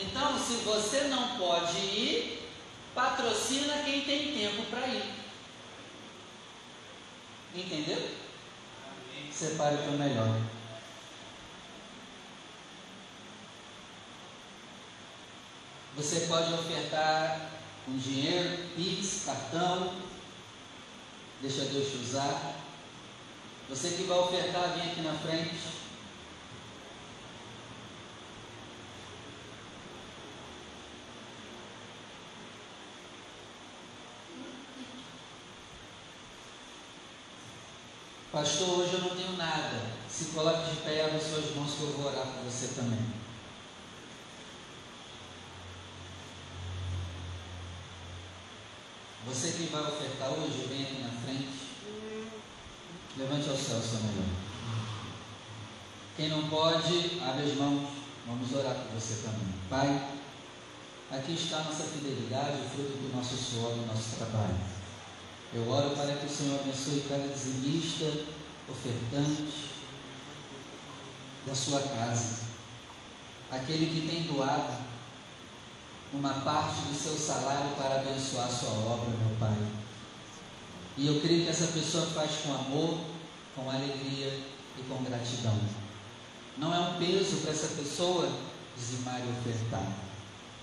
Então, 0.00 0.38
se 0.38 0.54
você 0.64 1.02
não 1.08 1.36
pode 1.36 1.76
ir, 1.78 2.48
patrocina 2.94 3.82
quem 3.84 4.02
tem 4.02 4.32
tempo 4.32 4.62
para 4.70 4.86
ir. 4.86 5.11
Entendeu? 7.54 8.10
Separe 9.30 9.76
o 9.88 9.92
melhor. 9.92 10.40
Você 15.96 16.20
pode 16.20 16.54
ofertar 16.54 17.50
com 17.84 17.98
dinheiro, 17.98 18.68
Pix, 18.74 19.24
cartão. 19.26 19.94
Deixa 21.42 21.64
Deus 21.66 21.90
te 21.90 21.96
usar. 21.96 22.54
Você 23.68 23.90
que 23.90 24.04
vai 24.04 24.18
ofertar, 24.18 24.72
vem 24.74 24.90
aqui 24.90 25.02
na 25.02 25.12
frente. 25.14 25.81
Pastor, 38.32 38.78
hoje 38.78 38.94
eu 38.94 39.00
não 39.00 39.10
tenho 39.10 39.36
nada. 39.36 39.92
Se 40.08 40.24
coloque 40.34 40.70
de 40.70 40.76
pé 40.78 40.96
e 40.96 41.00
abra 41.02 41.20
suas 41.20 41.54
mãos 41.54 41.74
que 41.74 41.82
eu 41.82 41.92
vou 41.92 42.10
orar 42.10 42.24
por 42.24 42.44
você 42.50 42.68
também. 42.68 43.12
Você 49.26 49.52
que 49.52 49.70
vai 49.70 49.82
ofertar 49.82 50.30
hoje, 50.30 50.66
vem 50.66 50.82
aqui 50.82 51.02
na 51.02 51.10
frente. 51.10 51.72
Levante 53.18 53.50
ao 53.50 53.56
céu 53.56 53.82
sua 53.82 54.00
melhor. 54.00 54.24
Quem 56.16 56.30
não 56.30 56.48
pode, 56.48 57.20
abre 57.22 57.44
as 57.44 57.54
mãos. 57.58 57.86
Vamos 58.26 58.54
orar 58.54 58.76
por 58.76 58.98
você 58.98 59.22
também. 59.22 59.52
Pai, 59.68 60.08
aqui 61.10 61.34
está 61.34 61.58
a 61.58 61.64
nossa 61.64 61.84
fidelidade, 61.84 62.62
o 62.62 62.70
fruto 62.70 62.96
do 62.96 63.14
nosso 63.14 63.36
suor, 63.36 63.74
do 63.74 63.86
nosso 63.86 64.16
trabalho. 64.16 64.81
Eu 65.54 65.68
oro 65.68 65.90
para 65.90 66.14
que 66.14 66.24
o 66.24 66.30
Senhor 66.30 66.60
abençoe 66.60 67.04
cada 67.06 67.28
dizimista, 67.28 68.06
ofertante 68.70 69.70
da 71.46 71.54
sua 71.54 71.80
casa, 71.80 72.36
aquele 73.50 73.86
que 73.86 74.08
tem 74.08 74.22
doado 74.22 74.72
uma 76.14 76.32
parte 76.40 76.80
do 76.82 76.94
seu 76.94 77.16
salário 77.16 77.74
para 77.76 77.96
abençoar 77.96 78.46
a 78.46 78.50
sua 78.50 78.70
obra, 78.70 79.10
meu 79.10 79.36
Pai. 79.38 79.56
E 80.96 81.06
eu 81.06 81.20
creio 81.20 81.44
que 81.44 81.50
essa 81.50 81.66
pessoa 81.68 82.06
faz 82.06 82.30
com 82.42 82.54
amor, 82.54 82.98
com 83.54 83.70
alegria 83.70 84.40
e 84.78 84.82
com 84.88 85.04
gratidão. 85.04 85.58
Não 86.56 86.72
é 86.74 86.78
um 86.78 86.98
peso 86.98 87.38
para 87.42 87.50
essa 87.50 87.68
pessoa 87.68 88.30
dizimar 88.76 89.20
e 89.20 89.30
ofertar. 89.38 89.86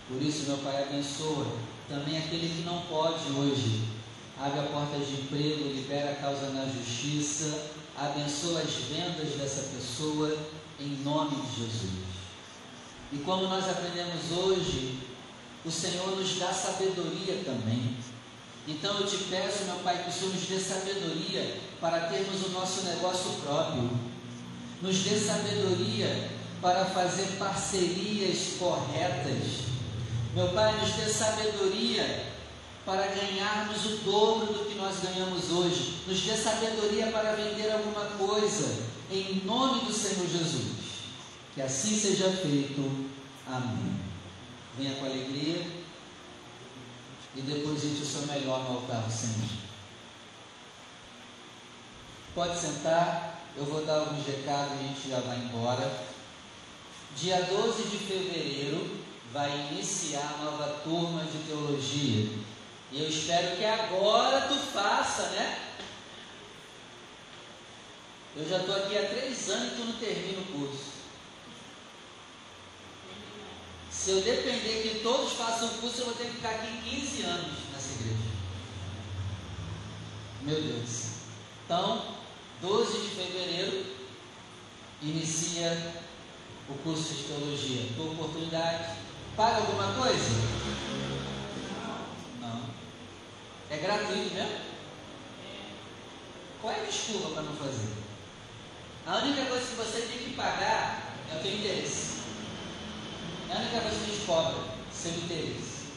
Por 0.08 0.20
isso, 0.22 0.48
meu 0.48 0.58
Pai, 0.60 0.84
abençoa 0.84 1.46
também 1.88 2.18
aquele 2.18 2.56
que 2.56 2.64
não 2.64 2.82
pode 2.84 3.32
hoje 3.32 3.99
abre 4.42 4.60
a 4.60 4.64
porta 4.64 4.98
de 4.98 5.22
emprego, 5.22 5.74
libera 5.74 6.12
a 6.12 6.16
causa 6.16 6.50
na 6.52 6.66
justiça, 6.66 7.72
abençoa 7.98 8.62
as 8.62 8.74
vendas 8.74 9.36
dessa 9.36 9.64
pessoa, 9.76 10.38
em 10.80 11.04
nome 11.04 11.36
de 11.36 11.62
Jesus. 11.62 12.10
E 13.12 13.18
como 13.18 13.48
nós 13.48 13.68
aprendemos 13.68 14.32
hoje, 14.32 14.98
o 15.66 15.72
Senhor 15.72 16.16
nos 16.16 16.38
dá 16.40 16.54
sabedoria 16.54 17.44
também. 17.44 17.98
Então 18.66 18.98
eu 19.00 19.08
te 19.08 19.18
peço, 19.26 19.66
meu 19.66 19.78
Pai, 19.78 20.04
que 20.04 20.10
o 20.10 20.14
Senhor 20.14 20.34
nos 20.34 20.44
dê 20.44 20.60
sabedoria 20.60 21.58
para 21.82 22.08
termos 22.08 22.46
o 22.46 22.50
nosso 22.52 22.84
negócio 22.84 23.32
próprio. 23.42 23.90
Nos 24.82 25.00
dê 25.00 25.20
sabedoria 25.20 26.30
para 26.62 26.86
fazer 26.86 27.38
parcerias 27.38 28.58
corretas. 28.58 29.66
Meu 30.34 30.50
Pai, 30.50 30.80
nos 30.80 30.92
dê 30.94 31.10
sabedoria 31.12 32.39
para 32.90 33.06
ganharmos 33.06 33.86
o 33.86 33.98
dobro 33.98 34.48
do 34.48 34.66
que 34.66 34.76
nós 34.76 35.00
ganhamos 35.00 35.52
hoje. 35.52 36.02
Nos 36.08 36.22
dê 36.22 36.36
sabedoria 36.36 37.12
para 37.12 37.34
vender 37.34 37.72
alguma 37.72 38.06
coisa, 38.18 38.84
em 39.12 39.44
nome 39.46 39.86
do 39.86 39.94
Senhor 39.94 40.28
Jesus. 40.28 40.80
Que 41.54 41.62
assim 41.62 41.96
seja 41.96 42.32
feito. 42.32 43.10
Amém. 43.46 44.00
Venha 44.76 44.96
com 44.96 45.06
alegria 45.06 45.68
e 47.36 47.42
deposite 47.42 48.02
o 48.02 48.06
seu 48.06 48.24
melhor 48.24 48.64
no 48.64 48.78
altar 48.78 49.04
do 49.04 49.12
Senhor. 49.12 49.50
Pode 52.34 52.58
sentar, 52.58 53.40
eu 53.56 53.66
vou 53.66 53.86
dar 53.86 54.00
alguns 54.00 54.26
recados 54.26 54.74
e 54.74 54.84
a 54.84 54.88
gente 54.88 55.10
já 55.10 55.20
vai 55.20 55.38
embora. 55.38 56.10
Dia 57.16 57.44
12 57.44 57.84
de 57.84 57.98
fevereiro 58.00 59.00
vai 59.32 59.70
iniciar 59.72 60.38
a 60.40 60.44
nova 60.44 60.80
turma 60.84 61.24
de 61.26 61.38
teologia. 61.46 62.49
E 62.92 63.02
eu 63.02 63.10
espero 63.10 63.56
que 63.56 63.66
agora 63.66 64.48
tu 64.48 64.56
faça, 64.56 65.24
né? 65.30 65.60
Eu 68.36 68.48
já 68.48 68.60
estou 68.60 68.76
aqui 68.76 68.98
há 68.98 69.10
três 69.10 69.50
anos 69.50 69.74
e 69.74 69.76
tu 69.76 69.86
não 69.86 69.94
termina 69.94 70.40
o 70.40 70.46
curso. 70.46 70.90
Se 73.92 74.12
eu 74.12 74.22
depender 74.22 74.82
que 74.82 75.00
todos 75.04 75.34
façam 75.34 75.68
o 75.68 75.78
curso, 75.80 76.02
eu 76.02 76.06
vou 76.06 76.14
ter 76.16 76.26
que 76.26 76.36
ficar 76.36 76.52
aqui 76.52 76.90
15 76.90 77.22
anos 77.24 77.58
nessa 77.74 77.94
igreja. 77.94 78.30
Meu 80.42 80.62
Deus. 80.62 81.10
Então, 81.66 82.16
12 82.62 83.02
de 83.02 83.10
fevereiro, 83.10 83.86
inicia 85.02 86.02
o 86.70 86.74
curso 86.76 87.14
de 87.14 87.24
teologia. 87.24 87.90
Tua 87.96 88.12
oportunidade. 88.12 88.96
Paga 89.36 89.58
alguma 89.58 89.94
coisa? 89.94 91.19
É 93.70 93.78
gratuito 93.78 94.34
mesmo? 94.34 94.60
Qual 96.62 96.74
é 96.74 96.82
a 96.82 96.86
desculpa 96.86 97.30
para 97.30 97.44
não 97.44 97.56
fazer? 97.56 97.94
A 99.06 99.18
única 99.18 99.46
coisa 99.46 99.66
que 99.66 99.76
você 99.76 100.02
tem 100.02 100.18
que 100.18 100.34
pagar 100.36 101.16
é 101.32 101.36
o 101.38 101.42
teu 101.42 101.54
interesse. 101.54 102.20
É 103.50 103.54
a 103.54 103.60
única 103.60 103.82
coisa 103.82 103.98
que 103.98 104.04
a 104.04 104.14
gente 104.14 104.26
cobra, 104.26 104.56
seu 104.92 105.12
interesse. 105.12 105.88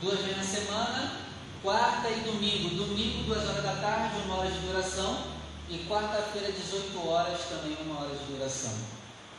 Duas 0.00 0.20
vezes 0.20 0.36
na 0.36 0.44
semana, 0.44 1.20
quarta 1.62 2.08
e 2.10 2.20
domingo. 2.20 2.76
Domingo, 2.76 3.24
duas 3.24 3.48
horas 3.48 3.62
da 3.62 3.76
tarde, 3.76 4.16
uma 4.24 4.38
hora 4.38 4.50
de 4.50 4.60
duração. 4.60 5.36
E 5.68 5.78
quarta-feira, 5.88 6.52
18 6.52 7.08
horas, 7.08 7.40
também 7.48 7.76
uma 7.80 8.02
hora 8.02 8.14
de 8.14 8.24
duração. 8.24 8.72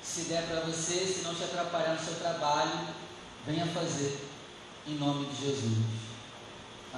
Se 0.03 0.21
der 0.23 0.47
para 0.47 0.61
você, 0.61 1.05
se 1.05 1.21
não 1.21 1.33
te 1.33 1.43
atrapalhar 1.43 1.93
no 1.93 2.03
seu 2.03 2.15
trabalho, 2.15 2.87
venha 3.45 3.65
fazer. 3.67 4.27
Em 4.85 4.95
nome 4.95 5.27
de 5.27 5.45
Jesus. 5.45 6.06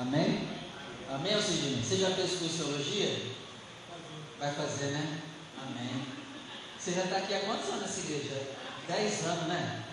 Amém? 0.02 0.48
Amém, 1.12 1.42
Cidinho? 1.42 1.84
Você 1.84 1.98
já 1.98 2.12
fez 2.12 2.40
teologia? 2.56 3.34
Vai 4.40 4.54
fazer, 4.54 4.92
né? 4.92 5.22
Amém. 5.62 6.06
Você 6.80 6.94
já 6.94 7.04
está 7.04 7.18
aqui 7.18 7.34
há 7.34 7.42
quantos 7.42 7.68
anos 7.68 7.82
nessa 7.82 8.00
igreja? 8.00 8.42
Dez 8.88 9.26
anos, 9.26 9.48
né? 9.48 9.84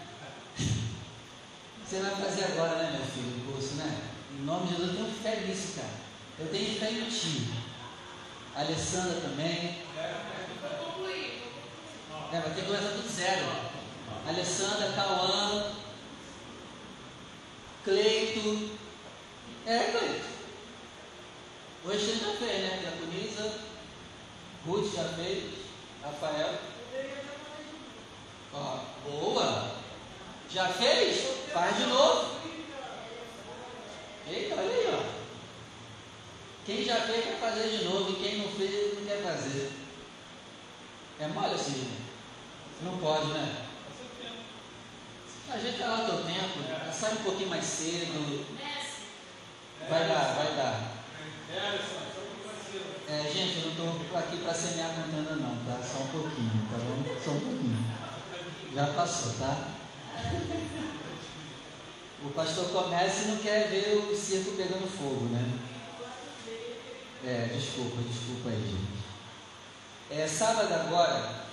Você 1.84 2.00
vai 2.00 2.14
fazer 2.14 2.44
agora, 2.44 2.76
né, 2.76 2.98
meu 2.98 3.04
filho, 3.04 3.48
o 3.48 3.52
curso, 3.52 3.74
né? 3.74 4.00
Em 4.38 4.44
nome 4.44 4.68
de 4.68 4.76
Jesus, 4.76 4.90
eu 4.90 4.96
tenho 4.96 5.12
fé 5.22 5.40
nisso, 5.40 5.72
cara. 5.74 5.94
Eu 6.38 6.46
tenho 6.50 6.78
fé 6.78 6.90
em 6.92 7.08
ti. 7.08 7.48
Alessandra 8.54 9.20
também. 9.20 9.82
É, 12.32 12.40
vai 12.40 12.54
ter 12.54 12.60
que 12.60 12.66
começar 12.66 12.90
tudo 12.90 13.12
zero. 13.12 13.46
Alessandra, 14.28 14.92
Cauã, 14.92 15.72
Cleito. 17.82 18.75
É, 19.66 19.78
Cleito. 19.90 20.26
Hoje 21.84 21.98
você 21.98 22.24
já 22.24 22.32
fez, 22.36 22.62
né? 22.62 22.78
Diaconisa, 22.82 23.58
Ruth 24.64 24.94
já 24.94 25.04
fez, 25.08 25.54
Rafael. 26.04 26.54
Ó, 28.54 28.78
boa! 29.04 29.76
Já 30.48 30.68
fez? 30.68 31.50
Faz 31.52 31.76
de 31.78 31.86
novo. 31.86 32.36
Eita, 34.28 34.54
olha 34.54 34.70
aí, 34.70 34.86
ó. 34.94 35.16
Quem 36.64 36.84
já 36.84 37.00
fez 37.00 37.24
quer 37.24 37.40
fazer 37.40 37.68
de 37.68 37.84
novo, 37.86 38.12
e 38.12 38.22
quem 38.22 38.38
não 38.38 38.48
fez 38.52 38.94
não 38.94 39.04
quer 39.04 39.20
fazer. 39.24 39.72
É 41.18 41.26
mole 41.26 41.54
assim, 41.54 41.90
não 42.82 42.98
pode, 42.98 43.26
né? 43.32 43.66
A 45.50 45.58
gente 45.58 45.78
dá 45.78 45.94
o 45.94 46.06
teu 46.06 46.24
tempo, 46.24 46.92
sai 46.92 47.12
um 47.14 47.24
pouquinho 47.24 47.50
mais 47.50 47.64
cedo. 47.64 48.46
Vai 49.88 50.08
dar, 50.08 50.34
vai 50.34 50.56
dar. 50.56 50.96
É, 53.08 53.22
gente, 53.32 53.58
eu 53.58 53.84
não 53.84 54.02
estou 54.02 54.18
aqui 54.18 54.38
para 54.38 54.52
semear 54.52 54.90
contando 54.90 55.40
não, 55.40 55.56
tá? 55.64 55.80
Só 55.80 55.98
um 55.98 56.08
pouquinho, 56.08 56.68
tá 56.70 56.78
bom? 56.78 57.04
Só 57.24 57.30
um 57.30 57.40
pouquinho. 57.40 57.86
Já 58.74 58.86
passou, 58.88 59.32
tá? 59.34 59.68
O 62.24 62.30
pastor 62.30 62.68
começa 62.70 63.22
e 63.22 63.28
não 63.28 63.36
quer 63.36 63.68
ver 63.68 63.96
o 63.96 64.16
circo 64.16 64.56
pegando 64.56 64.90
fogo, 64.90 65.26
né? 65.26 65.58
É, 67.24 67.50
desculpa, 67.54 68.02
desculpa 68.02 68.48
aí, 68.48 68.60
gente. 68.60 68.96
É, 70.10 70.26
sábado 70.26 70.72
agora, 70.72 71.46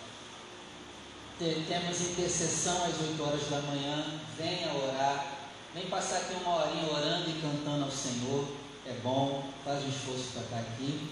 temos 1.37 2.01
intercessão 2.01 2.83
às 2.83 2.99
8 2.99 3.23
horas 3.23 3.49
da 3.49 3.59
manhã. 3.61 4.19
Venha 4.37 4.73
orar. 4.73 5.32
Vem 5.73 5.87
passar 5.87 6.17
aqui 6.17 6.35
uma 6.35 6.55
horinha 6.55 6.91
orando 6.91 7.29
e 7.29 7.41
cantando 7.41 7.85
ao 7.85 7.91
Senhor. 7.91 8.47
É 8.85 8.93
bom, 9.03 9.43
faz 9.63 9.83
um 9.83 9.89
esforço 9.89 10.31
para 10.33 10.41
estar 10.43 10.59
aqui. 10.59 11.09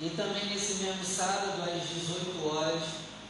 E 0.00 0.10
também 0.10 0.46
nesse 0.46 0.82
mesmo 0.84 1.04
sábado, 1.04 1.62
às 1.62 1.88
18 1.88 2.46
horas, 2.46 2.82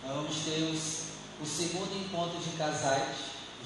nós 0.02 0.16
vamos 0.16 0.36
ter 0.44 0.62
os 0.72 1.06
o 1.40 1.44
segundo 1.44 1.94
encontro 1.96 2.38
de 2.38 2.56
casais 2.56 3.14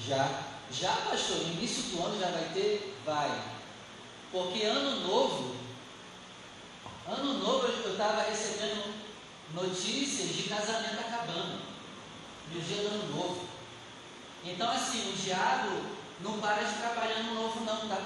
já. 0.05 0.43
Já, 0.71 0.91
pastor, 1.09 1.37
no 1.37 1.53
início 1.53 1.83
do 1.83 2.03
ano 2.03 2.19
já 2.19 2.29
vai 2.29 2.49
ter? 2.53 2.97
Vai. 3.05 3.41
Porque 4.31 4.63
ano 4.63 5.05
novo, 5.05 5.55
ano 7.07 7.33
novo 7.39 7.67
eu 7.67 7.91
estava 7.91 8.23
recebendo 8.23 8.93
notícias 9.53 10.35
de 10.35 10.43
casamento 10.43 10.99
acabando. 10.99 11.59
No 12.53 12.61
dia 12.61 12.83
do 12.83 12.87
ano 12.87 13.15
novo. 13.15 13.47
Então 14.45 14.69
assim, 14.71 15.11
o 15.11 15.17
diabo 15.17 16.00
não 16.23 16.39
para 16.39 16.63
de 16.63 16.73
trabalhar 16.75 17.23
no 17.23 17.35
novo 17.35 17.65
não, 17.65 17.87
tá? 17.87 18.01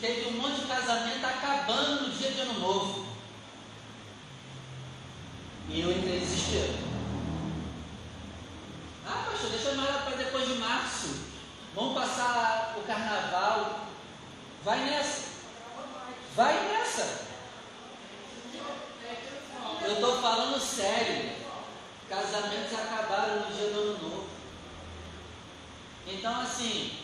Teve 0.00 0.28
um 0.28 0.40
monte 0.40 0.60
de 0.60 0.66
casamento 0.66 1.24
acabando 1.24 2.02
no 2.02 2.14
dia 2.14 2.30
de 2.30 2.40
ano 2.40 2.60
novo. 2.60 3.06
E 5.68 5.80
eu 5.80 5.90
entrei 5.90 6.20
desespero. 6.20 6.74
Ah, 9.06 9.26
pastor, 9.28 9.50
deixa 9.50 9.72
mais 9.72 10.02
para 10.04 10.16
depois 10.16 10.46
de 10.46 10.54
março. 10.54 11.08
Vamos 11.74 11.94
passar 11.94 12.74
o 12.78 12.82
carnaval. 12.82 13.86
Vai 14.64 14.80
nessa. 14.84 15.28
Vai 16.36 16.68
nessa. 16.68 17.26
Eu 19.82 19.94
estou 19.94 20.20
falando 20.20 20.60
sério. 20.60 21.32
Casamentos 22.08 22.78
acabaram 22.78 23.40
no 23.40 23.56
dia 23.56 23.70
do 23.70 23.80
ano 23.80 23.98
novo. 24.02 24.31
Então, 26.06 26.40
assim, 26.40 26.98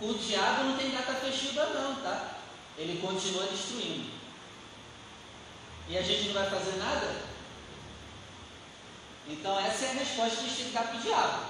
o 0.00 0.14
diabo 0.14 0.64
não 0.64 0.76
tem 0.76 0.90
data 0.90 1.14
festiva, 1.14 1.66
não, 1.66 1.96
tá? 1.96 2.36
Ele 2.76 3.00
continua 3.00 3.46
destruindo. 3.46 4.10
E 5.88 5.98
a 5.98 6.02
gente 6.02 6.28
não 6.28 6.34
vai 6.34 6.48
fazer 6.50 6.76
nada? 6.78 7.32
Então 9.28 9.58
essa 9.58 9.84
é 9.84 9.90
a 9.90 9.94
resposta 9.94 10.36
que 10.36 10.44
a 10.44 10.48
gente 10.48 10.56
tem 10.56 10.66
que 10.66 10.72
dar 10.72 10.84
para 10.84 10.98
o 10.98 11.00
diabo. 11.00 11.44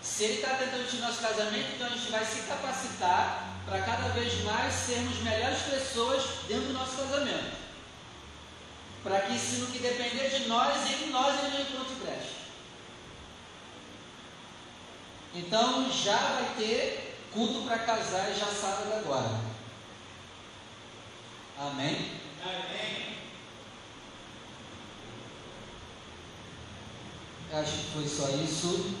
Se 0.00 0.24
ele 0.24 0.34
está 0.34 0.54
tentando 0.54 0.88
tirar 0.88 1.08
nosso 1.08 1.20
casamento, 1.20 1.72
então 1.74 1.86
a 1.86 1.90
gente 1.90 2.10
vai 2.10 2.24
se 2.24 2.42
capacitar 2.42 3.56
para 3.66 3.82
cada 3.82 4.08
vez 4.08 4.42
mais 4.44 4.72
sermos 4.72 5.18
melhores 5.18 5.62
pessoas 5.62 6.22
dentro 6.46 6.68
do 6.68 6.72
nosso 6.72 6.96
casamento. 6.96 7.58
Para 9.02 9.20
que 9.22 9.38
se 9.38 9.56
no 9.56 9.66
que 9.66 9.78
depender 9.78 10.30
de 10.30 10.48
nós, 10.48 10.90
em 10.90 11.10
nós 11.10 11.38
ele 11.44 11.50
não 11.50 11.60
encontre 11.60 11.94
brecha. 11.96 12.47
Então 15.34 15.90
já 15.90 16.16
vai 16.16 16.54
ter 16.56 17.18
culto 17.32 17.62
para 17.66 17.78
casar 17.80 18.32
já 18.32 18.46
sábado 18.46 18.92
agora. 18.94 19.40
Amém? 21.58 22.12
Amém. 22.42 23.16
Acho 27.52 27.72
que 27.72 27.90
foi 27.92 28.08
só 28.08 28.28
isso. 28.36 28.94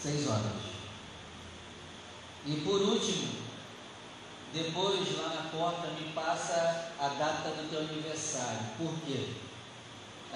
Seis 0.00 0.28
horas. 0.28 0.74
E 2.46 2.56
por 2.56 2.80
último, 2.82 3.32
depois 4.52 5.16
lá 5.16 5.28
na 5.28 5.50
porta 5.50 5.88
me 5.88 6.12
passa 6.12 6.92
a 7.00 7.08
data 7.08 7.48
do 7.50 7.70
teu 7.70 7.80
aniversário. 7.80 8.60
Por 8.76 8.94
quê? 9.06 9.43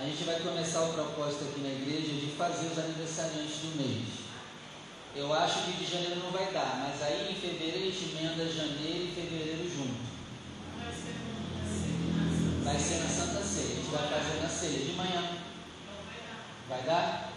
A 0.01 0.05
gente 0.05 0.23
vai 0.23 0.39
começar 0.39 0.83
o 0.83 0.93
propósito 0.93 1.47
aqui 1.51 1.61
na 1.61 1.71
igreja 1.71 2.13
de 2.13 2.33
fazer 2.39 2.69
os 2.69 2.79
aniversariantes 2.79 3.57
do 3.63 3.77
mês. 3.77 4.07
Eu 5.17 5.35
acho 5.35 5.65
que 5.65 5.73
de 5.73 5.91
janeiro 5.91 6.21
não 6.23 6.31
vai 6.31 6.53
dar, 6.53 6.87
mas 6.87 7.03
aí 7.03 7.33
em 7.33 7.35
fevereiro 7.35 7.79
a 7.79 7.91
gente 7.91 8.17
emenda 8.17 8.47
janeiro 8.47 9.09
e 9.09 9.13
fevereiro 9.13 9.69
junto. 9.69 9.99
Vai 12.63 12.79
ser 12.79 13.03
na 13.03 13.09
Santa 13.09 13.43
Ceia. 13.43 13.73
A 13.73 13.75
gente 13.75 13.91
vai 13.91 14.09
fazer 14.09 14.41
na 14.41 14.49
ceia 14.49 14.79
de 14.79 14.93
manhã. 14.93 15.31
Vai 16.69 16.83
dar? 16.83 17.33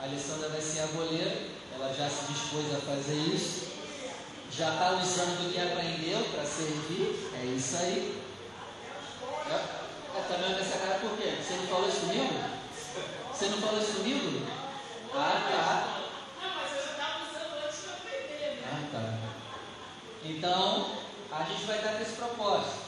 A 0.00 0.04
Alessandra 0.04 0.48
vai 0.48 0.62
ser 0.62 0.80
a 0.80 0.86
goleira, 0.86 1.42
ela 1.74 1.92
já 1.92 2.08
se 2.08 2.32
dispôs 2.32 2.74
a 2.74 2.80
fazer 2.80 3.18
isso. 3.34 3.66
Já 4.50 4.72
está 4.72 4.92
usando 4.92 5.46
o 5.46 5.52
que 5.52 5.60
aprendeu 5.60 6.24
para 6.30 6.46
servir. 6.46 7.30
É 7.34 7.44
isso 7.44 7.76
aí. 7.76 8.22
É, 9.50 9.81
é 10.14 10.20
também 10.28 10.60
essa 10.60 10.78
cara 10.78 10.98
por 10.98 11.16
quê? 11.16 11.38
Você 11.40 11.54
não 11.54 11.66
falou 11.66 11.88
isso 11.88 12.00
comigo? 12.00 12.34
Você 13.32 13.46
não 13.46 13.58
falou 13.58 13.80
isso 13.80 13.92
comigo? 13.94 14.46
Ah, 15.14 15.42
tá. 15.50 16.02
Não, 16.42 16.54
mas 16.54 16.76
eu 16.76 16.84
já 16.84 16.92
estava 16.92 17.24
usando 17.24 17.64
antes 17.64 17.82
de 17.82 17.88
aprender, 17.88 18.60
né? 18.60 18.68
Ah, 18.70 18.88
tá. 18.92 19.32
Então, 20.24 20.98
a 21.32 21.44
gente 21.44 21.64
vai 21.64 21.78
dar 21.78 21.94
com 21.94 22.02
esse 22.02 22.12
propósito. 22.12 22.82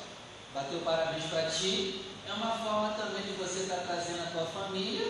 Bater 0.55 0.77
o 0.77 0.81
parabéns 0.81 1.25
para 1.25 1.51
ti. 1.51 2.05
É 2.29 2.33
uma 2.33 2.53
forma 2.59 2.95
também 2.95 3.23
de 3.23 3.33
você 3.33 3.61
estar 3.61 3.77
tá 3.77 3.85
trazendo 3.87 4.23
a 4.23 4.31
tua 4.31 4.47
família 4.47 5.07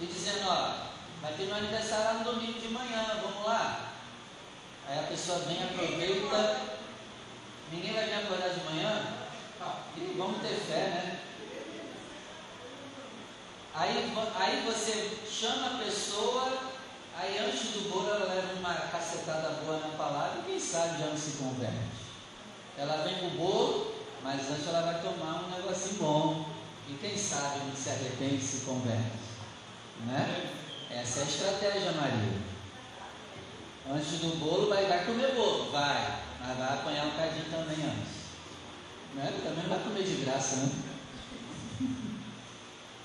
e 0.00 0.06
dizendo, 0.06 0.48
ó, 0.48 0.90
vai 1.20 1.32
ter 1.34 1.44
meu 1.44 1.56
aniversário 1.56 2.04
lá 2.04 2.12
no 2.14 2.32
domingo 2.32 2.58
de 2.60 2.68
manhã, 2.68 3.20
vamos 3.22 3.46
lá. 3.46 3.92
Aí 4.88 4.98
a 4.98 5.04
pessoa 5.04 5.38
vem, 5.40 5.62
aproveita. 5.62 6.60
Ninguém 7.70 7.92
vai 7.92 8.04
vir 8.04 8.14
acordar 8.14 8.48
de 8.48 8.64
manhã? 8.64 9.22
E 9.96 10.14
vamos 10.16 10.42
ter 10.42 10.56
fé, 10.56 10.74
né? 10.74 11.18
Aí, 13.74 14.12
aí 14.34 14.62
você 14.66 15.18
chama 15.30 15.66
a 15.66 15.84
pessoa, 15.84 16.58
aí 17.16 17.38
antes 17.38 17.70
do 17.70 17.90
bolo 17.90 18.10
ela 18.10 18.34
leva 18.34 18.52
uma 18.58 18.74
cacetada 18.74 19.62
boa 19.64 19.78
na 19.78 19.96
palavra 19.96 20.40
e 20.40 20.50
quem 20.50 20.60
sabe 20.60 20.98
já 20.98 21.06
não 21.06 21.16
se 21.16 21.38
converte. 21.38 22.02
Ela 22.76 23.02
vem 23.02 23.18
com 23.18 23.26
o 23.28 23.30
bolo, 23.30 23.94
mas 24.22 24.50
antes 24.50 24.66
ela 24.66 24.82
vai 24.82 25.00
tomar 25.00 25.44
um 25.44 25.50
negocinho 25.56 25.94
bom. 26.00 26.46
E 26.88 26.94
quem 26.94 27.16
sabe 27.16 27.60
não 27.60 27.74
se 27.74 27.88
arrepende 27.88 28.36
e 28.36 28.46
se 28.46 28.64
converte. 28.66 29.22
Né? 30.06 30.50
Essa 30.90 31.20
é 31.20 31.22
a 31.22 31.26
estratégia, 31.26 31.92
Maria. 31.92 32.42
Antes 33.90 34.18
do 34.18 34.38
bolo, 34.38 34.68
vai, 34.68 34.86
vai 34.86 35.04
comer 35.06 35.34
bolo, 35.34 35.70
vai. 35.70 36.22
Mas 36.40 36.58
vai 36.58 36.68
apanhar 36.68 37.06
um 37.06 37.16
cadinho 37.16 37.46
também 37.50 37.84
antes. 37.86 38.12
Né? 39.14 39.40
Também 39.42 39.68
vai 39.68 39.78
comer 39.78 40.02
de 40.02 40.24
graça, 40.24 40.56
né? 40.56 40.91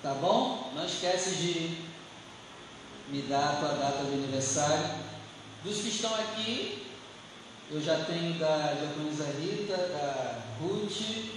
Tá 0.08 0.14
bom? 0.14 0.72
Não 0.74 0.86
esquece 0.86 1.32
de 1.32 1.80
me 3.10 3.24
dar 3.24 3.50
a 3.50 3.56
tua 3.58 3.74
data 3.74 4.06
de 4.06 4.14
aniversário. 4.14 5.04
Dos 5.66 5.82
que 5.82 5.90
estão 5.90 6.16
aqui, 6.16 6.88
eu 7.70 7.82
já 7.82 8.06
tenho 8.06 8.40
da 8.40 8.74
Diaconisa 8.76 9.26
Rita, 9.38 9.76
da 9.76 10.40
Ruth, 10.62 11.34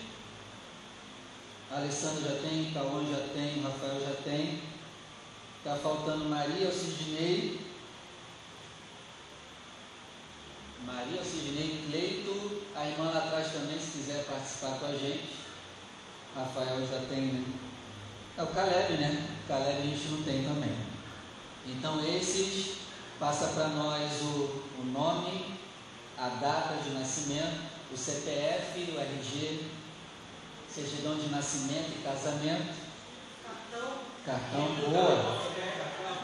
a 1.68 1.78
Alessandra 1.78 2.30
já 2.30 2.48
tem, 2.48 2.70
Cauã 2.72 3.04
já 3.10 3.26
tem, 3.34 3.60
Rafael 3.60 4.00
já 4.00 4.14
tem. 4.22 4.62
Está 5.58 5.74
faltando 5.74 6.26
Maria, 6.26 6.70
Sidney. 6.70 7.58
Maria, 10.86 11.24
Sidney, 11.24 11.86
Cleito. 11.88 12.62
A 12.76 12.86
irmã 12.86 13.10
lá 13.10 13.18
atrás 13.18 13.50
também, 13.50 13.80
se 13.80 13.98
quiser 13.98 14.24
participar 14.26 14.78
com 14.78 14.86
a 14.86 14.92
gente. 14.92 15.34
Rafael 16.36 16.86
já 16.86 17.00
tem, 17.08 17.20
né? 17.32 17.69
É 18.37 18.43
o 18.43 18.47
Caleb, 18.47 18.95
né? 18.95 19.28
O 19.45 19.49
Caleb 19.49 19.78
a 19.78 19.83
gente 19.83 20.09
não 20.09 20.22
tem 20.22 20.45
também. 20.45 20.74
Então 21.66 22.05
esses, 22.05 22.76
passa 23.18 23.49
para 23.49 23.68
nós 23.68 24.22
o, 24.22 24.64
o 24.78 24.85
nome, 24.93 25.59
a 26.16 26.28
data 26.28 26.76
de 26.83 26.91
nascimento, 26.91 27.61
o 27.93 27.97
CPF, 27.97 28.93
o 28.93 29.01
RG, 29.01 29.64
certidão 30.72 31.16
de 31.16 31.28
nascimento 31.28 31.91
e 31.99 32.03
casamento. 32.03 32.74
Cartão. 33.45 34.11
Cartão, 34.24 34.91
boa. 34.91 35.41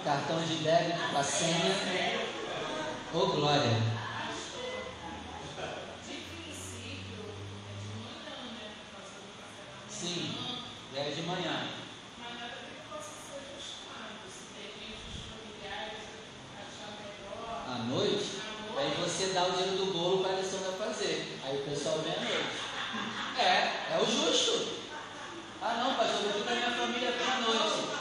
Cartão 0.04 0.40
de 0.40 0.56
débito 0.56 1.08
com 1.10 1.18
a 1.18 1.22
senha. 1.22 2.26
Ô 3.12 3.18
oh, 3.18 3.26
glória. 3.28 3.82
De 6.06 6.14
princípio, 6.14 7.24
é 7.34 7.80
de 7.80 7.92
manhã, 8.02 8.38
né? 8.52 8.70
Sim, 9.88 10.38
é 10.94 11.10
de 11.10 11.22
manhã. 11.22 11.68
Mas 12.18 12.34
nada 12.38 12.52
que 12.52 12.88
possa 12.88 13.10
ser 13.24 13.40
ajustado. 13.50 14.14
Se 14.28 14.54
tem 14.54 14.70
gente 14.78 15.26
familiares, 15.26 16.02
achar 16.54 16.90
melhor. 17.00 17.64
À 17.66 17.78
noite, 17.84 18.42
aí 18.76 18.90
você 19.00 19.32
dá 19.32 19.44
o 19.44 19.52
dinheiro 19.52 19.76
do 19.76 19.92
bolo 19.92 20.22
para 20.22 20.32
a 20.32 20.34
Alessandra 20.34 20.72
fazer. 20.72 21.40
Aí 21.44 21.56
o 21.56 21.64
pessoal 21.68 21.98
vem 21.98 22.12
à 22.12 22.20
noite. 22.20 22.66
É, 23.38 23.94
é 23.94 24.00
o 24.00 24.06
justo. 24.06 24.76
Ah 25.60 25.74
não, 25.82 25.94
pastor, 25.94 26.30
eu 26.32 26.44
da 26.44 26.54
minha 26.54 26.70
família 26.70 27.10
vem 27.12 27.26
à 27.26 27.40
noite. 27.40 27.86
Tá? 27.88 27.96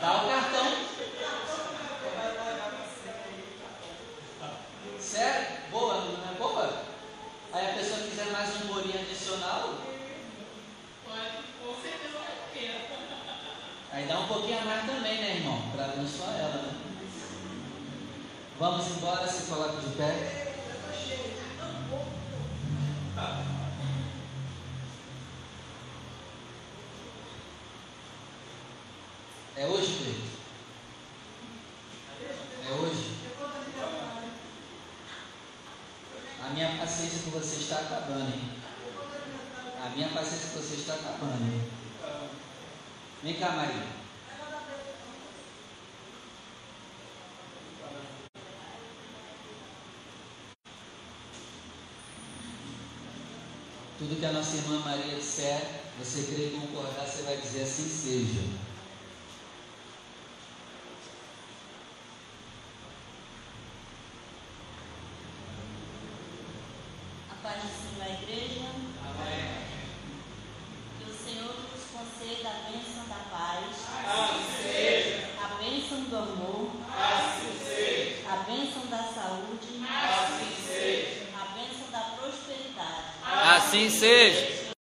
Dá 0.00 0.22
o 0.22 0.28
cartão. 0.28 0.76
Sério? 4.98 5.46
Boa, 5.70 5.94
não 5.94 6.30
é 6.30 6.34
boa? 6.38 6.84
Aí 7.52 7.70
a 7.70 7.74
pessoa 7.74 8.00
quiser 8.00 8.30
mais 8.32 8.56
um 8.56 8.68
bolinho 8.68 9.00
adicional, 9.00 9.78
Pode, 11.04 11.44
com 11.62 11.82
certeza 11.82 12.18
vai 12.18 12.32
ter. 12.54 12.88
aí 13.92 14.06
dá 14.06 14.20
um 14.20 14.26
pouquinho 14.26 14.58
a 14.58 14.64
mais 14.64 14.86
também, 14.86 15.20
né, 15.20 15.36
irmão? 15.36 15.70
Para 15.72 15.84
abençoar 15.84 16.34
ela, 16.38 16.62
né? 16.62 16.74
Vamos 18.58 18.86
embora, 18.88 19.26
se 19.26 19.50
coloca 19.50 19.80
de 19.80 19.96
pé. 19.96 20.50
É 29.60 29.66
hoje, 29.66 29.98
Cleito? 29.98 30.30
É 32.66 32.72
hoje? 32.72 33.10
A 36.42 36.48
minha 36.54 36.78
paciência 36.78 37.20
com 37.24 37.38
você 37.38 37.56
está 37.82 37.96
acabando, 37.96 38.32
hein? 38.32 38.50
A 39.82 39.88
minha 39.90 40.08
paciência 40.08 40.50
com 40.50 40.60
você 40.60 40.74
está 40.74 40.94
acabando, 40.94 41.42
hein? 41.42 41.70
Vem 43.22 43.34
cá, 43.34 43.52
Maria. 43.52 44.00
Tudo 53.98 54.18
que 54.18 54.24
a 54.24 54.32
nossa 54.32 54.56
irmã 54.56 54.80
Maria 54.80 55.16
disser, 55.16 55.60
você 55.98 56.22
crê 56.22 56.58
concordar, 56.58 57.06
você 57.06 57.22
vai 57.22 57.36
dizer 57.36 57.62
assim 57.62 57.88
seja. 57.88 58.69
Paz 67.42 67.62
do 67.62 67.68
Senhor 67.68 68.06
à 68.06 68.10
igreja. 68.22 68.68
Que 70.98 71.04
o 71.10 71.14
Senhor 71.14 71.54
nos 71.54 71.84
conceda 71.90 72.48
a 72.48 72.70
bênção 72.70 73.04
da 73.08 73.20
paz. 73.30 73.64
A 75.42 75.46
bênção 75.62 76.00
do 76.04 76.16
amor. 76.16 76.70
A 78.26 78.36
bênção 78.46 78.86
da 78.86 79.02
saúde. 79.04 79.82
A 81.34 81.44
bênção 81.54 81.90
da 81.90 82.00
prosperidade. 82.16 83.10
Assim 83.56 83.90
seja. 83.90 84.49